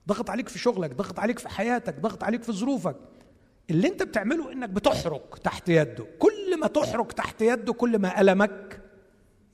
ضغط 0.09 0.31
عليك 0.31 0.49
في 0.49 0.59
شغلك 0.59 0.95
ضغط 0.95 1.19
عليك 1.19 1.39
في 1.39 1.49
حياتك 1.49 2.01
ضغط 2.01 2.25
عليك 2.25 2.43
في 2.43 2.53
ظروفك. 2.53 2.97
اللي 3.71 3.89
أنت 3.89 4.03
بتعمله 4.03 4.53
إنك 4.53 4.69
بتحرك 4.69 5.39
تحت 5.45 5.69
يده. 5.69 6.07
كل 6.19 6.61
ما 6.61 6.67
تحرك 6.67 7.13
تحت 7.13 7.43
يده 7.43 7.73
كل 7.73 7.99
ما 7.99 8.21
ألمك 8.21 8.81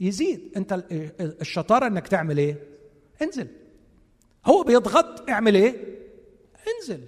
يزيد. 0.00 0.52
أنت 0.56 0.84
الشطارة 1.20 1.86
إنك 1.86 2.08
تعمل 2.08 2.38
إيه؟ 2.38 2.56
انزل. 3.22 3.48
هو 4.46 4.62
بيضغط 4.62 5.30
اعمل 5.30 5.54
إيه؟ 5.54 5.98
انزل 6.76 7.06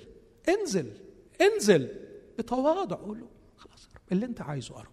انزل 0.48 0.92
انزل. 1.40 2.06
بتواضع 2.38 2.96
قول 2.96 3.20
له 3.20 3.28
خلاص 3.56 3.88
اللي 4.12 4.26
انت 4.26 4.40
عايزه 4.40 4.74
يا 4.76 4.80
رب 4.80 4.92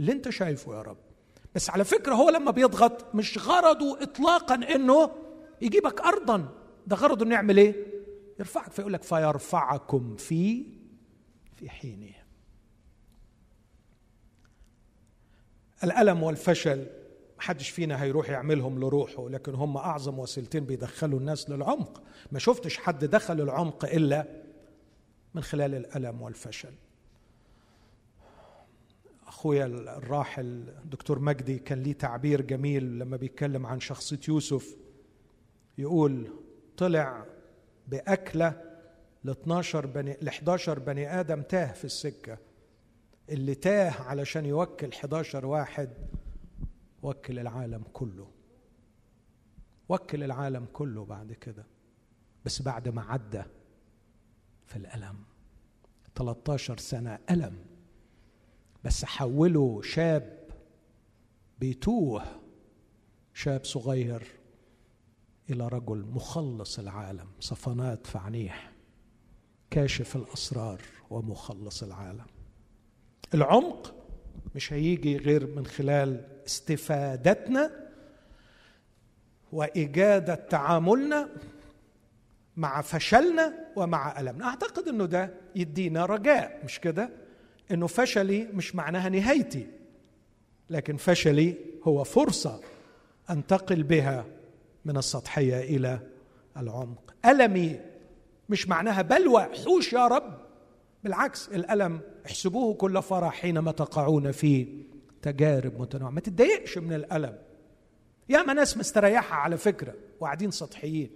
اللي 0.00 0.12
انت 0.12 0.28
شايفه 0.28 0.74
يا 0.76 0.82
رب. 0.82 0.96
بس 1.54 1.70
على 1.70 1.84
فكرة 1.84 2.14
هو 2.14 2.30
لما 2.30 2.50
بيضغط 2.50 3.14
مش 3.14 3.38
غرضه 3.38 4.02
اطلاقا 4.02 4.54
إنه 4.54 5.10
يجيبك 5.62 6.00
ارضا. 6.00 6.48
ده 6.86 6.96
غرضه 6.96 7.24
إنه 7.24 7.34
يعمل 7.34 7.56
إيه؟ 7.58 7.86
يرفعك 8.38 8.72
فيقول 8.72 8.92
لك 8.92 9.02
فيرفعكم 9.02 10.16
في 10.16 10.66
في 11.56 11.70
حينه. 11.70 12.12
الألم 15.84 16.22
والفشل 16.22 16.86
محدش 17.42 17.70
فينا 17.70 18.02
هيروح 18.02 18.30
يعملهم 18.30 18.80
لروحه 18.80 19.28
لكن 19.28 19.54
هم 19.54 19.76
أعظم 19.76 20.18
وسيلتين 20.18 20.64
بيدخلوا 20.64 21.18
الناس 21.18 21.50
للعمق. 21.50 22.02
ما 22.32 22.38
شفتش 22.38 22.78
حد 22.78 23.04
دخل 23.04 23.40
العمق 23.40 23.84
إلا 23.84 24.26
من 25.34 25.42
خلال 25.42 25.74
الألم 25.74 26.22
والفشل. 26.22 26.72
أخويا 29.26 29.66
الراحل 29.66 30.64
دكتور 30.84 31.18
مجدي 31.18 31.58
كان 31.58 31.82
ليه 31.82 31.92
تعبير 31.92 32.40
جميل 32.40 32.98
لما 32.98 33.16
بيتكلم 33.16 33.66
عن 33.66 33.80
شخصية 33.80 34.20
يوسف. 34.28 34.76
يقول 35.78 36.30
طلع 36.76 37.26
بأكلة 37.88 38.60
ل 39.24 39.30
12 39.30 39.86
بني 39.86 40.16
ل 40.22 40.28
11 40.28 40.78
بني 40.78 41.20
آدم 41.20 41.42
تاه 41.42 41.72
في 41.72 41.84
السكة 41.84 42.38
اللي 43.28 43.54
تاه 43.54 43.90
علشان 44.02 44.46
يوكل 44.46 44.88
11 44.88 45.46
واحد 45.46 45.90
وكل 47.02 47.38
العالم 47.38 47.82
كله. 47.92 48.30
وكل 49.88 50.22
العالم 50.22 50.66
كله 50.72 51.04
بعد 51.04 51.32
كده. 51.32 51.66
بس 52.44 52.62
بعد 52.62 52.88
ما 52.88 53.02
عدى 53.02 53.42
في 54.66 54.76
الألم. 54.76 55.16
13 56.14 56.78
سنة 56.78 57.18
ألم. 57.30 57.56
بس 58.84 59.04
حوله 59.04 59.82
شاب 59.82 60.48
بيتوه. 61.58 62.24
شاب 63.34 63.64
صغير 63.64 64.26
إلى 65.50 65.68
رجل 65.68 65.98
مخلص 65.98 66.78
العالم. 66.78 67.28
صفنات 67.40 68.06
في 68.06 68.18
عينيه 68.18 68.72
كاشف 69.70 70.16
الأسرار 70.16 70.82
ومخلص 71.10 71.82
العالم. 71.82 72.26
العمق 73.34 73.94
مش 74.54 74.72
هيجي 74.72 75.16
غير 75.16 75.56
من 75.56 75.66
خلال 75.66 76.31
استفادتنا 76.46 77.70
وإجادة 79.52 80.34
تعاملنا 80.34 81.28
مع 82.56 82.82
فشلنا 82.82 83.54
ومع 83.76 84.20
ألمنا. 84.20 84.44
أعتقد 84.44 84.88
أنه 84.88 85.06
ده 85.06 85.30
يدينا 85.56 86.06
رجاء 86.06 86.60
مش 86.64 86.80
كده؟ 86.80 87.10
أنه 87.70 87.86
فشلي 87.86 88.48
مش 88.52 88.74
معناها 88.74 89.08
نهايتي 89.08 89.66
لكن 90.70 90.96
فشلي 90.96 91.54
هو 91.84 92.04
فرصة 92.04 92.60
أنتقل 93.30 93.82
بها 93.82 94.24
من 94.84 94.96
السطحية 94.96 95.60
إلى 95.60 95.98
العمق. 96.56 97.14
ألمي 97.24 97.80
مش 98.48 98.68
معناها 98.68 99.02
بلوى 99.02 99.42
حوش 99.42 99.92
يا 99.92 100.06
رب. 100.06 100.38
بالعكس 101.04 101.48
الألم 101.48 102.00
احسبوه 102.26 102.74
كل 102.74 103.02
فرح 103.02 103.34
حينما 103.34 103.72
تقعون 103.72 104.30
في 104.30 104.66
تجارب 105.22 105.80
متنوعة. 105.80 106.10
ما 106.10 106.20
تتضايقش 106.20 106.78
من 106.78 106.92
الألم. 106.92 107.38
ياما 108.28 108.52
ناس 108.52 108.76
مستريحة 108.76 109.36
على 109.36 109.56
فكرة 109.56 109.94
وقاعدين 110.20 110.50
سطحيين. 110.50 111.10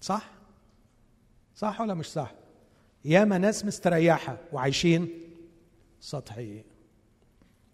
صح؟ 0.00 0.30
صح 1.54 1.80
ولا 1.80 1.94
مش 1.94 2.06
صح؟ 2.06 2.34
ياما 3.04 3.38
ناس 3.38 3.64
مستريحة 3.64 4.38
وعايشين 4.52 5.08
سطحيين. 6.00 6.64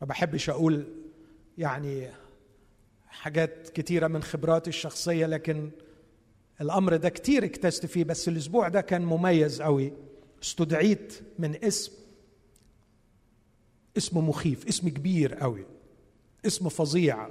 ما 0.00 0.06
بحبش 0.06 0.50
أقول 0.50 0.84
يعني 1.58 2.08
حاجات 3.08 3.68
كتيرة 3.68 4.06
من 4.06 4.22
خبراتي 4.22 4.70
الشخصية 4.70 5.26
لكن 5.26 5.70
الأمر 6.60 6.96
ده 6.96 7.08
كتير 7.08 7.44
اكتست 7.44 7.86
فيه 7.86 8.04
بس 8.04 8.28
الأسبوع 8.28 8.68
ده 8.68 8.80
كان 8.80 9.02
مميز 9.02 9.62
قوي. 9.62 9.92
استدعيت 10.42 11.20
من 11.38 11.64
اسم 11.64 11.92
اسم 13.96 14.28
مخيف 14.28 14.68
اسم 14.68 14.88
كبير 14.88 15.34
قوي 15.34 15.66
اسم 16.46 16.68
فظيع. 16.68 17.28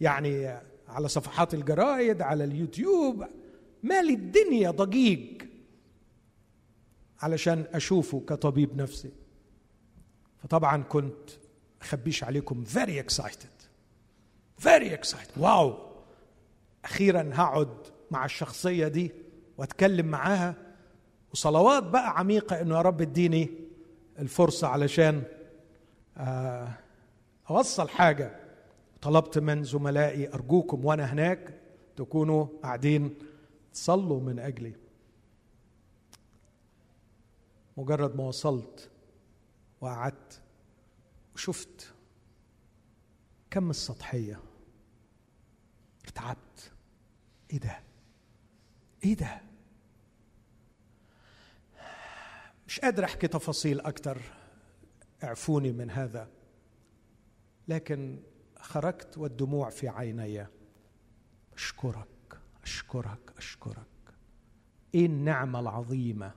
يعني 0.00 0.58
على 0.88 1.08
صفحات 1.08 1.54
الجرايد 1.54 2.22
على 2.22 2.44
اليوتيوب 2.44 3.24
مال 3.82 4.10
الدنيا 4.10 4.70
ضجيج. 4.70 5.42
علشان 7.20 7.64
أشوفه 7.72 8.20
كطبيب 8.20 8.76
نفسي. 8.76 9.10
فطبعا 10.38 10.82
كنت 10.82 11.30
أخبيش 11.82 12.24
عليكم 12.24 12.64
very 12.64 13.04
excited. 13.06 13.54
very 14.62 14.98
excited. 15.00 15.38
واو! 15.38 15.78
أخيرا 16.84 17.30
هقعد 17.32 17.76
مع 18.10 18.24
الشخصية 18.24 18.88
دي 18.88 19.10
وأتكلم 19.58 20.06
معاها. 20.06 20.54
وصلوات 21.32 21.82
بقى 21.82 22.18
عميقة 22.18 22.60
إنه 22.60 22.76
يا 22.76 22.82
رب 22.82 23.00
اديني 23.02 23.63
الفرصة 24.18 24.68
علشان 24.68 25.22
آه، 26.16 26.68
أوصل 27.50 27.88
حاجة. 27.88 28.40
طلبت 29.02 29.38
من 29.38 29.64
زملائي 29.64 30.34
أرجوكم 30.34 30.84
وأنا 30.84 31.12
هناك 31.12 31.54
تكونوا 31.96 32.46
قاعدين 32.62 33.14
صلوا 33.72 34.20
من 34.20 34.38
أجلي. 34.38 34.74
مجرد 37.76 38.16
ما 38.16 38.24
وصلت 38.24 38.90
وقعدت 39.80 40.40
وشفت 41.34 41.92
كم 43.50 43.70
السطحية. 43.70 44.40
ارتعبت 46.04 46.72
إيه 47.50 47.58
ده؟ 47.58 47.78
إيه 49.04 49.14
ده؟ 49.14 49.40
مش 52.68 52.80
قادر 52.80 53.04
أحكي 53.04 53.28
تفاصيل 53.28 53.80
أكتر. 53.80 54.20
اعفوني 55.24 55.72
من 55.72 55.90
هذا. 55.90 56.28
لكن 57.68 58.22
خرجت 58.58 59.18
والدموع 59.18 59.70
في 59.70 59.88
عيني. 59.88 60.46
أشكرك 61.54 62.08
أشكرك 62.62 63.32
أشكرك. 63.36 63.86
إيه 64.94 65.06
النعمة 65.06 65.60
العظيمة 65.60 66.32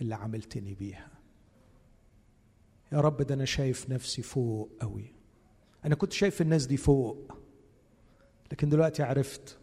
اللي 0.00 0.14
عملتني 0.14 0.74
بيها؟ 0.74 1.10
يا 2.92 3.00
رب 3.00 3.22
ده 3.22 3.34
أنا 3.34 3.44
شايف 3.44 3.90
نفسي 3.90 4.22
فوق 4.22 4.70
قوي 4.80 5.12
أنا 5.84 5.94
كنت 5.94 6.12
شايف 6.12 6.40
الناس 6.40 6.66
دي 6.66 6.76
فوق 6.76 7.32
لكن 8.52 8.68
دلوقتي 8.68 9.02
عرفت 9.02 9.58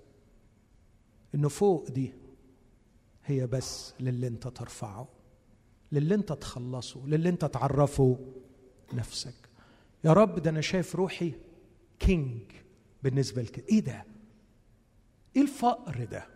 إنه 1.36 1.50
فوق 1.50 1.89
دي 1.91 2.14
هي 3.26 3.48
بس 3.48 3.94
للي 4.00 4.28
أنت 4.28 4.48
ترفعه. 4.48 5.08
للي 5.94 6.16
انت 6.16 6.34
تخلصه 6.34 7.08
للي 7.08 7.30
انت 7.30 7.46
تعرفه 7.46 8.20
نفسك. 8.94 9.34
يا 10.04 10.14
رب 10.14 10.39
ده 10.39 10.50
أنا 10.50 10.62
شايف 10.62 10.96
روحي 10.96 11.34
كينج 12.00 12.41
بالنسبة 13.04 13.41
لك. 13.41 13.70
إيه 13.70 13.80
ده؟ 13.80 14.06
إيه 15.36 15.41
الفقر 15.41 16.04
ده؟ 16.12 16.28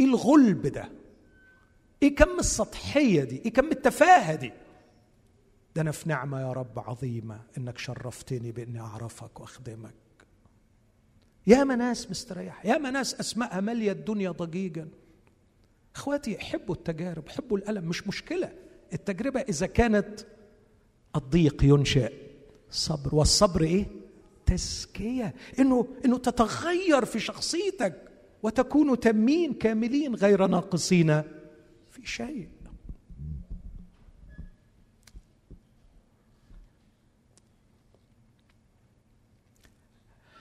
إيه 0.00 0.06
الغلب 0.06 0.66
ده؟ 0.66 0.88
إيه 2.02 2.14
كم 2.16 2.38
السطحية 2.38 3.24
دي؟ 3.24 3.36
إيه 3.44 3.52
كم 3.52 3.70
التفاهة 3.70 4.34
دي؟ 4.34 4.52
ده 5.76 5.82
أنا 5.82 5.90
في 5.90 6.08
نعمة 6.08 6.40
يا 6.40 6.52
رب 6.52 6.78
عظيمة 6.78 7.40
انك 7.58 7.78
شرفتني 7.78 8.52
باني 8.52 8.80
اعرفك 8.80 9.40
واخدمك. 9.40 9.94
يا 11.46 11.64
ناس 11.64 12.10
مستريح 12.10 12.66
يا 12.66 12.78
ناس 12.78 13.20
اسمائها 13.20 13.60
مالية 13.60 13.92
الدنيا 13.92 14.30
ضجيجا. 14.30 14.88
اخواتي 15.94 16.38
حبوا 16.38 16.74
التجارب 16.74 17.28
حبوا 17.28 17.58
الألم 17.58 17.88
مش 17.88 18.06
مشكلة. 18.06 18.52
التجربة 18.92 19.40
إذا 19.40 19.66
كانت 19.66 20.26
الضيق 21.16 21.64
ينشئ. 21.64 22.12
صبر. 22.70 23.14
والصبر 23.14 23.62
إيه؟ 23.62 23.86
تزكية. 24.46 25.34
إنه 25.58 25.86
إنه 26.04 26.18
تتغير 26.18 27.04
في 27.04 27.20
شخصيتك 27.20 28.02
وتكونوا 28.42 28.96
تمين 28.96 29.54
كاملين 29.54 30.14
غير 30.14 30.46
ناقصين 30.46 31.22
في 31.90 32.06
شيء. 32.06 32.48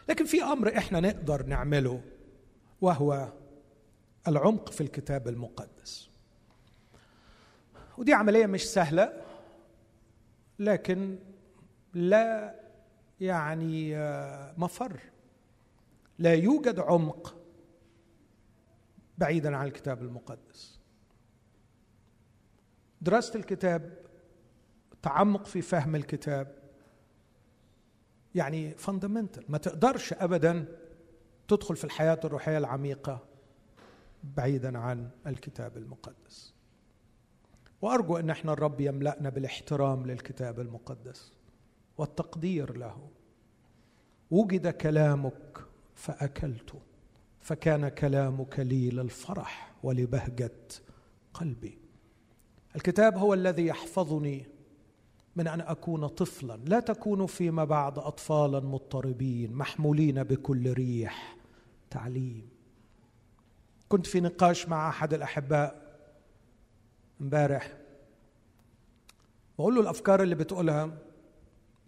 لكن 0.09 0.25
في 0.25 0.43
أمر 0.43 0.77
إحنا 0.77 0.99
نقدر 0.99 1.45
نعمله 1.45 2.01
وهو 2.81 3.33
العمق 4.27 4.71
في 4.71 4.81
الكتاب 4.81 5.27
المقدس. 5.27 6.09
ودي 7.97 8.13
عملية 8.13 8.45
مش 8.45 8.69
سهلة 8.69 9.23
لكن 10.59 11.19
لا 11.93 12.55
يعني 13.19 13.97
آه، 13.97 14.53
مفر. 14.57 14.99
لا 16.19 16.33
يوجد 16.33 16.79
عمق 16.79 17.35
بعيدا 19.17 19.55
عن 19.55 19.67
الكتاب 19.67 20.01
المقدس. 20.01 20.79
دراسة 23.01 23.39
الكتاب 23.39 23.97
تعمق 25.01 25.45
في 25.45 25.61
فهم 25.61 25.95
الكتاب 25.95 26.55
يعني 28.35 28.71
فاندمنتال 28.71 29.45
ما 29.49 29.57
تقدرش 29.57 30.13
ابدا 30.13 30.65
تدخل 31.47 31.75
في 31.75 31.83
الحياة 31.83 32.19
الروحية 32.23 32.57
العميقة 32.57 33.27
بعيدا 34.23 34.77
عن 34.77 35.09
الكتاب 35.27 35.77
المقدس. 35.77 36.56
وأرجو 37.81 38.17
أن 38.17 38.29
إحنا 38.29 38.53
الرب 38.53 38.81
يملأنا 38.81 39.29
بالاحترام 39.29 40.05
للكتاب 40.05 40.59
المقدس 40.59 41.33
والتقدير 41.97 42.77
له. 42.77 43.09
وجد 44.31 44.67
كلامك 44.67 45.57
فاكلته 45.95 46.79
فكان 47.39 47.87
كلامك 47.87 48.59
لي 48.59 48.89
للفرح 48.89 49.73
ولبهجة 49.83 50.51
قلبي. 51.33 51.77
الكتاب 52.75 53.17
هو 53.17 53.33
الذي 53.33 53.65
يحفظني 53.65 54.45
من 55.35 55.47
أن 55.47 55.61
أكون 55.61 56.07
طفلا. 56.07 56.59
لا 56.65 56.79
تكونوا 56.79 57.27
فيما 57.27 57.63
بعد 57.63 57.99
اطفالا 57.99 58.59
مضطربين 58.59 59.53
محمولين 59.53 60.23
بكل 60.23 60.73
ريح 60.73 61.37
تعليم. 61.89 62.49
كنت 63.89 64.05
في 64.05 64.19
نقاش 64.19 64.67
مع 64.67 64.89
أحد 64.89 65.13
الأحباء 65.13 65.86
امبارح. 67.21 67.73
بقول 69.59 69.75
له 69.75 69.81
الأفكار 69.81 70.23
اللي 70.23 70.35
بتقولها 70.35 70.97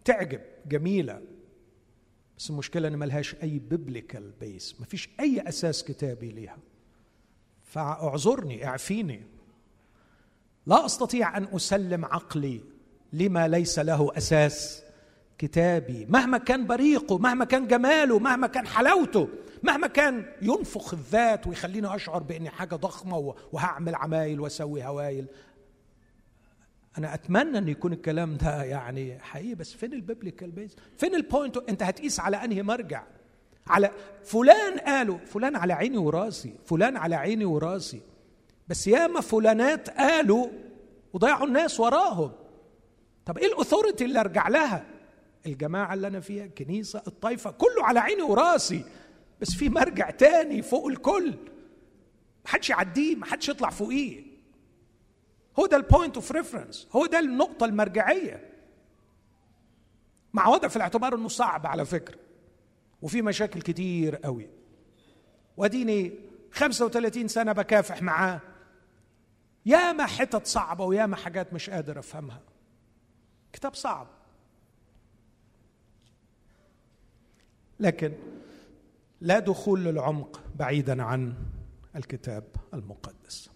تعجب 0.06 0.42
جميلة 0.66 1.22
بس 2.38 2.50
المشكلة 2.50 2.88
إن 2.88 3.00
ملهاش 3.00 3.36
أي 3.44 3.60
biblical 3.60 4.32
base 4.40 4.76
مفيش 4.82 5.10
أي 5.20 5.50
أساس 5.50 5.84
كتابي 5.84 6.32
ليها. 6.32 6.58
فاعذرني 7.64 8.66
اعفيني. 8.66 9.24
لا 10.66 10.86
أستطيع 10.86 11.38
أن 11.38 11.48
أسلم 11.56 12.06
عقلي 12.06 12.62
لما 13.14 13.48
ليس 13.48 13.80
له 13.80 14.18
أساس. 14.18 14.84
كتابي 15.40 16.06
مهما 16.10 16.38
كان 16.38 16.68
بريقه 16.68 17.18
مهما 17.18 17.46
كان 17.46 17.68
جماله 17.68 18.20
مهما 18.20 18.48
كان 18.48 18.68
حلاوته 18.68 19.28
مهما 19.64 19.88
كان 19.88 20.26
ينفخ 20.42 20.94
الذات 20.94 21.48
ويخليني 21.48 21.96
أشعر 21.96 22.24
بإني 22.24 22.50
حاجة 22.50 22.76
ضخمة 22.76 23.36
وهعمل 23.52 23.96
عمايل 23.96 24.40
وأسوي 24.40 24.84
هوايل. 24.84 25.26
أنا 26.98 27.14
أتمنى 27.14 27.58
إن 27.58 27.68
يكون 27.68 27.94
الكلام 27.94 28.38
ده 28.38 28.64
يعني 28.64 29.20
حقيقي 29.20 29.56
بس 29.56 29.74
فين 29.74 29.94
ال 29.94 30.00
biblical 30.00 30.52
base؟ 30.52 30.76
فين 30.98 31.16
ال 31.16 31.23
point 31.23 31.58
أنت 31.58 31.84
هتقيس 31.84 32.20
على 32.20 32.38
أنهي 32.38 32.64
مرجع؟ 32.64 33.04
على 33.68 33.92
فلان 34.24 34.80
قالوا 34.80 35.18
فلان 35.18 35.56
على 35.56 35.74
عيني 35.74 35.98
وراسي 35.98 36.56
فلان 36.66 36.98
على 36.98 37.16
عيني 37.16 37.46
وراسي. 37.46 38.02
بس 38.68 38.88
ياما 38.88 39.22
فلانات 39.22 39.90
قالوا 39.90 40.48
وضيعوا 41.14 41.48
الناس 41.48 41.80
وراهم. 41.80 42.32
طب 43.26 43.38
إيه 43.38 43.54
ال 43.54 43.59
authority 43.59 44.06
اللي 44.06 44.20
أرجع 44.20 44.48
لها؟ 44.48 44.86
الجماعة 45.46 45.94
اللي 45.94 46.08
أنا 46.08 46.20
فيها 46.20 46.46
الكنيسة 46.46 47.02
الطائفه 47.08 47.52
كله 47.52 47.86
على 47.86 48.00
عيني 48.00 48.22
وراسي. 48.22 48.86
بس 49.42 49.52
في 49.56 49.70
مرجع 49.70 50.10
تاني 50.10 50.62
فوق 50.62 50.88
الكل. 50.88 51.34
محدش 52.46 52.70
يعديه 52.70 53.16
محدش 53.16 53.50
يطلع 53.50 53.70
فوقيه. 53.70 54.24
هو 55.60 55.66
ده 55.66 55.78
ال 55.78 55.84
point 55.84 56.16
of 56.16 56.32
reference 56.32 56.88
هو 56.92 57.06
ده 57.06 57.20
النقطة 57.20 57.66
المرجعية. 57.66 58.50
مع 60.34 60.48
وضع 60.48 60.68
في 60.68 60.76
الاعتبار 60.76 61.16
إنه 61.16 61.28
صعب 61.28 61.68
على 61.68 61.86
فكرة. 61.86 62.18
وفي 63.02 63.22
مشاكل 63.22 63.62
كتير 63.62 64.16
قوي 64.16 64.50
واديني 65.58 66.14
35 66.52 67.28
سنة 67.28 67.52
بكافح 67.52 68.02
معاه. 68.02 68.42
ياما 69.66 70.06
حتت 70.06 70.48
صعبة 70.48 70.86
وياما 70.86 71.16
حاجات 71.16 71.54
مش 71.54 71.70
قادر 71.70 72.00
أفهمها. 72.00 72.42
كتاب 73.54 73.76
صعب. 73.76 74.08
لكن 77.80 78.14
لا 79.22 79.40
دخول 79.40 79.84
للعمق 79.84 80.42
بعيدا 80.56 81.04
عن 81.04 81.34
الكتاب 81.96 82.44
المقدس. 82.74 83.50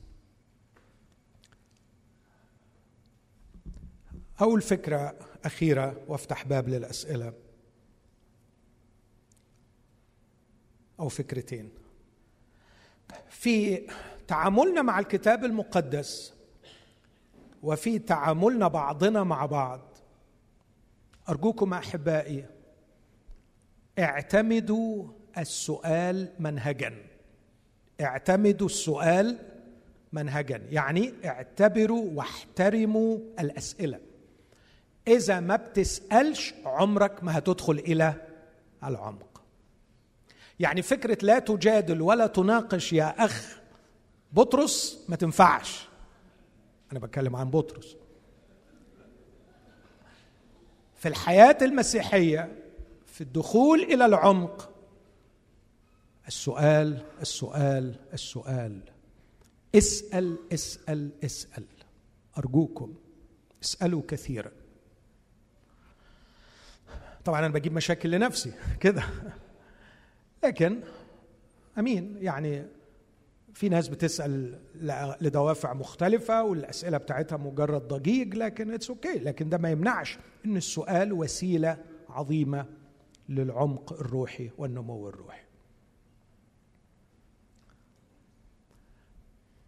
اول 4.41 4.61
فكره 4.61 5.15
أخيرة 5.45 6.03
وأفتح 6.07 6.45
باب 6.45 6.69
للأسئلة. 6.69 7.33
أو 10.99 11.09
فكرتين. 11.09 11.69
في 13.29 13.87
تعاملنا 14.27 14.81
مع 14.81 14.99
الكتاب 14.99 15.45
المقدس 15.45 16.33
وفي 17.63 17.99
تعاملنا 17.99 18.67
بعضنا 18.67 19.23
مع 19.23 19.45
بعض 19.45 19.81
أرجوكم 21.29 21.73
أحبائي 21.73 22.45
اعتمدوا 23.99 25.07
السؤال 25.37 26.29
منهجا. 26.39 26.93
اعتمدوا 28.01 28.67
السؤال 28.67 29.37
منهجا. 30.11 30.61
يعني 30.69 31.13
اعتبروا 31.25 32.09
واحترموا 32.13 33.17
الأسئلة. 33.39 33.99
إذا 35.07 35.39
ما 35.39 35.55
بتسألش 35.55 36.53
عمرك 36.65 37.23
ما 37.23 37.37
هتدخل 37.37 37.73
إلى 37.73 38.13
العمق. 38.83 39.41
يعني 40.59 40.81
فكرة 40.81 41.17
لا 41.21 41.39
تجادل 41.39 42.01
ولا 42.01 42.27
تناقش 42.27 42.93
يا 42.93 43.25
أخ 43.25 43.59
بطرس 44.31 45.05
ما 45.09 45.15
تنفعش. 45.15 45.87
أنا 46.91 46.99
بتكلم 46.99 47.35
عن 47.35 47.49
بطرس. 47.49 47.95
في 50.95 51.07
الحياة 51.07 51.57
المسيحية 51.61 52.62
في 53.13 53.21
الدخول 53.21 53.79
إلى 53.79 54.05
العمق. 54.05 54.69
السؤال 56.27 57.01
السؤال 57.21 57.95
السؤال. 58.13 58.81
اسأل 59.75 60.37
اسأل 60.53 61.11
اسأل. 61.23 61.65
أرجوكم 62.37 62.93
اسألوا 63.63 64.01
كثيرا. 64.07 64.51
طبعا 67.25 67.39
أنا 67.39 67.47
بجيب 67.47 67.73
مشاكل 67.73 68.11
لنفسي 68.11 68.53
كده. 68.81 69.03
لكن 70.43 70.79
أمين 71.79 72.17
يعني 72.21 72.65
في 73.53 73.69
ناس 73.69 73.87
بتسأل 73.87 74.59
لدوافع 75.21 75.73
مختلفة 75.73 76.43
والأسئلة 76.43 76.97
بتاعتها 76.97 77.37
مجرد 77.37 77.87
ضجيج 77.87 78.35
لكن 78.35 78.71
it's 78.71 78.89
okay, 78.89 79.19
okay. 79.19 79.21
لكن 79.21 79.49
ده 79.49 79.57
ما 79.57 79.71
يمنعش 79.71 80.17
إن 80.45 80.57
السؤال 80.57 81.13
وسيلة 81.13 81.77
عظيمة 82.09 82.82
للعمق 83.29 83.93
الروحي 83.93 84.49
والنمو 84.57 85.09
الروحي. 85.09 85.43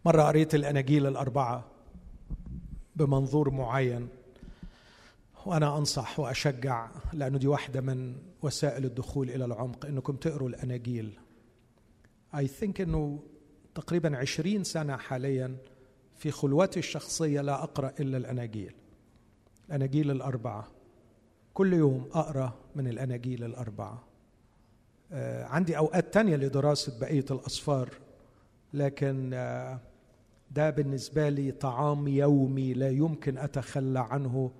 مرة 0.04 0.22
قريت 0.22 0.54
الأناجيل 0.54 1.06
الأربعة 1.06 1.64
بمنظور 2.96 3.50
معين 3.50 4.08
وأنا 5.46 5.78
أنصح 5.78 6.20
وأشجع 6.20 6.90
لأنه 7.12 7.38
دي 7.38 7.46
واحدة 7.46 7.80
من 7.80 8.16
وسائل 8.42 8.84
الدخول 8.84 9.30
إلى 9.30 9.44
العمق 9.44 9.86
إنكم 9.86 10.16
تقروا 10.16 10.48
الأناجيل. 10.48 11.18
اي 12.36 12.46
ثينك 12.46 12.80
إنه 12.80 13.22
تقريبا 13.74 14.16
عشرين 14.16 14.64
سنة 14.64 14.96
حاليا 14.96 15.56
في 16.16 16.30
خلوتي 16.30 16.78
الشخصية 16.78 17.40
لا 17.40 17.62
أقرأ 17.62 17.92
إلا 18.00 18.16
الأناجيل. 18.16 18.74
الأناجيل 19.68 20.10
الأربعة. 20.10 20.75
كل 21.56 21.72
يوم 21.72 22.08
أقرأ 22.12 22.52
من 22.74 22.88
الأناجيل 22.88 23.44
الأربعة. 23.44 24.04
آه 25.12 25.44
عندي 25.44 25.78
أوقات 25.78 26.14
تانية 26.14 26.36
لدراسة 26.36 27.00
بقية 27.00 27.24
الاصفار 27.30 27.90
لكن 28.74 29.30
آه 29.34 29.80
ده 30.50 30.70
بالنسبة 30.70 31.28
لي 31.28 31.52
طعام 31.52 32.08
يومي 32.08 32.74
لا 32.74 32.90
يمكن 32.90 33.38
أتخلى 33.38 34.00
عنه 34.00 34.50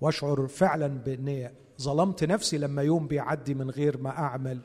وأشعر 0.00 0.46
فعلا 0.46 0.86
بإني 0.86 1.50
ظلمت 1.80 2.24
نفسي 2.24 2.58
لما 2.58 2.82
يوم 2.82 3.06
بيعدي 3.06 3.54
من 3.54 3.70
غير 3.70 3.98
ما 3.98 4.10
أعمل 4.10 4.60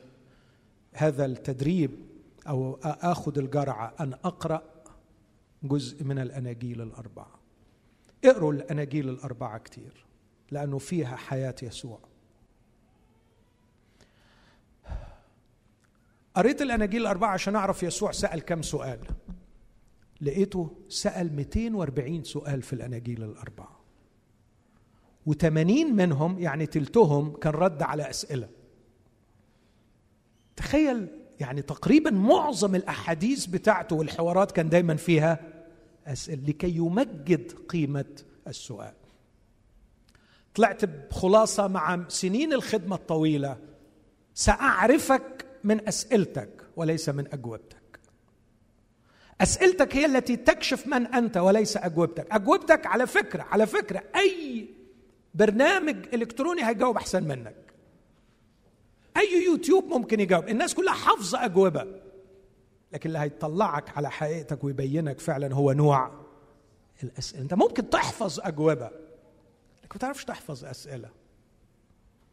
هذا 0.92 1.24
التدريب 1.24 1.90
أو 2.48 2.78
أخذ 2.84 3.38
الجرعة 3.38 3.94
أن 4.00 4.12
أقرأ 4.12 4.62
جزء 5.62 6.04
من 6.04 6.18
الأناجيل 6.18 6.82
الأربعة. 6.82 7.40
اقروا 8.24 8.52
الأناجيل 8.52 9.08
الأربعة 9.08 9.58
كتير. 9.58 10.05
لأنه 10.50 10.78
فيها 10.78 11.16
حياة 11.16 11.54
يسوع. 11.62 11.98
قريت 16.34 16.62
الاناجيل 16.62 17.00
الأربعة 17.00 17.30
عشان 17.30 17.56
أعرف 17.56 17.82
يسوع 17.82 18.12
سأل 18.12 18.40
كم 18.40 18.62
سؤال. 18.62 18.98
لقيته 20.20 20.76
سأل 20.88 21.36
240 21.36 22.24
سؤال 22.24 22.62
في 22.62 22.72
الاناجيل 22.72 23.22
الأربعة. 23.22 23.80
و80 25.30 25.46
منهم 25.92 26.38
يعني 26.38 26.66
تلتهم 26.66 27.36
كان 27.36 27.52
رد 27.52 27.82
على 27.82 28.10
أسئلة. 28.10 28.48
تخيل 30.56 31.08
يعني 31.40 31.62
تقريبا 31.62 32.10
معظم 32.10 32.74
الأحاديث 32.74 33.46
بتاعته 33.46 33.96
والحوارات 33.96 34.52
كان 34.52 34.68
دايما 34.68 34.96
فيها 34.96 35.38
أسئلة 36.06 36.42
لكي 36.42 36.76
يمجد 36.76 37.52
قيمة 37.52 38.22
السؤال. 38.46 38.94
طلعت 40.56 40.84
بخلاصة 40.84 41.66
مع 41.68 42.04
سنين 42.08 42.52
الخدمة 42.52 42.96
الطويلة 42.96 43.56
سأعرفك 44.34 45.46
من 45.64 45.88
أسئلتك 45.88 46.50
وليس 46.76 47.08
من 47.08 47.32
أجوبتك. 47.32 48.00
أسئلتك 49.40 49.96
هي 49.96 50.06
التي 50.06 50.36
تكشف 50.36 50.86
من 50.86 51.06
أنت 51.06 51.36
وليس 51.36 51.76
أجوبتك. 51.76 52.26
أجوبتك 52.30 52.86
على 52.86 53.06
فكرة 53.06 53.42
على 53.42 53.66
فكرة 53.66 54.02
أي 54.16 54.68
برنامج 55.34 55.96
إلكتروني 56.14 56.68
هيجاوب 56.68 56.96
أحسن 56.96 57.22
منك. 57.22 57.56
أي 59.16 59.44
يوتيوب 59.44 59.84
ممكن 59.84 60.20
يجاوب. 60.20 60.48
الناس 60.48 60.74
كلها 60.74 60.94
حافظة 60.94 61.44
أجوبة. 61.44 61.86
لكن 62.92 63.08
اللي 63.08 63.18
هيطلعك 63.18 63.96
على 63.96 64.10
حقيقتك 64.10 64.64
ويبينك 64.64 65.20
فعلا 65.20 65.54
هو 65.54 65.72
نوع 65.72 66.10
الأسئلة. 67.02 67.42
أنت 67.42 67.54
ممكن 67.54 67.90
تحفظ 67.90 68.40
أجوبة. 68.40 69.05
لكن 69.86 69.94
ما 69.94 70.00
تعرفش 70.00 70.24
تحفظ 70.24 70.64
أسئلة. 70.64 71.10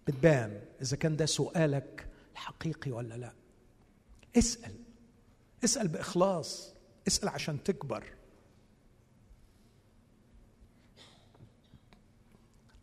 بتبان 0.08 0.62
إذا 0.82 0.98
كان 0.98 1.16
ده 1.16 1.26
سؤالك 1.26 2.08
الحقيقي 2.32 2.92
ولا 2.92 3.14
لا. 3.14 3.34
اسأل. 4.38 4.76
اسأل 5.64 5.88
بإخلاص. 5.88 6.74
اسأل 7.08 7.30
عشان 7.30 7.64
تكبر. 7.64 8.04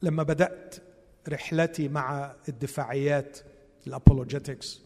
لما 0.02 0.22
بدأت 0.22 0.74
رحلتي 1.28 1.88
مع 1.88 2.34
الدفاعيات 2.48 3.38
ال 3.86 3.94
apologetics 3.94 4.80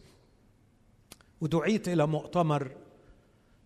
ودعيت 1.41 1.89
إلى 1.89 2.07
مؤتمر 2.07 2.77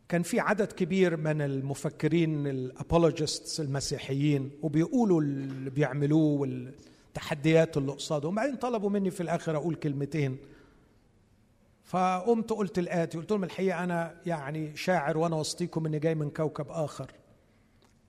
كان 0.08 0.22
في 0.22 0.40
عدد 0.40 0.72
كبير 0.72 1.16
من 1.16 1.40
المفكرين 1.40 2.46
ال 2.46 2.57
apologists 2.57 3.60
المسيحيين 3.60 4.50
وبيقولوا 4.62 5.20
اللي 5.20 5.70
بيعملوه 5.70 6.40
والتحديات 6.40 7.76
اللي 7.76 7.92
قصادهم 7.92 8.32
وبعدين 8.32 8.56
طلبوا 8.56 8.90
مني 8.90 9.10
في 9.10 9.22
الآخر 9.22 9.56
أقول 9.56 9.74
كلمتين. 9.74 10.38
فقمت 11.84 12.50
قلت 12.50 12.78
الاتي 12.78 13.18
قلت 13.18 13.30
لهم 13.30 13.44
الحقيقة 13.44 13.84
أنا 13.84 14.20
يعني 14.26 14.76
شاعر 14.76 15.18
وأنا 15.18 15.36
وسطيكم 15.36 15.86
إني 15.86 15.98
جاي 15.98 16.14
من 16.14 16.30
كوكب 16.30 16.66
آخر. 16.68 17.12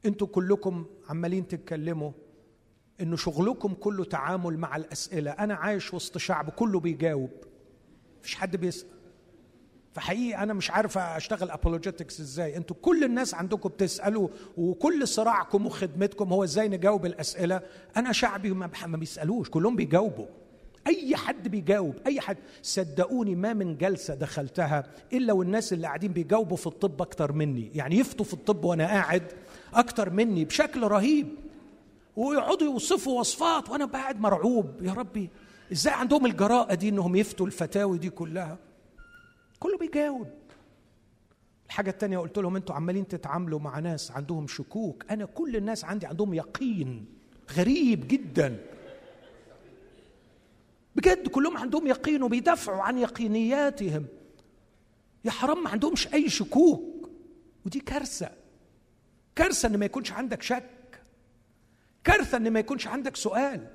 أنتوا 0.05 0.27
كلكم 0.27 0.85
عمالين 1.09 1.47
تتكلموا 1.47 2.11
إنه 3.01 3.15
شغلكم 3.15 3.73
كله 3.73 4.05
تعامل 4.05 4.57
مع 4.57 4.75
الأسئلة. 4.75 5.31
أنا 5.31 5.53
عايش 5.53 5.93
وسط 5.93 6.17
شعب 6.17 6.49
كله 6.49 6.79
بيجاوب. 6.79 7.31
مفيش 8.19 8.35
حد 8.35 8.55
بيسأل. 8.55 8.98
فحقيقي 9.93 10.43
أنا 10.43 10.53
مش 10.53 10.71
عارف 10.71 10.97
أشتغل 10.97 11.51
ابولوجيتكس 11.51 12.19
إزاي. 12.19 12.57
أنتوا 12.57 12.75
كل 12.81 13.03
الناس 13.03 13.33
عندكم 13.33 13.69
بتسألوا 13.69 14.27
وكل 14.57 15.07
صراعكم 15.07 15.65
وخدمتكم 15.65 16.33
هو 16.33 16.43
إزاي 16.43 16.67
نجاوب 16.67 17.05
الأسئلة. 17.05 17.61
أنا 17.97 18.11
شعبي 18.11 18.51
ما, 18.51 18.69
ما 18.85 18.97
بيسألوش 18.97 19.49
كلهم 19.49 19.75
بيجاوبوا. 19.75 20.25
أي 20.87 21.15
حد 21.15 21.47
بيجاوب 21.47 21.95
أي 22.05 22.21
حد. 22.21 22.37
صدقوني 22.61 23.35
ما 23.35 23.53
من 23.53 23.77
جلسة 23.77 24.15
دخلتها 24.15 24.83
إلا 25.13 25.33
والناس 25.33 25.73
اللي 25.73 25.87
قاعدين 25.87 26.11
بيجاوبوا 26.11 26.57
في 26.57 26.67
الطب 26.67 27.01
أكتر 27.01 27.31
مني. 27.31 27.71
يعني 27.75 27.97
يفتوا 27.97 28.25
في 28.25 28.33
الطب 28.33 28.65
وأنا 28.65 28.85
قاعد 28.85 29.23
أكتر 29.73 30.09
مني 30.09 30.45
بشكل 30.45 30.83
رهيب. 30.83 31.27
ويقعدوا 32.15 32.67
يوصفوا 32.67 33.19
وصفات 33.19 33.69
وأنا 33.69 33.85
قاعد 33.85 34.19
مرعوب. 34.19 34.65
يا 34.81 34.93
ربي 34.93 35.29
إزاي 35.71 35.93
عندهم 35.93 36.25
الجراءة 36.25 36.73
دي 36.73 36.89
إنهم 36.89 37.15
يفتوا 37.15 37.45
الفتاوي 37.45 37.97
دي 37.97 38.09
كلها؟ 38.09 38.57
كله 39.59 39.77
بيجاوب. 39.77 40.27
الحاجة 41.65 41.89
التانية 41.89 42.17
قلت 42.17 42.37
لهم 42.37 42.55
أنتوا 42.55 42.75
عمالين 42.75 43.07
تتعاملوا 43.07 43.59
مع 43.59 43.79
ناس 43.79 44.11
عندهم 44.11 44.47
شكوك. 44.47 45.05
أنا 45.09 45.25
كل 45.25 45.55
الناس 45.55 45.85
عندي 45.85 46.05
عندهم 46.05 46.33
يقين 46.33 47.05
غريب 47.51 48.07
جدا. 48.07 48.65
بجد 50.95 51.27
كلهم 51.27 51.57
عندهم 51.57 51.87
يقين 51.87 52.23
وبيدافعوا 52.23 52.81
عن 52.81 52.97
يقينياتهم. 52.97 54.05
يا 55.25 55.31
حرام 55.31 55.63
ما 55.63 55.69
عندهمش 55.69 56.13
أي 56.13 56.29
شكوك. 56.29 57.09
ودي 57.65 57.79
كارثة. 57.79 58.31
كارثة 59.35 59.67
إن 59.67 59.77
ما 59.77 59.85
يكونش 59.85 60.11
عندك 60.11 60.41
شك. 60.41 61.01
كارثة 62.03 62.37
إن 62.37 62.51
ما 62.53 62.59
يكونش 62.59 62.87
عندك 62.87 63.15
سؤال. 63.15 63.67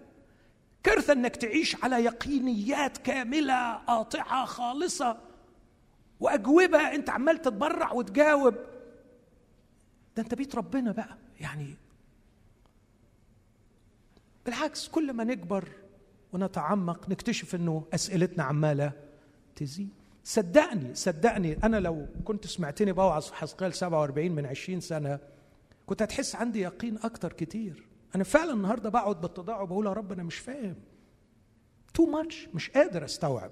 كارثة 0.83 1.13
إنك 1.13 1.37
تعيش 1.37 1.85
على 1.85 2.05
يقينيات 2.05 2.99
كاملة 2.99 3.75
قاطعة 3.75 4.45
خالصة. 4.45 5.34
وأجوبة 6.21 6.79
أنت 6.95 7.11
عمال 7.11 7.43
تتبرع 7.43 7.93
وتجاوب. 7.93 8.55
ده 10.17 10.23
أنت 10.23 10.35
بيت 10.35 10.55
ربنا 10.55 10.93
بقى 10.93 11.17
يعني. 11.41 11.75
بالعكس 14.47 14.89
كل 14.89 15.13
ما 15.13 15.25
نكبر 15.25 15.69
ونتعمق 16.33 17.09
نكتشف 17.09 17.55
إنه 17.55 17.85
أسئلتنا 17.95 18.45
عمالة 18.45 18.93
تزيد. 19.57 19.89
صدقني 20.25 20.95
صدقني 20.95 21.59
أنا 21.65 21.77
لو 21.77 22.07
كنت 22.25 22.47
سمعتني 22.47 22.93
بوعظ 22.93 23.23
في 23.23 23.35
حسقال 23.35 23.75
47 23.75 24.33
من 24.33 24.47
20 24.47 24.81
سنة 24.81 25.19
كنت 25.87 26.03
هتحس 26.03 26.35
عندي 26.37 26.61
يقين 26.61 26.99
أكتر 27.05 27.33
كتير. 27.33 27.87
أنا 28.15 28.25
فعلا 28.25 28.53
النهارده 28.53 28.91
بقعد 28.91 29.21
بالتضاع 29.21 29.61
وبقول 29.61 29.87
يا 29.87 29.93
رب 29.93 30.13
أنا 30.13 30.23
مش 30.23 30.37
فاهم. 30.37 30.75
تو 31.95 32.07
ماتش 32.07 32.49
مش 32.55 32.71
قادر 32.71 33.05
أستوعب. 33.05 33.51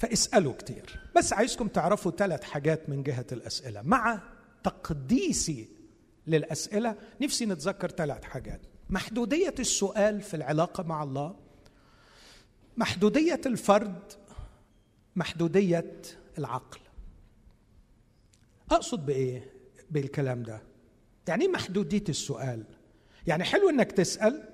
فاسألوا 0.00 0.52
كتير. 0.52 1.00
بس 1.16 1.32
عايزكم 1.32 1.68
تعرفوا 1.68 2.12
ثلاث 2.12 2.42
حاجات 2.42 2.88
من 2.88 3.02
جهة 3.02 3.26
الأسئلة. 3.32 3.82
مع 3.82 4.20
تقديسي 4.64 5.68
للأسئلة 6.26 6.94
نفسي 7.20 7.46
نتذكر 7.46 7.90
ثلاث 7.90 8.24
حاجات. 8.24 8.60
محدودية 8.90 9.54
السؤال 9.58 10.20
في 10.20 10.34
العلاقة 10.34 10.82
مع 10.82 11.02
الله 11.02 11.36
محدودية 12.76 13.40
الفرد 13.46 14.12
محدودية 15.16 16.02
العقل. 16.38 16.80
أقصد 18.70 19.06
بإيه؟ 19.06 19.52
بالكلام 19.90 20.42
ده. 20.42 20.62
يعني 21.28 21.48
محدودية 21.48 22.04
السؤال؟ 22.08 22.64
يعني 23.26 23.44
حلو 23.44 23.70
إنك 23.70 23.92
تسأل 23.92 24.48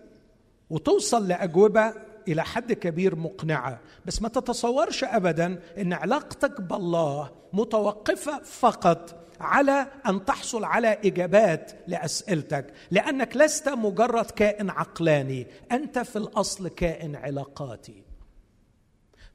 وتوصل 0.71 1.29
لأجوبة 1.29 1.95
إلى 2.29 2.45
حد 2.45 2.73
كبير 2.73 3.17
مقنعة. 3.17 3.81
بس 4.07 4.23
ما 4.23 4.29
تتصورش 4.29 5.05
ابدا 5.05 5.63
إن 5.79 5.93
علاقتك 5.93 6.61
بالله 6.61 7.31
متوقفة 7.53 8.43
فقط 8.43 9.23
على 9.41 9.87
أن 10.07 10.25
تحصل 10.25 10.65
على 10.65 10.89
إجابات 10.89 11.73
لأسئلتك. 11.87 12.73
لأنك 12.91 13.37
لست 13.37 13.69
مجرد 13.69 14.25
كائن 14.25 14.71
عقلاني 14.71 15.47
أنت 15.73 15.99
في 15.99 16.17
الأصل 16.17 16.69
كائن 16.69 17.17
علاقاتي. 17.17 18.03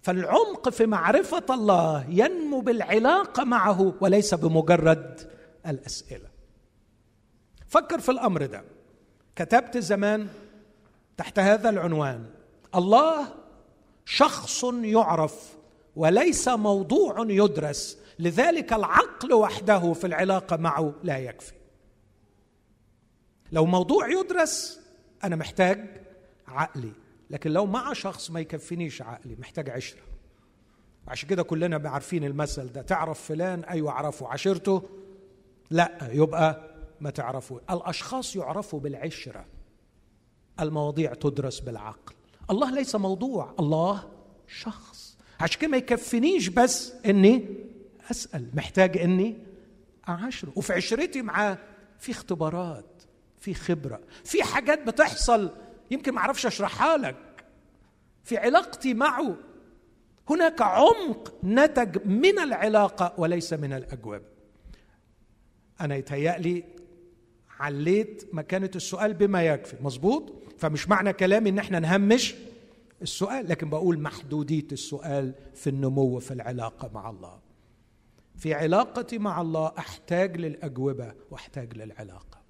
فالعمق 0.02 0.70
في 0.70 0.86
معرفة 0.86 1.46
الله 1.50 2.06
ينمو 2.10 2.60
بالعلاقة 2.60 3.44
معه 3.44 3.94
وليس 4.02 4.34
بمجرد 4.34 5.32
الأسئلة. 5.68 6.30
فكر 7.68 8.00
في 8.00 8.12
الأمر 8.12 8.46
ده. 8.46 8.64
كتبت 9.36 9.78
زمان 9.78 10.28
تحت 11.18 11.40
هذا 11.40 11.70
العنوان 11.70 12.26
الله 12.76 13.34
شخص 14.06 14.64
يعرف 14.64 15.58
وليس 15.96 16.48
موضوع 16.48 17.16
يدرس 17.30 17.98
لذلك 18.20 18.74
العقل 18.74 19.34
وحده 19.34 19.94
في 19.94 20.08
العلاقة 20.08 20.58
معه 20.58 20.94
لا 21.04 21.18
يكفي. 21.18 21.54
لو 23.52 23.66
موضوع 23.66 24.08
يدرس 24.08 24.80
أنا 25.24 25.36
محتاج 25.36 26.02
عقلي 26.48 26.92
لكن 27.30 27.52
لو 27.52 27.66
مع 27.66 27.94
شخص 27.94 28.32
ما 28.32 28.40
يكفينيش 28.40 29.02
عقلي 29.02 29.36
محتاج 29.36 29.70
عشرة. 29.70 30.02
عشان 31.08 31.30
كده 31.30 31.44
كلنا 31.44 31.90
عارفين 31.90 32.24
المثل 32.24 32.72
ده 32.72 32.82
تعرف 32.82 33.22
فلان 33.22 33.64
أيوه 33.64 33.92
اعرفه 33.92 34.28
عشرته 34.28 34.90
لأ 35.70 36.10
يبقى 36.12 36.72
ما 37.02 37.10
تعرفوا 37.10 37.60
الأشخاص 37.72 38.36
يعرفوا 38.36 38.80
بالعشرة 38.80 39.46
المواضيع 40.60 41.14
تدرس 41.14 41.60
بالعقل. 41.60 42.14
الله 42.52 42.72
ليس 42.72 42.96
موضوع 42.96 43.56
الله 43.60 44.10
شخص. 44.48 45.18
عشان 45.40 45.60
كده 45.62 45.72
ما 45.72 45.78
يكفينيش 45.78 46.48
بس 46.48 46.94
إني 47.06 47.46
أسأل 48.12 48.50
محتاج 48.54 48.98
إني 48.98 49.38
أعاشره. 50.10 50.52
وفي 50.56 50.74
عشرتي 50.74 51.22
معاه 51.22 51.58
في 52.00 52.12
اختبارات 52.12 53.04
في 53.40 53.54
خبرة 53.54 54.02
في 54.24 54.44
حاجات 54.44 54.88
بتحصل 54.88 55.52
يمكن 55.92 56.14
ما 56.14 56.20
أعرفش 56.20 56.46
أشرحها 56.46 56.98
لك. 56.98 57.46
في 58.24 58.38
علاقتي 58.38 58.94
معه 58.94 59.36
هناك 60.30 60.62
عمق 60.62 61.34
نتج 61.44 62.08
من 62.08 62.40
العلاقة 62.40 63.14
وليس 63.18 63.54
من 63.54 63.74
الأجوبة. 63.74 64.22
أنا 65.82 65.96
يتهيألي 65.96 66.64
عليت 67.62 68.30
مكانة 68.34 68.72
السؤال 68.76 69.14
بما 69.14 69.44
يكفي. 69.44 69.76
مظبوط؟ 69.82 70.34
فمش 70.58 70.90
معنى 70.90 71.14
كلامي 71.14 71.50
إن 71.50 71.60
إحنا 71.60 71.80
نهمش 71.80 72.36
السؤال 73.02 73.50
لكن 73.50 73.70
بقول 73.70 74.00
محدودية 74.00 74.68
السؤال 74.72 75.34
في 75.56 75.70
النمو 75.70 76.20
في 76.20 76.32
العلاقة 76.32 76.92
مع 76.94 77.10
الله. 77.10 77.40
في 78.36 78.54
علاقتي 78.54 79.18
مع 79.18 79.42
الله 79.42 79.72
أحتاج 79.78 80.38
للأجوبة 80.38 81.14
وأحتاج 81.32 81.78
للعلاقة. 81.78 82.42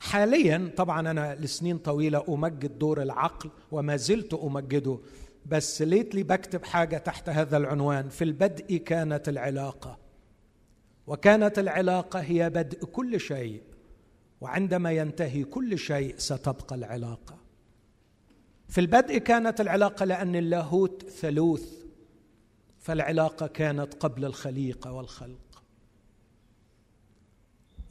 حاليا 0.00 0.72
طبعا 0.76 1.10
أنا 1.10 1.34
لسنين 1.34 1.78
طويلة 1.78 2.24
أمجد 2.28 2.78
دور 2.78 3.02
العقل 3.02 3.50
وما 3.72 3.96
زلت 3.96 4.34
أمجده 4.34 4.98
بس 5.46 5.82
ليتلي 5.82 6.22
بكتب 6.22 6.64
حاجة 6.64 6.98
تحت 6.98 7.28
هذا 7.28 7.56
العنوان. 7.56 8.08
في 8.08 8.24
البدء 8.24 8.76
كانت 8.76 9.28
العلاقة 9.28 9.98
وكانت 11.06 11.58
العلاقة 11.58 12.20
هي 12.20 12.50
بدء 12.50 12.84
كل 12.84 13.20
شيء. 13.20 13.62
وعندما 14.42 14.92
ينتهي 14.92 15.44
كل 15.44 15.78
شيء 15.78 16.14
ستبقى 16.18 16.76
العلاقة. 16.76 17.38
في 18.68 18.80
البدء 18.80 19.18
كانت 19.18 19.60
العلاقة 19.60 20.04
لأن 20.04 20.36
اللاهوت 20.36 21.10
ثلوث 21.10 21.84
فالعلاقة 22.78 23.46
كانت 23.46 23.94
قبل 23.94 24.24
الخليقة 24.24 24.92
والخلق. 24.92 25.62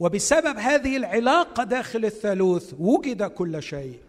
وبسبب 0.00 0.56
هذه 0.56 0.96
العلاقة 0.96 1.64
داخل 1.64 2.04
الثالوث 2.04 2.74
وجد 2.78 3.22
كل 3.22 3.62
شيء. 3.62 4.00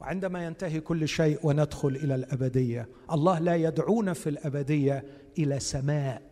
وعندما 0.00 0.46
ينتهي 0.46 0.80
كل 0.80 1.08
شيء 1.08 1.38
وندخل 1.42 1.88
إلى 1.88 2.14
الأبدية 2.14 2.88
الله 3.12 3.38
لا 3.38 3.56
يدعونا 3.56 4.12
في 4.12 4.28
الأبدية 4.28 5.04
إلى 5.38 5.60
سماء 5.60 6.22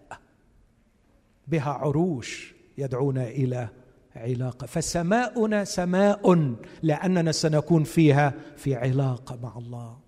بها 1.48 1.70
عروش 1.70 2.54
يدعونا 2.78 3.28
إلى 3.28 3.68
علاقة. 4.16 4.66
فسماؤنا 4.66 5.64
سماء 5.64 6.54
لأننا 6.82 7.32
سنكون 7.32 7.84
فيها 7.84 8.34
في 8.56 8.74
علاقة 8.74 9.38
مع 9.42 9.58
الله. 9.58 9.98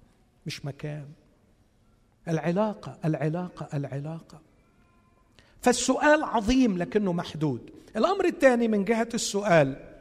مش 0.47 0.65
مكان. 0.65 1.09
العلاقة 2.29 2.99
العلاقة 3.05 3.77
العلاقة. 3.77 4.41
فالسؤال 5.63 6.25
عظيم 6.25 6.79
لكنه 6.79 7.13
محدود. 7.13 7.71
الأمر 7.97 8.25
الثاني 8.25 8.69
من 8.69 8.85
جهة 8.85 9.09
السؤال 9.15 9.95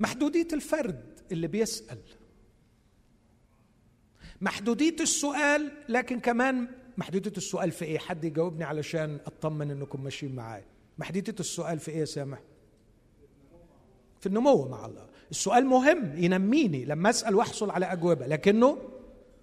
محدودية 0.00 0.48
الفرد 0.52 1.04
اللي 1.32 1.46
بيسأل. 1.46 1.98
محدودية 4.40 4.96
السؤال 5.00 5.72
لكن 5.88 6.20
كمان 6.20 6.68
محدودية 6.96 7.32
السؤال 7.36 7.70
في 7.70 7.84
إيه؟ 7.84 7.98
حد 7.98 8.24
يجاوبني 8.24 8.64
علشان 8.64 9.18
أطمن 9.26 9.70
إنكم 9.70 10.04
ماشيين 10.04 10.34
معايا. 10.34 10.64
محدودية 10.98 11.34
السؤال 11.40 11.78
في 11.78 11.90
إيه 11.90 11.98
يا 11.98 12.04
سامح؟ 12.04 12.38
في 14.24 14.28
النمو 14.30 14.68
مع 14.68 14.86
الله. 14.86 15.06
السؤال 15.30 15.66
مهم 15.66 16.16
ينميني 16.16 16.84
لما 16.84 17.10
أسأل 17.10 17.34
وأحصل 17.34 17.70
على 17.70 17.86
أجوبة 17.86 18.26
لكنه 18.26 18.78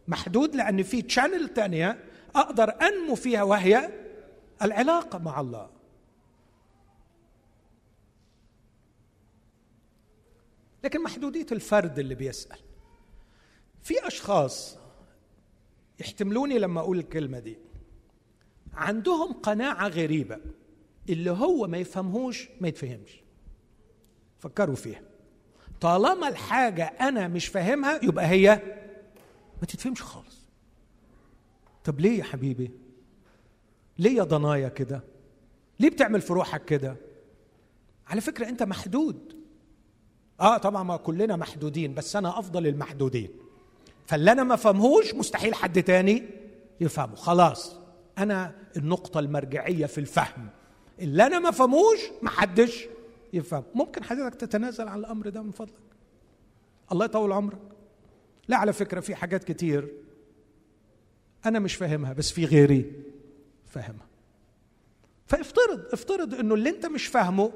محدود 0.08 0.56
لأن 0.56 0.84
في 0.84 1.02
تشانل 1.02 1.50
تانية 1.50 2.04
أقدر 2.36 2.70
أنمو 2.82 3.16
فيها 3.16 3.44
وهي 3.44 3.90
العلاقة 4.62 5.20
مع 5.20 5.40
الله. 5.41 5.70
لكن 10.84 11.03
محدودية 11.03 11.45
الفرد 11.52 11.99
اللي 11.99 12.16
بيسأل. 12.16 12.60
في 13.84 14.08
أشخاص 14.08 14.78
يحتملوني 15.99 16.60
لما 16.60 16.80
أقول 16.80 16.99
الكلمة 16.99 17.40
دي. 17.40 17.58
عندهم 18.74 19.34
قناعة 19.34 19.88
غريبة 19.88 20.40
اللي 21.10 21.32
هو 21.32 21.68
ما 21.68 21.78
يفهمهوش 21.78 22.49
ما 22.62 22.68
يتفهمش. 22.68 23.20
فكروا 24.41 24.76
فيها. 24.76 25.01
طالما 25.81 26.27
الحاجة 26.27 26.84
أنا 26.85 27.27
مش 27.27 27.47
فاهمها 27.47 27.99
يبقى 28.03 28.26
هي 28.27 28.61
ما 29.61 29.68
تتفهمش 29.68 30.01
خالص. 30.01 30.41
طب 31.84 31.99
ليه 31.99 32.19
يا 32.19 32.23
حبيبي؟ 32.23 32.72
ليه 33.99 34.18
يا 34.18 34.23
ضنايا 34.23 34.69
كده؟ 34.69 35.03
ليه 35.80 35.89
بتعمل 35.89 36.22
في 36.22 36.34
روحك 36.34 36.65
كده؟ 36.65 36.95
على 38.07 38.22
فكرة 38.22 38.49
أنت 38.49 38.63
محدود. 38.63 39.35
آه 40.39 40.57
طبعا 40.57 40.84
ما 40.84 40.97
كلنا 40.97 41.35
محدودين 41.35 41.93
بس 41.93 42.15
أنا 42.15 42.39
أفضل 42.39 42.68
المحدودين. 42.68 43.30
فاللي 44.05 44.31
أنا 44.31 44.43
ما 44.43 44.55
فهمهوش 44.55 45.13
مستحيل 45.13 45.55
حد 45.55 45.84
تاني 45.84 46.23
يفهمه. 46.81 47.15
خلاص 47.15 47.76
أنا 48.18 48.55
النقطة 48.77 49.19
المرجعية 49.19 49.85
في 49.85 49.97
الفهم. 49.97 50.49
اللي 50.99 51.26
أنا 51.26 51.39
ما 51.39 51.51
فهموش 51.51 51.99
محدش 52.22 52.88
يفهم. 53.34 53.64
ممكن 53.76 54.03
حضرتك 54.03 54.36
تتنازل 54.36 54.88
عن 54.88 54.99
الأمر 54.99 55.30
ده 55.30 55.41
من 55.41 55.52
فضلك. 55.52 55.74
الله 56.91 57.06
يطول 57.06 57.32
عمرك. 57.32 57.58
لا 58.48 58.58
على 58.58 58.74
فكرة 58.74 58.99
في 58.99 59.16
حاجات 59.16 59.44
كتير 59.44 59.91
أنا 61.45 61.60
مش 61.60 61.76
فاهمها 61.76 62.14
بس 62.14 62.32
في 62.32 62.45
غيري 62.45 62.91
فاهمها. 63.66 64.08
فافترض 65.28 65.86
افترض 65.94 66.34
إنه 66.34 66.53
اللي 66.56 66.70
أنت 66.70 66.86
مش 66.86 67.08
فاهمه 67.08 67.52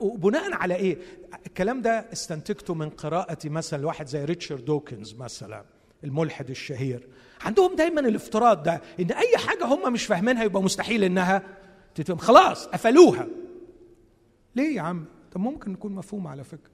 وبناء 0.00 0.52
على 0.52 0.74
إيه؟ 0.76 0.98
الكلام 1.46 1.82
ده 1.82 2.06
استنتجته 2.12 2.74
من 2.74 2.90
قراءتي 2.90 3.48
مثلا 3.48 3.82
لواحد 3.82 4.06
زي 4.06 4.24
ريتشارد 4.24 4.64
دوكنز 4.64 5.14
مثلا 5.14 5.64
الملحد 6.04 6.50
الشهير. 6.50 7.08
عندهم 7.40 7.76
دايما 7.76 8.00
الافتراض 8.00 8.62
ده 8.62 8.80
إن 9.00 9.10
أي 9.12 9.36
حاجة 9.36 9.64
هم 9.64 9.92
مش 9.92 10.06
فاهمينها 10.06 10.44
يبقى 10.44 10.62
مستحيل 10.62 11.04
إنها 11.04 11.42
تتفهم 11.94 12.18
خلاص 12.18 12.66
قفلوها. 12.66 13.26
ليه 14.56 14.76
يا 14.76 14.80
عم؟ 14.82 15.04
طب 15.32 15.40
ممكن 15.40 15.72
نكون 15.72 15.92
مفهوم 15.94 16.26
على 16.26 16.44
فكرة. 16.44 16.70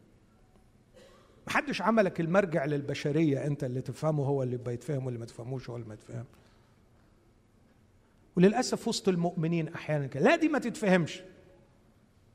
محدش 1.47 1.83
عملك 1.83 2.21
المرجع 2.21 2.65
للبشرية 2.65 3.47
انت 3.47 3.65
اللي 3.65 3.81
تفهمه 3.81 4.25
هو 4.25 4.43
اللي 4.43 4.57
بيتفهم 4.57 5.07
واللي 5.07 5.19
ما 5.19 5.27
تفهموش 5.27 5.71
هو 5.71 5.77
اللي 5.77 5.87
ما 5.89 5.95
يتفهم. 5.95 6.25
وللأسف 8.37 8.89
وسط 8.89 9.09
المؤمنين 9.09 9.69
أحيانا 9.69 10.07
كده. 10.07 10.25
لا 10.25 10.37
دي 10.37 10.49
ما 10.49 10.59
تتفهمش. 10.59 11.23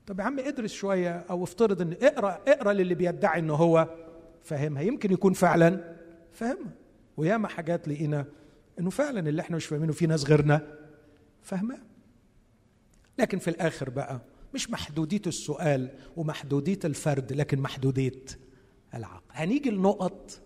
طب 0.08 0.20
يا 0.20 0.24
عم 0.26 0.40
ادرس 0.40 0.72
شوية 0.74 1.26
أو 1.30 1.44
افترض 1.44 1.82
إن 1.82 1.96
اقرأ 2.02 2.40
اقرأ 2.48 2.74
للي 2.74 2.96
بيدعي 2.96 3.40
إن 3.40 3.50
هو 3.50 3.90
فاهمها. 4.44 4.82
يمكن 4.82 5.12
يكون 5.12 5.34
فعلا 5.34 5.96
فاهمها. 6.34 6.72
وياما 7.18 7.48
حاجات 7.48 7.88
لقينا 7.88 8.26
إنه 8.80 8.90
فعلا 8.90 9.30
اللي 9.30 9.42
إحنا 9.42 9.56
مش 9.56 9.66
فاهمينه 9.66 9.94
في 9.94 10.08
ناس 10.08 10.26
غيرنا 10.26 10.78
فاهماه. 11.44 11.80
لكن 13.20 13.40
في 13.40 13.48
الآخر 13.50 13.90
بقى 13.90 14.22
مش 14.56 14.70
محدودية 14.70 15.22
السؤال 15.28 15.90
ومحدودية 16.18 16.80
الفرد 16.86 17.34
لكن 17.34 17.60
محدودية 17.60 18.26
العقل. 18.94 19.24
هنيجي 19.32 19.70
لنقط 19.70 20.42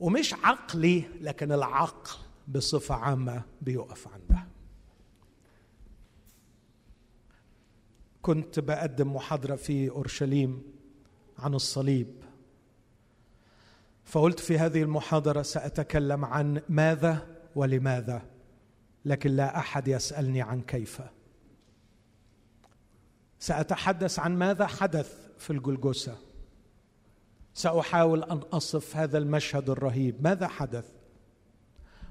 ومش 0.00 0.34
عقلي 0.34 1.04
لكن 1.20 1.52
العقل 1.52 2.16
بصفة 2.48 2.94
عامة 2.94 3.42
بيقف 3.62 4.08
عندها. 4.08 4.48
كنت 8.22 8.60
بقدم 8.60 9.14
محاضرة 9.14 9.56
في 9.56 9.90
أورشليم 9.90 10.62
عن 11.38 11.54
الصليب. 11.54 12.24
فقلت 14.04 14.40
في 14.40 14.58
هذه 14.58 14.82
المحاضرة 14.82 15.42
سأتكلم 15.42 16.24
عن 16.24 16.62
ماذا 16.68 17.26
ولماذا 17.54 18.22
لكن 19.04 19.30
لا 19.30 19.58
أحد 19.58 19.88
يسألني 19.88 20.42
عن 20.42 20.60
كيف. 20.60 21.00
سأتحدث 23.38 24.18
عن 24.18 24.38
ماذا 24.38 24.66
حدث 24.66 25.28
في 25.38 25.50
الجلجسه 25.50 26.18
سأحاول 27.54 28.22
أن 28.22 28.38
أصف 28.38 28.96
هذا 28.96 29.18
المشهد 29.18 29.70
الرهيب. 29.70 30.22
ماذا 30.22 30.48
حدث؟ 30.48 30.92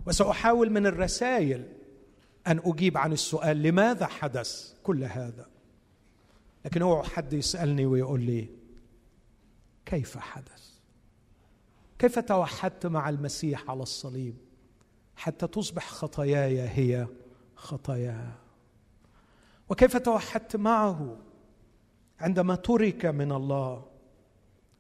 وسأحاول 0.06 0.70
من 0.70 0.88
الرسائل 0.88 1.68
أن 2.48 2.62
أجيب 2.66 2.98
عن 2.98 3.14
السؤال 3.14 3.62
لماذا 3.62 4.06
حدث 4.06 4.74
كل 4.84 5.04
هذا؟ 5.04 5.48
لكن 6.66 6.82
اوعى 6.82 7.04
حد 7.04 7.34
يسألني 7.34 7.86
ويقول 7.86 8.22
لي 8.22 8.50
كيف 9.86 10.18
حدث؟ 10.18 10.70
كيف 12.00 12.20
توحدت 12.20 12.86
مع 12.86 13.10
المسيح 13.10 13.70
على 13.70 13.84
الصليب 13.84 14.36
حتى 15.16 15.48
تصبح 15.48 15.90
خطاياي 15.90 16.62
هي 16.62 17.08
خطاياه 17.56 18.43
وكيف 19.74 19.98
توحدت 19.98 20.56
معه 20.56 21.18
عندما 22.20 22.56
ترك 22.56 23.06
من 23.06 23.32
الله 23.32 23.86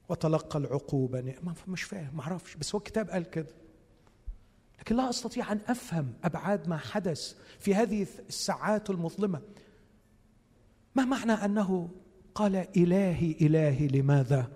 وتلقى 0.09 0.59
العقوبة؟ 0.59 1.33
مش 1.67 1.83
فاهم 1.83 2.09
ما 2.13 2.21
أعرفش 2.21 2.55
بس 2.55 2.75
هو 2.75 2.79
الكتاب 2.79 3.09
قال 3.09 3.29
كده. 3.29 3.55
لكن 4.79 4.95
لا 4.95 5.09
أستطيع 5.09 5.51
أن 5.51 5.59
أفهم 5.67 6.13
أبعاد 6.23 6.69
ما 6.69 6.77
حدث 6.77 7.35
في 7.59 7.75
هذه 7.75 8.07
الساعات 8.29 8.89
المظلمة. 8.89 9.41
ما 10.95 11.05
معنى 11.05 11.33
أنه 11.33 11.89
قال 12.35 12.55
إلهي 12.77 13.35
إلهي 13.41 13.87
لماذا 13.87 14.47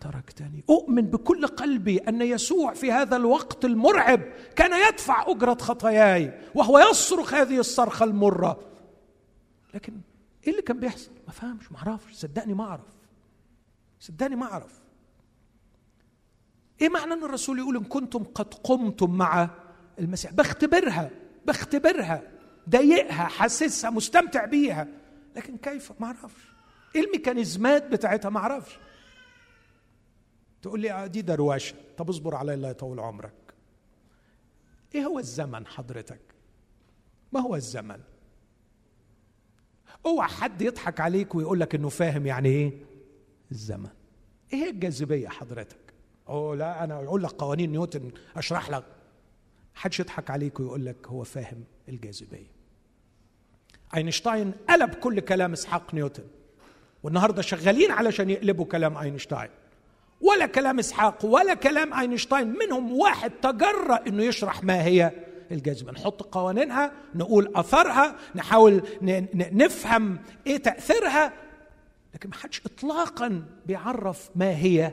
تركتني؟ 0.00 0.64
أؤمن 0.70 1.02
بكل 1.02 1.46
قلبي 1.46 1.98
أن 1.98 2.22
يسوع 2.22 2.74
في 2.74 2.92
هذا 2.92 3.16
الوقت 3.16 3.64
المرعب 3.64 4.20
كان 4.56 4.88
يدفع 4.88 5.30
أجرة 5.30 5.58
خطاياي 5.60 6.40
وهو 6.54 6.78
يصرخ 6.78 7.34
هذه 7.34 7.58
الصرخة 7.58 8.04
المرة. 8.04 8.69
لكن 9.74 10.00
إيه 10.44 10.50
اللي 10.50 10.62
كان 10.62 10.80
بيحصل؟ 10.80 11.10
ما 11.26 11.32
فهمش 11.32 11.72
ما 11.72 11.78
أعرفش. 11.78 12.14
صدقني 12.14 12.54
ما 12.54 12.64
أعرف. 12.64 12.86
صدقني 14.00 14.36
ما 14.36 14.46
أعرف. 14.46 14.80
إيه 16.80 16.88
معنى 16.88 17.12
إن 17.12 17.24
الرسول 17.24 17.58
يقول 17.58 17.76
إن 17.76 17.84
كنتم 17.84 18.24
قد 18.24 18.54
قمتم 18.54 19.10
مع 19.10 19.50
المسيح؟ 19.98 20.32
بختبرها 20.32 21.10
بختبرها 21.46 22.22
ضايقها 22.68 23.24
حاسسها 23.26 23.90
مستمتع 23.90 24.44
بيها. 24.44 24.88
لكن 25.36 25.56
كيف؟ 25.56 25.92
ما 26.00 26.06
أعرفش. 26.06 26.42
إيه 26.96 27.04
الميكانيزمات 27.04 27.86
بتاعتها؟ 27.86 28.28
ما 28.28 28.38
أعرفش. 28.38 28.78
تقول 30.62 30.80
لي 30.80 30.92
آه، 30.92 31.06
دي 31.06 31.22
دروشه 31.22 31.74
طب 31.98 32.08
اصبر 32.08 32.34
علي 32.34 32.54
الله 32.54 32.68
يطول 32.70 33.00
عمرك. 33.00 33.54
إيه 34.94 35.06
هو 35.06 35.18
الزمن 35.18 35.66
حضرتك؟ 35.66 36.20
ما 37.32 37.40
هو 37.40 37.56
الزمن؟ 37.56 38.00
اوعى 40.06 40.28
حد 40.28 40.62
يضحك 40.62 41.00
عليك 41.00 41.34
ويقول 41.34 41.60
لك 41.60 41.74
إنه 41.74 41.88
فاهم 41.88 42.26
يعني 42.26 42.48
إيه؟ 42.48 42.72
الزمن. 43.50 43.88
إيه 44.52 44.58
هي 44.58 44.70
الجاذبية 44.70 45.28
حضرتك؟ 45.28 45.76
أوه 46.28 46.56
لا 46.56 46.84
أنا 46.84 46.94
أقول 47.04 47.22
لك 47.22 47.30
قوانين 47.30 47.72
نيوتن 47.72 48.10
أشرح 48.36 48.70
لك. 48.70 48.84
حدش 49.74 50.00
يضحك 50.00 50.30
عليك 50.30 50.60
ويقول 50.60 50.86
لك 50.86 51.06
هو 51.06 51.24
فاهم 51.24 51.64
الجاذبية. 51.88 52.50
أينشتاين 53.96 54.52
قلب 54.68 54.94
كل 54.94 55.20
كلام 55.20 55.52
إسحاق 55.52 55.94
نيوتن 55.94 56.24
والنهاردة 57.02 57.42
شغالين 57.42 57.90
علشان 57.90 58.30
يقلبوا 58.30 58.64
كلام 58.64 58.96
أينشتاين. 58.96 59.50
ولا 60.20 60.46
كلام 60.46 60.78
إسحاق 60.78 61.24
ولا 61.24 61.54
كلام 61.54 61.94
أينشتاين 61.94 62.48
منهم 62.58 62.92
واحد 62.92 63.30
تجرأ 63.30 64.06
إنه 64.06 64.22
يشرح 64.22 64.64
ما 64.64 64.84
هي 64.84 65.12
الجاذبيه 65.50 65.92
نحط 65.92 66.22
قوانينها 66.22 66.92
نقول 67.14 67.56
أثرها 67.56 68.16
نحاول 68.34 68.82
نفهم 69.52 70.18
إيه 70.46 70.56
تأثيرها 70.56 71.32
لكن 72.14 72.28
ما 72.28 72.34
حدش 72.34 72.62
اطلاقا 72.66 73.44
بيعرف 73.66 74.30
ما 74.34 74.56
هي 74.56 74.92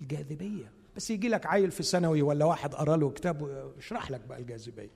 الجاذبية. 0.00 0.72
بس 0.96 1.10
يجي 1.10 1.28
لك 1.28 1.46
عيل 1.46 1.70
في 1.70 1.82
ثانوي 1.82 2.22
ولا 2.22 2.44
واحد 2.44 2.74
قرأ 2.74 2.96
له 2.96 3.10
كتاب 3.10 3.72
يشرح 3.78 4.10
لك 4.10 4.20
بقى 4.20 4.38
الجاذبية. 4.38 4.90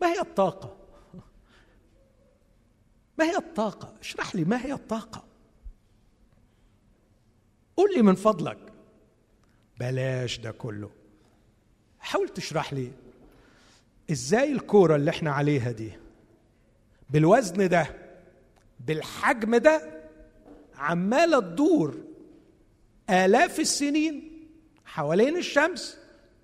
ما 0.00 0.06
هي 0.06 0.20
الطاقة؟ 0.20 0.76
ما 3.18 3.24
هي 3.24 3.36
الطاقة؟ 3.36 3.94
اشرح 4.00 4.34
لي 4.36 4.44
ما 4.44 4.66
هي 4.66 4.72
الطاقة. 4.72 5.24
قول 7.76 7.94
لي 7.94 8.02
من 8.02 8.14
فضلك. 8.14 8.58
بلاش 9.80 10.38
ده 10.38 10.50
كله. 10.50 10.90
حاول 11.98 12.28
تشرح 12.28 12.72
لي 12.72 12.92
إزاي 14.10 14.52
الكورة 14.52 14.96
اللي 14.96 15.10
إحنا 15.10 15.30
عليها 15.30 15.70
دي؟ 15.72 15.92
بالوزن 17.10 17.68
ده 17.68 17.86
بالحجم 18.86 19.56
ده 19.56 20.00
عمالة 20.76 21.40
تدور 21.40 21.96
آلاف 23.10 23.60
السنين 23.60 24.46
حوالين 24.84 25.36
الشمس 25.36 25.98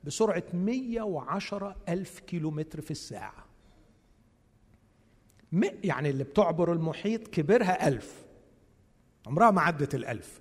بسرعة 0.05 0.43
110 0.53 1.77
ألف 1.89 2.19
كيلومتر 2.21 2.81
في 2.81 2.91
الساعة. 2.91 3.47
يعني 5.85 6.11
اللي 6.11 6.25
بتعبر 6.25 6.73
المحيط 6.73 7.29
كبرها 7.29 7.89
ألف. 7.89 8.25
عمرها 9.27 9.51
ما 9.51 9.61
عدت 9.61 9.95
الألف. 9.95 10.41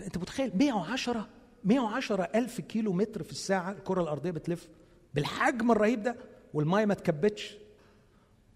أنت 0.00 0.18
متخيل؟ 0.18 0.52
110 0.56 1.28
110 1.64 2.22
ألف 2.34 2.60
كيلو 2.60 2.92
متر 2.92 3.22
في 3.22 3.30
الساعة 3.30 3.70
الكرة 3.72 4.02
الأرضية 4.02 4.30
بتلف؟ 4.30 4.68
بالحجم 5.14 5.70
الرهيب 5.72 6.02
ده 6.02 6.16
والمية 6.54 6.84
ما 6.84 6.94
تكبتش 6.94 7.56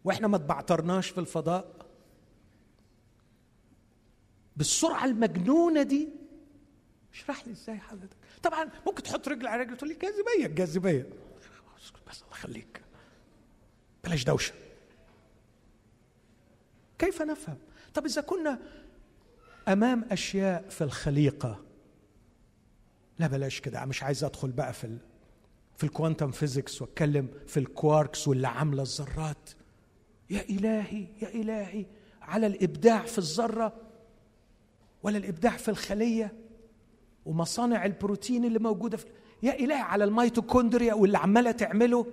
وإحنا 0.05 0.29
ما 0.29 0.39
تبعترناش 0.39 1.09
في 1.09 1.19
الفضاء. 1.21 1.87
بالسرعة 4.57 5.05
المجنونة 5.05 5.83
دي 5.83 6.09
اشرح 7.13 7.47
لي 7.47 7.53
إزاي 7.53 7.79
حضرتك؟ 7.79 8.17
طبعا 8.43 8.71
ممكن 8.87 9.03
تحط 9.03 9.29
رجل 9.29 9.47
على 9.47 9.63
رجل 9.63 9.77
تقول 9.77 9.89
لي 9.89 9.95
الجاذبية 9.95 10.47
الجاذبية 10.47 11.07
بس 12.09 12.23
الله 12.23 12.33
يخليك. 12.37 12.83
بلاش 14.05 14.25
دوشة. 14.25 14.55
كيف 16.99 17.23
نفهم؟ 17.23 17.59
طب 17.95 18.05
إذا 18.07 18.21
كنا 18.21 18.59
أمام 19.69 20.05
أشياء 20.11 20.69
في 20.69 20.85
الخليقة 20.85 21.65
لا 23.19 23.27
بلاش 23.27 23.61
كده 23.61 23.85
مش 23.85 24.03
عايز 24.03 24.25
أدخل 24.25 24.51
بقى 24.51 24.73
في 24.73 24.99
في 25.81 25.87
ال 25.87 25.92
quantum 25.92 26.31
physics 26.31 26.83
واتكلم 26.83 27.29
في 27.47 27.61
الكواركس 27.61 28.29
واللي 28.29 28.49
عاملة 28.49 28.83
الذرات. 28.83 29.51
يا 30.31 30.41
إلهي 30.51 31.07
يا 31.23 31.29
إلهي 31.29 31.87
على 32.23 32.47
الإبداع 32.47 33.03
في 33.03 33.19
الذرة 33.19 33.77
ولا 35.03 35.19
الإبداع 35.19 35.57
في 35.57 35.69
الخلية 35.69 36.35
ومصانع 37.27 37.85
البروتين 37.85 38.45
اللي 38.45 38.59
موجودة 38.59 38.97
في 38.97 39.07
يا 39.43 39.55
إلهي 39.55 39.81
على 39.81 40.05
الميتوكوندريا 40.05 40.95
واللي 40.95 41.19
عمالة 41.19 41.51
تعمله. 41.51 42.07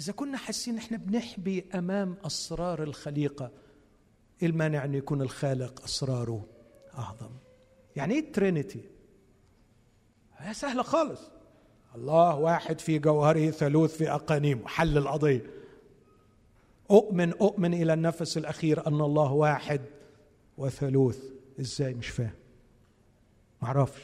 إذا 0.00 0.12
كنا 0.12 0.36
حاسين 0.36 0.76
إحنا 0.78 0.96
بنحبي 0.96 1.64
أمام 1.74 2.16
أسرار 2.26 2.82
الخليقة 2.82 3.50
إيه 4.42 4.48
المانع 4.48 4.84
ان 4.84 4.94
يكون 4.94 5.22
الخالق 5.22 5.84
أسراره 5.84 6.46
أعظم؟ 6.98 7.30
يعني 7.96 8.14
إيه 8.14 8.20
ال 8.20 8.27
Trinity؟ 8.27 8.84
هي 10.36 10.54
سهلة 10.54 10.82
خالص. 10.82 11.37
الله 11.94 12.36
واحد 12.36 12.80
في 12.80 12.98
جوهره 12.98 13.50
ثالوث 13.50 13.96
في 13.96 14.10
أقانيمه. 14.10 14.68
حل 14.68 14.98
القضية. 14.98 15.42
أؤمن 16.90 17.32
أؤمن 17.32 17.74
إلى 17.74 17.94
النفس 17.94 18.38
الأخير 18.38 18.86
أن 18.86 19.00
الله 19.00 19.32
واحد 19.32 19.80
وثالوث. 20.58 21.18
إزاي؟ 21.60 21.94
مش 21.94 22.08
فاهم. 22.08 22.34
ما 23.62 23.68
أعرفش. 23.68 24.02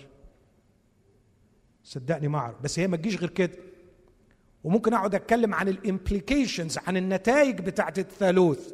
صدقني 1.84 2.28
ما 2.28 2.38
أعرف. 2.38 2.60
بس 2.62 2.78
هي 2.78 2.88
ما 2.88 2.96
تجيش 2.96 3.16
غير 3.16 3.30
كده. 3.30 3.52
وممكن 4.64 4.94
أقعد 4.94 5.14
أتكلم 5.14 5.54
عن 5.54 5.68
ال 5.68 5.77
implications 5.77 6.78
عن 6.78 6.96
النتائج 6.96 7.60
بتاعت 7.60 7.98
الثالوث. 7.98 8.72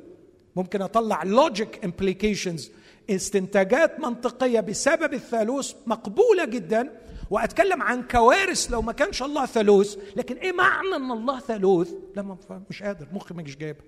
ممكن 0.57 0.83
أطلع 0.83 1.23
logic 1.23 1.85
implications 1.85 2.71
استنتاجات 3.11 4.01
منطقية 4.01 4.61
بسبب 4.61 5.15
الثالوث 5.15 5.75
مقبولة 5.87 6.45
جدا. 6.45 7.01
وأتكلم 7.31 7.83
عن 7.83 8.03
كوارث 8.03 8.71
لو 8.71 8.83
ما 8.83 8.93
كانش 8.93 9.23
الله 9.23 9.47
ثالوث 9.47 9.97
لكن 10.17 10.37
إيه 10.37 10.53
معنى 10.53 10.97
إن 10.97 11.11
الله 11.11 11.41
ثالوث؟ 11.41 11.91
لا 12.17 12.37
مش 12.71 12.83
قادر 12.83 13.07
مخي 13.13 13.35
مش 13.35 13.57
جايبها 13.57 13.85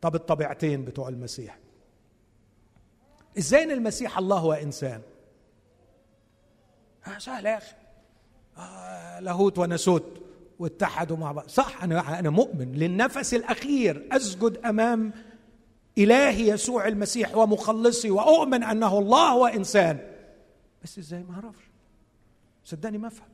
طب 0.00 0.14
الطبيعتين 0.14 0.84
بتوع 0.84 1.08
المسيح. 1.08 1.58
إزاي 3.38 3.62
إن 3.62 3.70
المسيح 3.70 4.18
الله 4.18 4.44
وإنسان؟ 4.44 5.00
آه 7.06 7.18
سهل 7.18 7.46
يا 7.46 7.56
أخي. 7.56 7.74
آه 8.58 9.20
لاهوت 9.20 9.58
وناسوت 9.58 10.04
واتحدوا 10.58 11.16
مع 11.16 11.32
بعض. 11.32 11.48
صح 11.48 11.82
أنا 11.82 12.18
أنا 12.18 12.30
مؤمن 12.30 12.72
للنفس 12.72 13.34
الأخير. 13.34 14.08
أسجد 14.12 14.58
أمام 14.64 15.12
إلهي 15.98 16.48
يسوع 16.48 16.88
المسيح 16.88 17.36
ومخلصي 17.36 18.10
وأؤمن 18.10 18.62
أنه 18.62 18.98
الله 18.98 19.36
وإنسان. 19.36 20.09
بس 20.82 20.98
إزاي؟ 20.98 21.22
ما 21.22 21.34
أعرفش. 21.34 21.64
صدقني 22.64 22.98
ما 22.98 23.08
افهم. 23.08 23.28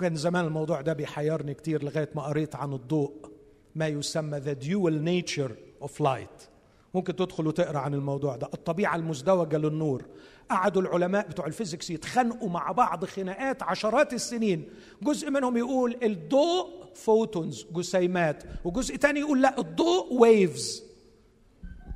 كان 0.00 0.16
زمان 0.16 0.44
الموضوع 0.44 0.80
ده 0.80 0.92
بيحيرني 0.92 1.54
كتير 1.54 1.84
لغاية 1.84 2.10
ما 2.14 2.22
قريت 2.22 2.56
عن 2.56 2.72
الضوء 2.72 3.30
ما 3.74 3.86
يسمى 3.86 4.38
the 4.38 4.54
dual 4.54 5.04
nature 5.04 5.52
of 5.86 6.04
light. 6.04 6.48
ممكن 6.94 7.16
تدخل 7.16 7.46
وتقرأ 7.46 7.78
عن 7.78 7.94
الموضوع 7.94 8.36
ده. 8.36 8.48
الطبيعة 8.54 8.96
المزدوجة 8.96 9.56
للنور. 9.56 10.04
قعدوا 10.50 10.82
العلماء 10.82 11.28
بتوع 11.28 11.46
ال 11.46 11.52
physics 11.52 11.90
يتخانقوا 11.90 12.48
مع 12.48 12.72
بعض 12.72 13.04
خناقات 13.04 13.62
عشرات 13.62 14.12
السنين. 14.12 14.68
جزء 15.02 15.30
منهم 15.30 15.56
يقول 15.56 15.96
الضوء 16.02 16.94
photons 16.94 17.66
جسيمات. 17.72 18.44
وجزء 18.64 18.96
تاني 18.96 19.20
يقول 19.20 19.42
لا 19.42 19.58
الضوء 19.58 20.14
waves 20.14 20.87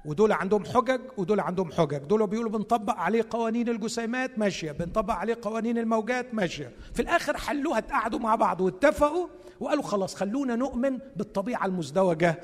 ودول 0.05 0.33
عندهم 0.33 0.65
حجج 0.65 1.01
ودول 1.17 1.41
عندهم 1.41 1.73
حجج. 1.73 1.99
دول 1.99 2.27
بيقولوا 2.27 2.51
بنطبق 2.51 2.95
عليه 2.95 3.27
قوانين 3.31 3.69
الجسيمات 3.69 4.39
ماشية. 4.39 4.73
بنطبق 4.73 5.15
عليه 5.15 5.39
قوانين 5.43 5.79
الموجات 5.79 6.35
ماشية. 6.35 6.73
في 6.95 7.03
الآخر 7.03 7.37
حلوها 7.37 7.79
قعدوا 7.79 8.19
مع 8.19 8.35
بعض 8.35 8.61
واتفقوا 8.61 9.29
وقالوا 9.61 9.83
خلاص 9.83 10.15
خلونا 10.15 10.57
نؤمن 10.57 10.99
بالطبيعة 11.17 11.67
المزدوجة 11.67 12.41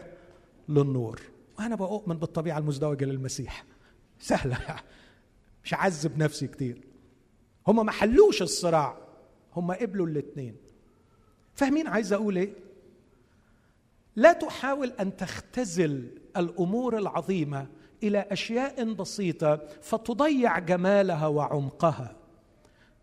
للنور. 0.68 1.20
وأنا 1.58 1.76
بؤمن 1.76 2.16
بالطبيعة 2.16 2.58
المزدوجة 2.58 3.04
للمسيح. 3.04 3.64
سهلة. 4.18 4.58
مش 5.64 5.74
عذب 5.74 6.18
نفسي 6.18 6.46
كتير. 6.46 6.80
هم 7.66 7.86
ما 7.86 7.92
حلوش 7.92 8.42
الصراع. 8.42 8.96
هم 9.56 9.72
قبلوا 9.72 10.06
الاثنين 10.06 10.56
فاهمين 11.54 11.86
عايز 11.86 12.12
أقول 12.12 12.36
إيه؟ 12.36 12.52
لا 14.16 14.32
تحاول 14.32 14.92
أن 15.00 15.16
تختزل 15.16 16.08
الأمور 16.38 16.98
العظيمة 16.98 17.66
إلى 18.02 18.26
أشياء 18.30 18.92
بسيطة 18.92 19.60
فتضيع 19.82 20.58
جمالها 20.58 21.26
وعمقها. 21.26 22.14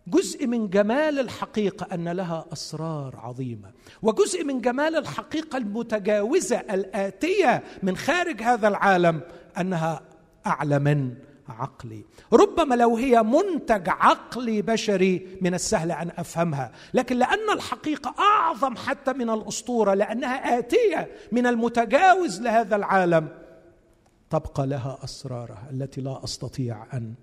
جزء 0.07 0.47
من 0.47 0.69
جمال 0.69 1.19
الحقيقة 1.19 1.87
أن 1.93 2.09
لها 2.09 2.45
أسرار 2.53 3.15
عظيمة 3.15 3.71
وجزء 4.01 4.43
من 4.43 4.61
جمال 4.61 4.95
الحقيقة 4.95 5.57
المتجاوزة 5.57 6.57
الآتية 6.57 7.63
من 7.83 7.97
خارج 7.97 8.41
هذا 8.41 8.67
العالم 8.67 9.21
أنها 9.59 10.01
أعلى 10.47 10.79
من 10.79 11.13
عقلي. 11.49 12.03
ربما 12.34 12.76
لو 12.76 12.97
هي 12.97 13.23
منتج 13.23 13.89
عقلي 13.89 14.61
بشري 14.61 15.38
من 15.41 15.53
السهل 15.53 15.91
أن 15.91 16.11
أفهمها. 16.17 16.72
لكن 16.93 17.17
لأن 17.17 17.49
الحقيقة 17.53 18.15
أعظم 18.19 18.76
حتى 18.76 19.13
من 19.13 19.30
الأسطورة 19.30 19.93
لأنها 19.93 20.59
آتية 20.59 21.11
من 21.31 21.47
المتجاوز 21.47 22.41
لهذا 22.41 22.76
العالم 22.76 23.27
تبقى 24.30 24.67
لها 24.67 24.97
أسرارها 25.03 25.63
التي 25.72 26.01
لا 26.01 26.23
أستطيع 26.23 26.85
أن 26.93 27.13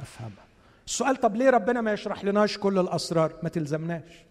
أفهمها. 0.00 0.46
السؤال 0.86 1.16
طب 1.16 1.36
ليه 1.36 1.50
ربنا 1.50 1.80
ما 1.80 1.92
يشرح 1.92 2.24
لناش 2.24 2.58
كل 2.58 2.78
الأسرار؟ 2.78 3.32
ما 3.42 3.48
تلزمناش. 3.48 4.24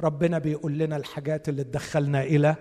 ربنا 0.00 0.38
بيقول 0.38 0.78
لنا 0.78 0.96
الحاجات 0.96 1.48
اللي 1.48 1.64
تدخلنا 1.64 2.22
إلى 2.22 2.54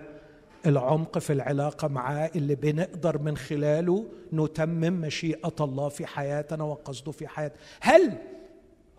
العمق 0.65 1.17
في 1.17 1.33
العلاقة 1.33 1.87
معاه 1.87 2.31
اللي 2.35 2.55
بنقدر 2.55 3.17
من 3.17 3.37
خلاله 3.37 4.05
نتمم 4.33 5.01
مشيئة 5.01 5.55
الله 5.59 5.89
في 5.89 6.05
حياتنا 6.05 6.63
وقصده 6.63 7.11
في 7.11 7.27
حياتنا. 7.27 7.59
هل 7.81 8.17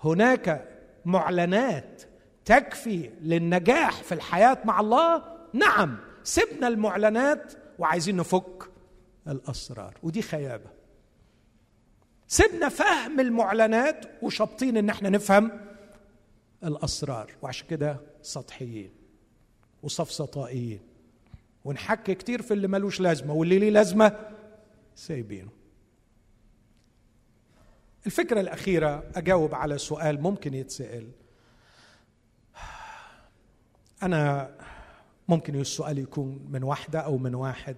هناك 0.04 0.68
معلنات 1.04 2.02
تكفي 2.44 3.10
للنجاح 3.22 4.02
في 4.02 4.12
الحياة 4.14 4.58
مع 4.64 4.80
الله؟ 4.80 5.22
نعم 5.52 5.98
سيبنا 6.24 6.68
المعلنات 6.68 7.52
وعايزين 7.78 8.16
نفك 8.16 8.70
الأسرار 9.28 9.94
ودي 10.02 10.22
خيابة. 10.22 10.70
سيبنا 12.26 12.68
فهم 12.68 13.20
المعلنات 13.20 14.06
وشابطين 14.22 14.76
إن 14.76 14.90
إحنا 14.90 15.08
نفهم 15.08 15.50
الأسرار 16.64 17.32
وعشان 17.42 17.66
كده 17.66 18.00
سطحيين 18.22 18.90
وصفصطائيين 19.82 20.80
ونحكي 21.64 22.14
كتير 22.14 22.42
في 22.42 22.54
اللي 22.54 22.68
ملوش 22.68 23.00
لازمة 23.00 23.34
واللي 23.34 23.58
ليه 23.58 23.70
لازمة 23.70 24.34
سايبينه. 24.94 25.50
الفكرة 28.06 28.40
الأخيرة 28.40 29.04
أجاوب 29.14 29.54
على 29.54 29.78
سؤال 29.78 30.22
ممكن 30.22 30.54
يتسأل. 30.54 31.10
أنا 34.02 34.50
ممكن 35.28 35.60
السؤال 35.60 35.98
يكون 35.98 36.46
من 36.50 36.62
واحدة 36.62 37.00
أو 37.00 37.18
من 37.18 37.34
واحد. 37.34 37.76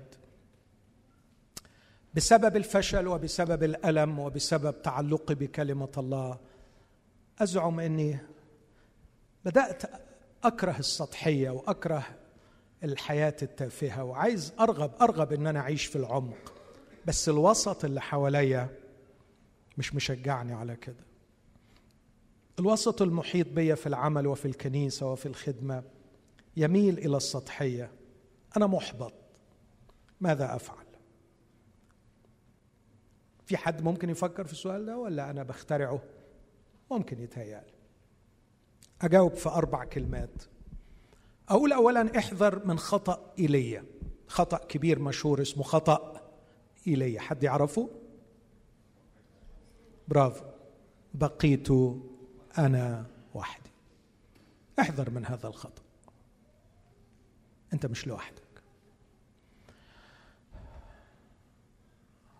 بسبب 2.15 2.57
الفشل 2.57 3.09
وبسبب 3.09 3.63
الألم 3.63 4.19
وبسبب 4.19 4.83
تعلقي 4.83 5.35
بكلمة 5.35 5.93
الله 5.99 6.39
أزعم 7.39 7.81
إني 7.81 8.19
بدأت 9.45 9.83
أكره 10.45 10.79
السطحية 10.79 11.51
وأكره 11.51 12.05
الحياة 12.85 13.37
التافهة 13.43 14.05
وعايز 14.05 14.53
أرغب 14.61 14.93
أرغب 15.01 15.33
إن 15.33 15.47
أنا 15.47 15.61
أعيش 15.61 15.87
في 15.87 15.97
العمق. 15.97 16.53
بس 17.07 17.29
الوسط 17.29 17.85
اللي 17.85 18.01
حواليا 18.01 18.69
مش 19.79 19.95
مشجعني 19.95 20.53
على 20.53 20.77
كده. 20.77 21.05
الوسط 22.59 23.03
المحيط 23.03 23.49
بي 23.49 23.77
في 23.77 23.87
العمل 23.87 24.27
وفي 24.27 24.45
الكنيسة 24.45 25.13
وفي 25.13 25.27
الخدمة 25.27 25.83
يميل 26.57 26.99
إلى 26.99 27.17
السطحية. 27.17 27.91
أنا 28.57 28.67
محبط. 28.67 29.15
ماذا 30.21 30.57
أفعل؟ 30.57 30.87
في 33.47 33.57
حد 33.57 33.83
ممكن 33.83 34.11
يفكر 34.11 34.45
في 34.45 34.53
السؤال 34.53 34.87
ده 34.87 34.97
ولا 34.99 35.31
أنا 35.31 35.43
بخترعه؟ 35.43 36.03
ممكن 36.91 37.21
يتهيألي. 37.23 37.73
أجاوب 39.03 39.35
في 39.35 39.49
أربع 39.49 39.85
كلمات. 39.85 40.43
أقول 41.53 41.73
اولا 41.73 42.19
احذر 42.19 42.67
من 42.67 42.79
خطأ 42.79 43.33
ايليا 43.39 43.85
خطأ 44.27 44.59
كبير 44.59 44.99
مشهور 44.99 45.43
اسمه 45.43 45.63
خطأ 45.63 46.21
ايليا 46.87 47.21
حد 47.21 47.43
يعرفه؟ 47.43 47.91
برافو. 50.09 50.45
بقيت 51.15 51.69
أنا 52.59 53.07
وحدي. 53.35 53.71
احذر 54.81 55.11
من 55.11 55.27
هذا 55.27 55.49
الخطأ. 55.49 55.83
أنت 57.73 57.87
مش 57.87 58.07
لوحدك. 58.07 58.43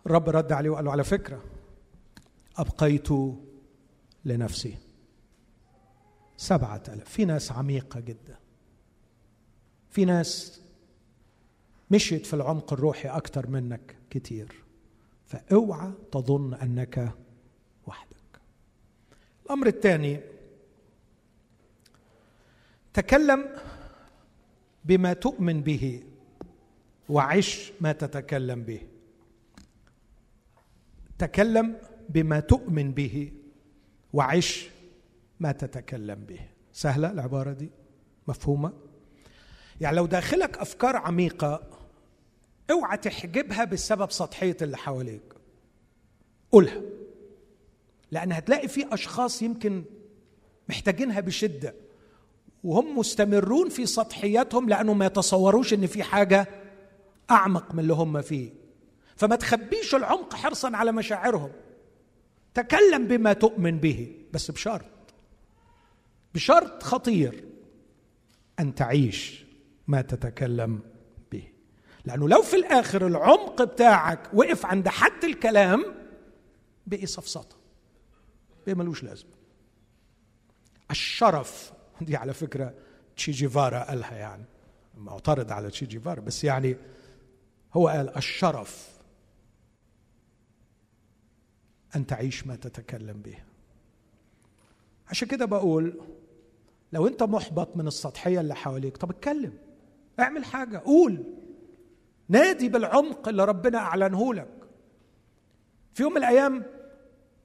الرب 0.05 0.29
رد 0.29 0.51
عليه 0.51 0.69
وقال 0.69 0.85
له 0.85 0.91
على 0.91 1.03
فكرة 1.03 1.43
أبقيت 2.57 3.09
لنفسي 4.25 4.77
سبعة 6.37 6.83
آلاف. 6.87 7.09
في 7.09 7.25
ناس 7.25 7.51
عميقة 7.51 7.99
جدا. 7.99 8.42
في 9.93 10.05
ناس 10.05 10.61
مشيت 11.91 12.25
في 12.25 12.33
العمق 12.33 12.73
الروحي 12.73 13.09
أكتر 13.09 13.49
منك 13.49 13.95
كتير. 14.09 14.63
فأوعى 15.25 15.91
تظن 16.11 16.53
أنك 16.53 17.11
وحدك. 17.87 18.41
الأمر 19.45 19.67
الثاني 19.67 20.19
تكلم 22.93 23.45
بما 24.85 25.13
تؤمن 25.13 25.61
به 25.61 26.03
وعش 27.09 27.71
ما 27.81 27.91
تتكلم 27.91 28.63
به. 28.63 28.81
تكلم 31.19 31.77
بما 32.09 32.39
تؤمن 32.39 32.91
به 32.91 33.31
وعش 34.13 34.69
ما 35.39 35.51
تتكلم 35.51 36.25
به. 36.25 36.39
سهلة 36.73 37.11
العبارة 37.11 37.53
دي؟ 37.53 37.69
مفهومة؟ 38.27 38.73
يعني 39.83 39.97
لو 39.97 40.05
داخلك 40.05 40.57
أفكار 40.57 40.95
عميقة 40.95 41.61
اوعى 42.71 42.97
تحجبها 42.97 43.63
بسبب 43.63 44.11
سطحية 44.11 44.57
اللي 44.61 44.77
حواليك. 44.77 45.33
قولها. 46.51 46.81
لأن 48.11 48.31
هتلاقي 48.31 48.67
في 48.67 48.93
أشخاص 48.93 49.41
يمكن 49.41 49.83
محتاجينها 50.69 51.19
بشدة 51.19 51.75
وهم 52.63 52.97
مستمرون 52.97 53.69
في 53.69 53.85
سطحياتهم 53.85 54.69
لأنهم 54.69 54.97
ما 54.97 55.05
يتصوروش 55.05 55.73
إن 55.73 55.87
في 55.87 56.03
حاجة 56.03 56.47
أعمق 57.31 57.73
من 57.73 57.79
اللي 57.79 57.93
هم 57.93 58.21
فيه. 58.21 58.49
فما 59.15 59.35
تخبيش 59.35 59.95
العمق 59.95 60.33
حرصا 60.33 60.75
على 60.75 60.91
مشاعرهم. 60.91 61.51
تكلم 62.53 63.07
بما 63.07 63.33
تؤمن 63.33 63.77
به 63.77 64.15
بس 64.33 64.51
بشرط. 64.51 64.85
بشرط 66.33 66.83
خطير 66.83 67.43
أن 68.59 68.75
تعيش. 68.75 69.43
ما 69.87 70.01
تتكلم 70.01 70.79
به. 71.31 71.47
لأنه 72.05 72.29
لو 72.29 72.41
في 72.41 72.55
الآخر 72.55 73.07
العمق 73.07 73.63
بتاعك 73.63 74.29
وقف 74.33 74.65
عند 74.65 74.87
حد 74.87 75.23
الكلام 75.23 75.85
بقي 76.87 77.05
سفسطه 77.05 77.55
بقي 78.65 78.75
ملوش 78.75 79.03
لازمة. 79.03 79.31
الشرف 80.91 81.73
دي 82.01 82.15
على 82.15 82.33
فكرة 82.33 82.73
تشي 83.15 83.31
جيفارا 83.31 83.83
قالها 83.83 84.15
يعني. 84.15 84.45
معترض 84.97 85.51
على 85.51 85.69
تشي 85.69 85.85
جيفارا 85.85 86.21
بس 86.21 86.43
يعني 86.43 86.77
هو 87.73 87.87
قال 87.87 88.17
الشرف 88.17 88.89
أن 91.95 92.07
تعيش 92.07 92.47
ما 92.47 92.55
تتكلم 92.55 93.21
به. 93.21 93.37
عشان 95.07 95.27
كده 95.27 95.45
بقول 95.45 96.01
لو 96.93 97.07
أنت 97.07 97.23
محبط 97.23 97.77
من 97.77 97.87
السطحية 97.87 98.39
اللي 98.39 98.55
حواليك 98.55 98.97
طب 98.97 99.09
اتكلم. 99.09 99.53
اعمل 100.19 100.45
حاجة. 100.45 100.77
قول. 100.77 101.23
نادي 102.29 102.69
بالعمق 102.69 103.27
اللي 103.27 103.45
ربنا 103.45 103.77
أعلنه 103.77 104.33
لك. 104.33 104.49
في 105.93 106.03
يوم 106.03 106.11
من 106.11 106.17
الأيام 106.17 106.65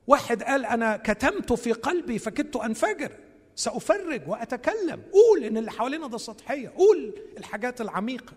واحد 0.06 0.42
قال 0.42 0.66
أنا 0.66 0.96
كتمت 0.96 1.52
في 1.52 1.72
قلبي 1.72 2.18
فكدت 2.18 2.56
أنفجر. 2.56 3.12
سأفرج 3.54 4.28
وأتكلم. 4.28 5.02
قول 5.12 5.44
إن 5.44 5.56
اللي 5.56 5.70
حوالينا 5.70 6.06
ده 6.06 6.18
سطحية. 6.18 6.68
قول 6.68 7.14
الحاجات 7.38 7.80
العميقة. 7.80 8.32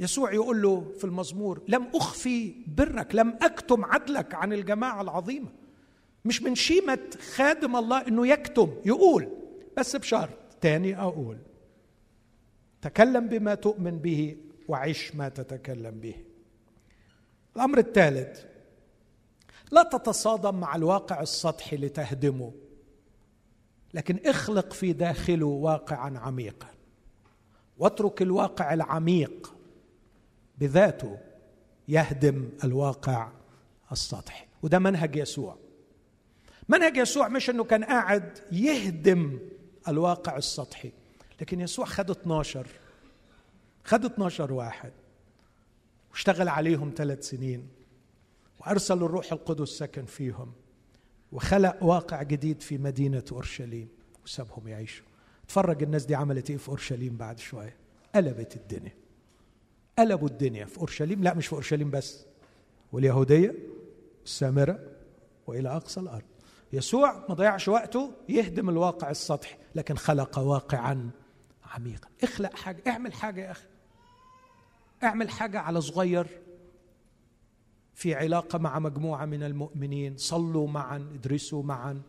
يسوع 0.00 0.32
يقول 0.32 0.62
له 0.62 0.92
في 0.98 1.04
المزمور 1.04 1.62
لم 1.68 1.86
أخفي 1.94 2.54
برك 2.76 3.14
لم 3.14 3.38
أكتم 3.42 3.84
عدلك 3.84 4.34
عن 4.34 4.52
الجماعة 4.52 5.02
العظيمة. 5.02 5.48
مش 6.24 6.42
من 6.42 6.54
شيمة 6.54 6.98
خادم 7.34 7.76
الله 7.76 8.08
إنه 8.08 8.26
يكتم 8.26 8.74
يقول. 8.84 9.28
بس 9.76 9.96
بشرط 9.96 10.38
تاني 10.60 11.00
أقول. 11.00 11.38
تكلم 12.86 13.28
بما 13.28 13.54
تؤمن 13.54 13.98
به 13.98 14.36
وعش 14.68 15.14
ما 15.14 15.28
تتكلم 15.28 16.00
به. 16.00 16.14
الأمر 17.56 17.78
الثالث 17.78 18.44
لا 19.72 19.82
تتصادم 19.82 20.60
مع 20.60 20.76
الواقع 20.76 21.20
السطحي 21.20 21.76
لتهدمه 21.76 22.52
لكن 23.94 24.20
اخلق 24.26 24.72
في 24.72 24.92
داخله 24.92 25.46
واقعا 25.46 26.18
عميقا. 26.18 26.68
واترك 27.78 28.22
الواقع 28.22 28.74
العميق 28.74 29.54
بذاته 30.58 31.18
يهدم 31.88 32.48
الواقع 32.64 33.32
السطحي. 33.92 34.46
وده 34.62 34.78
منهج 34.78 35.16
يسوع. 35.16 35.56
منهج 36.68 36.96
يسوع 36.96 37.28
مش 37.28 37.50
إنه 37.50 37.64
كان 37.64 37.84
قاعد 37.84 38.38
يهدم 38.52 39.38
الواقع 39.88 40.36
السطحي. 40.36 40.92
لكن 41.40 41.60
يسوع 41.60 41.84
خد 41.84 42.10
12 42.10 42.66
خد 43.84 44.04
12 44.04 44.52
واحد 44.52 44.92
واشتغل 46.10 46.48
عليهم 46.48 46.92
ثلاث 46.96 47.28
سنين 47.28 47.68
وأرسل 48.60 49.02
الروح 49.02 49.32
القدس 49.32 49.68
سكن 49.68 50.04
فيهم 50.04 50.52
وخلق 51.32 51.82
واقع 51.82 52.22
جديد 52.22 52.60
في 52.62 52.78
مدينة 52.78 53.24
أورشليم 53.32 53.88
وسابهم 54.24 54.68
يعيشوا. 54.68 55.06
اتفرج 55.44 55.82
الناس 55.82 56.04
دي 56.04 56.14
عملت 56.14 56.50
إيه 56.50 56.56
في 56.56 56.68
أورشليم 56.68 57.16
بعد 57.16 57.38
شوية؟ 57.38 57.76
قلبت 58.14 58.56
الدنيا. 58.56 58.92
قلبوا 59.98 60.28
الدنيا 60.28 60.64
في 60.64 60.78
أورشليم. 60.78 61.22
لا 61.22 61.34
مش 61.34 61.46
في 61.46 61.52
أورشليم 61.52 61.90
بس 61.90 62.24
واليهودية 62.92 63.54
السامرة 64.24 64.78
وإلى 65.46 65.68
أقصى 65.68 66.00
الأرض. 66.00 66.24
يسوع 66.72 67.24
ما 67.28 67.34
ضيعش 67.34 67.68
وقته 67.68 68.12
يهدم 68.28 68.68
الواقع 68.70 69.10
السطحي 69.10 69.56
لكن 69.74 69.96
خلق 69.96 70.38
واقعا 70.38 71.10
عميقا. 71.74 72.08
اخلق 72.22 72.56
حاجة. 72.56 72.82
اعمل 72.86 73.12
حاجة 73.12 73.40
يا 73.40 73.50
أخي. 73.50 73.66
اعمل 75.02 75.30
حاجة 75.30 75.60
على 75.60 75.80
صغير 75.80 76.26
في 77.94 78.14
علاقة 78.14 78.58
مع 78.58 78.78
مجموعة 78.78 79.24
من 79.24 79.42
المؤمنين. 79.42 80.16
صلوا 80.16 80.68
معا 80.68 80.96
ادرسوا 81.14 81.62
معا 81.62 82.02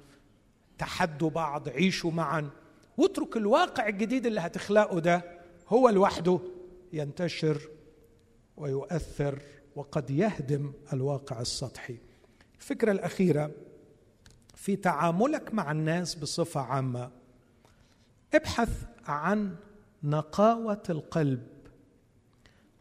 تحدوا 0.78 1.30
بعض 1.30 1.70
عيشوا 1.70 2.12
معا. 2.12 2.50
واترك 2.98 3.38
الواقع 3.38 3.88
الجديد 3.88 4.26
اللي 4.26 4.40
هتخلقه 4.42 5.00
ده 5.00 5.24
هو 5.70 5.90
لوحده 5.90 6.40
ينتشر 6.94 7.62
ويؤثر 8.58 9.40
وقد 9.76 10.10
يهدم 10.10 10.74
الواقع 10.94 11.42
السطحي. 11.42 11.98
الفكرة 12.56 12.92
الأخيرة 12.92 13.52
في 14.56 14.76
تعاملك 14.76 15.54
مع 15.54 15.72
الناس 15.72 16.16
بصفة 16.16 16.62
عامة 16.62 17.12
ابحث 18.34 18.70
عن 19.10 19.56
نقاوة 20.04 20.84
القلب 20.90 21.48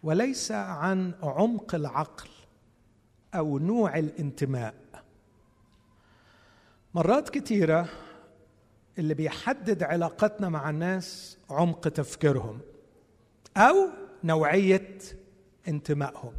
وليس 0.03 0.53
عن 0.53 1.15
عمق 1.23 1.75
العقل 1.75 2.29
أو 3.35 3.59
نوع 3.59 3.99
الانتماء. 3.99 4.75
مرات 6.95 7.29
كثيره 7.29 7.89
اللي 8.99 9.15
بيحدد 9.15 9.83
علاقتنا 9.83 10.49
مع 10.49 10.71
الناس 10.71 11.39
عمق 11.51 11.81
تفكيرهم 11.81 12.61
أو 13.57 13.89
نوعية 14.25 14.99
انتمائهم. 15.69 16.33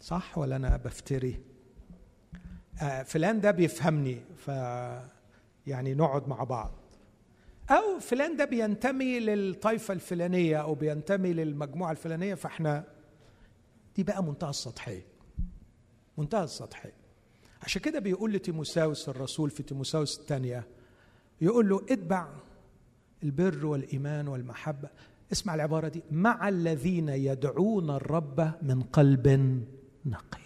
صح 0.00 0.38
ولا 0.38 0.56
أنا 0.56 0.76
بفتري؟ 0.76 1.40
آه 2.82 3.02
فلان 3.02 3.40
ده 3.40 3.50
بيفهمني 3.50 4.20
ف 4.36 4.48
يعني 5.66 5.94
نقعد 5.94 6.28
مع 6.28 6.44
بعض. 6.44 6.77
أو 7.70 7.98
فلان 7.98 8.36
ده 8.36 8.44
بينتمي 8.44 9.20
للطائفه 9.20 9.94
الفلانية 9.94 10.56
أو 10.56 10.74
بينتمي 10.74 11.32
للمجموعة 11.32 11.90
الفلانية 11.90 12.34
فإحنا 12.34 12.84
دي 13.96 14.02
بقى 14.02 14.24
منتهى 14.24 14.50
السطحية 14.50 15.06
منتهى 16.18 16.44
السطحية. 16.44 16.92
عشان 17.62 17.82
كده 17.82 17.98
بيقول 17.98 18.32
لتيموساوس 18.32 19.08
الرسول 19.08 19.50
في 19.50 19.62
تيموساوس 19.62 20.20
الثانية 20.20 20.66
يقول 21.40 21.68
له 21.68 21.76
اتبع 21.90 22.28
البر 23.22 23.66
والإيمان 23.66 24.28
والمحبة. 24.28 24.88
اسمع 25.32 25.54
العبارة 25.54 25.88
دي 25.88 26.02
مع 26.10 26.48
الذين 26.48 27.08
يدعون 27.08 27.90
الرب 27.90 28.54
من 28.62 28.82
قلب 28.82 29.28
نقي. 30.06 30.40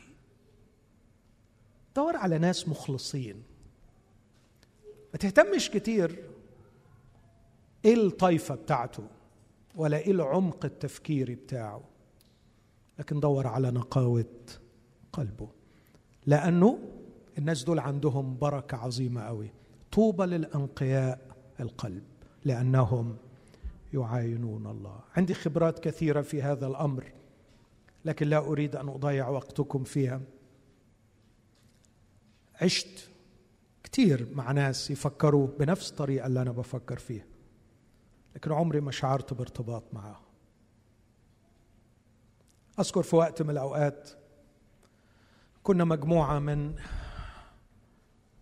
دور 1.97 2.17
على 2.17 2.39
ناس 2.39 2.69
مخلصين. 2.69 3.43
ما 5.13 5.19
تهتمش 5.19 5.71
كتير 5.71 6.25
إيه 7.85 7.95
الطائفه 7.95 8.55
بتاعته 8.55 9.05
ولا 9.77 9.97
إيه 9.97 10.11
العمق 10.11 10.65
التفكيري 10.65 11.35
بتاعه. 11.35 11.83
لكن 12.99 13.21
دور 13.21 13.47
على 13.47 13.71
نقاوة 13.71 14.25
قلبه. 15.13 15.49
لأنه 16.27 16.79
الناس 17.39 17.65
دول 17.65 17.79
عندهم 17.79 18.39
بركة 18.39 18.77
عظيمة 18.77 19.23
قوي. 19.23 19.51
طوبى 19.93 20.25
للأنقياء 20.25 21.37
القلب 21.61 22.03
لأنهم 22.45 23.17
يعاينون 23.95 24.67
الله. 24.67 25.01
عندي 25.17 25.35
خبرات 25.35 25.79
كثيرة 25.79 26.23
في 26.23 26.43
هذا 26.43 26.67
الأمر 26.67 27.13
لكن 28.05 28.29
لا 28.29 28.39
أريد 28.39 28.77
أن 28.77 28.89
أضيع 28.89 29.29
وقتكم 29.29 29.85
فيها. 29.85 30.21
عشت 32.63 33.09
كثير 33.83 34.29
مع 34.33 34.53
ناس 34.53 34.91
يفكروا 34.91 35.47
بنفس 35.59 35.91
الطريقة 35.91 36.27
اللي 36.27 36.43
أنا 36.43 36.53
بفكر 36.53 36.99
فيها. 36.99 37.25
لكن 38.35 38.53
عمري 38.53 38.81
ما 38.81 38.91
شعرت 38.91 39.35
بارتباط 39.35 39.83
معاهم 39.93 40.23
أذكر 42.81 43.03
في 43.03 43.17
وقت 43.17 43.43
من 43.43 43.51
الأوقات 43.51 44.11
كنا 45.63 45.85
مجموعة 45.85 46.39
من 46.39 46.75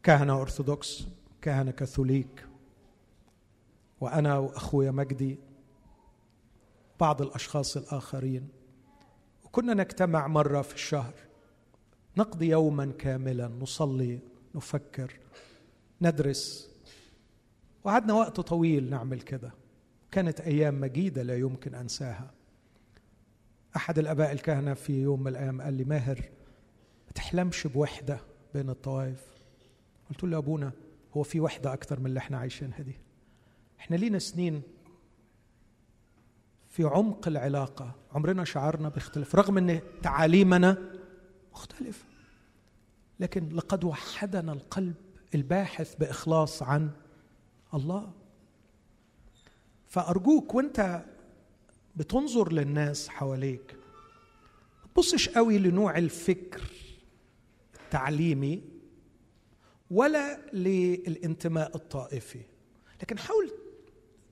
كهنة 0.03 0.41
أرثوذكس 0.41 1.05
كهنة 1.43 1.71
كاثوليك 1.71 2.47
وأنا 4.01 4.39
وأخويا 4.39 4.91
مجدي 4.91 5.39
بعض 7.01 7.23
الأشخاص 7.23 7.77
الآخرين 7.77 8.49
وكنا 9.45 9.75
نجتمع 9.75 10.27
مرة 10.27 10.63
في 10.63 10.75
الشهر. 10.75 11.15
نقضي 12.17 12.49
يوما 12.49 12.93
كاملا 12.99 13.49
نصلي 13.49 14.19
نفكر 14.55 15.19
ندرس 16.03 16.71
وقعدنا 17.85 18.15
وقت 18.15 18.41
طويل 18.41 18.91
نعمل 18.91 19.21
كده. 19.21 19.53
كانت 20.11 20.41
أيام 20.41 20.81
مجيدة 20.81 21.23
لا 21.23 21.37
يمكن 21.37 21.75
أنساها. 21.75 22.31
أحد 23.77 23.99
الأباء 23.99 24.33
الكهنة 24.33 24.75
في 24.75 25.03
يوم 25.03 25.21
من 25.21 25.29
الأيام 25.29 25.63
قال 25.63 25.75
لي 25.75 25.85
ماهر 25.85 26.19
ما 27.07 27.13
تحلمش 27.15 27.67
بوحدة 27.67 28.21
بين 28.55 28.71
الطوائف؟ 28.71 29.25
قلت 30.11 30.25
له 30.25 30.39
أبونا 30.39 30.73
هو 31.17 31.23
في 31.23 31.41
وحدة 31.41 31.73
أكثر 31.73 32.01
من 32.01 32.07
اللي 32.07 32.19
إحنا 32.19 32.39
عايشينها 32.39 32.83
دي. 32.83 32.95
إحنا 33.81 33.97
لينا 33.97 34.19
سنين 34.19 34.63
في 36.69 36.85
عمق 36.85 37.29
العلاقة 37.29 37.95
عمرنا 38.13 38.45
شعرنا 38.45 38.89
باختلاف 38.89 39.35
رغم 39.37 39.59
إن 39.59 39.81
تعاليمنا 40.03 40.79
مختلفه 41.53 42.05
لكن 43.21 43.49
لقد 43.49 43.85
وحدنا 43.85 44.53
القلب 44.53 44.95
الباحث 45.35 45.95
بإخلاص 45.95 46.63
عن 46.63 46.91
الله. 47.75 48.13
فأرجوك 49.91 50.55
وانت 50.55 51.05
بتنظر 51.97 52.53
للناس 52.53 53.09
حواليك 53.09 53.77
ما 54.83 54.89
تبصش 54.95 55.29
قوي 55.29 55.59
لنوع 55.59 55.99
الفكر 55.99 56.63
التعليمي 57.85 58.63
ولا 59.91 60.41
للانتماء 60.53 61.77
الطائفي 61.77 62.41
لكن 63.03 63.19
حاول 63.19 63.51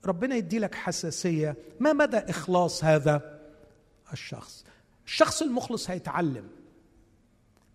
ربنا 0.05 0.37
يدي 0.37 0.59
لك 0.59 0.75
حساسية 0.75 1.57
ما 1.81 1.93
مدى 1.93 2.17
إخلاص 2.17 2.85
هذا 2.85 3.41
الشخص. 4.13 4.65
الشخص 5.07 5.43
المخلص 5.43 5.91
هيتعلم 5.91 6.49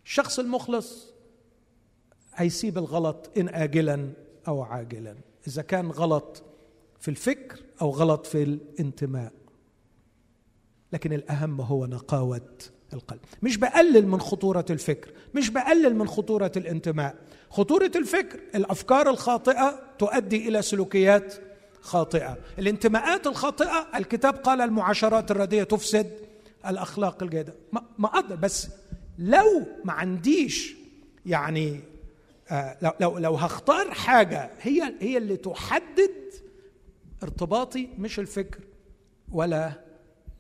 الشخص 0.06 0.40
المخلص 0.40 1.14
هيسيب 2.36 2.78
الغلط 2.78 3.32
إن 3.38 3.50
اجلا 3.50 4.10
أو 4.48 4.62
عاجلا. 4.62 5.16
إذا 5.48 5.62
كان 5.62 5.92
غلط 5.92 6.44
في 7.00 7.08
الفكر 7.08 7.64
أو 7.84 7.90
غلط 7.90 8.26
في 8.26 8.44
الانتماء. 8.44 9.32
لكن 10.94 11.14
الأهم 11.14 11.62
هو 11.62 11.86
نقاوة 11.86 12.42
القلب. 12.94 13.20
مش 13.42 13.58
بقلل 13.58 14.08
من 14.08 14.20
خطورة 14.20 14.66
الفكر 14.70 15.12
مش 15.36 15.50
بقلل 15.50 15.96
من 15.96 16.08
خطورة 16.08 16.52
الانتماء. 16.58 17.16
خطورة 17.50 17.92
الفكر 17.96 18.40
الأفكار 18.56 19.10
الخاطئة 19.10 19.80
تؤدي 20.00 20.48
إلى 20.48 20.62
سلوكيات 20.62 21.36
خاطئة. 21.82 22.38
الانتماءات 22.60 23.28
الخاطئة 23.28 23.88
الكتاب 23.96 24.34
قال 24.34 24.62
المعاشرات 24.62 25.32
الردية 25.32 25.64
تفسد 25.64 26.12
الأخلاق 26.68 27.24
الجيدة. 27.24 27.54
ما 27.98 28.08
أقدر 28.08 28.36
بس 28.36 28.68
لو 29.20 29.62
ما 29.84 29.94
عنديش 29.94 30.76
يعني 31.26 31.80
آه 32.52 32.78
لو 32.82 32.92
لو 33.00 33.18
لو 33.18 33.36
هختار 33.36 33.92
حاجة 33.92 34.50
هي 34.62 34.94
هي 35.00 35.18
اللي 35.18 35.38
تحدد 35.38 36.12
ارتباطي 37.24 37.90
مش 38.00 38.20
الفكر 38.20 38.64
ولا 39.32 39.84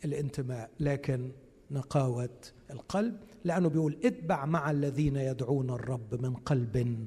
الانتماء 0.05 0.69
لكن 0.80 1.31
نقاوة 1.72 2.30
القلب 2.72 3.18
لأنه 3.43 3.69
بيقول 3.69 3.97
اتبع 4.03 4.45
مع 4.45 4.72
الذين 4.72 5.15
يدعون 5.15 5.69
الرب 5.69 6.22
من 6.22 6.34
قلب 6.35 7.05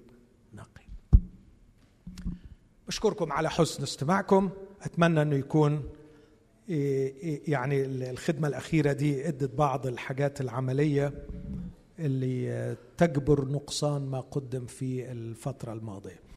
نقي. 0.54 0.84
بشكركم 2.88 3.32
على 3.32 3.50
حسن 3.50 3.82
استماعكم. 3.82 4.50
أتمنى 4.82 5.22
أنه 5.22 5.36
يكون 5.36 5.82
يعني 7.48 7.84
الخدمة 8.10 8.48
الأخيرة 8.48 8.92
دي 8.92 9.28
أدت 9.28 9.54
بعض 9.54 9.86
الحاجات 9.86 10.40
العملية 10.40 11.26
اللي 11.98 12.76
تجبر 12.96 13.44
نقصان 13.48 14.06
ما 14.06 14.20
قدم 14.20 14.66
في 14.66 15.12
الفترة 15.12 15.72
الماضية. 15.72 16.25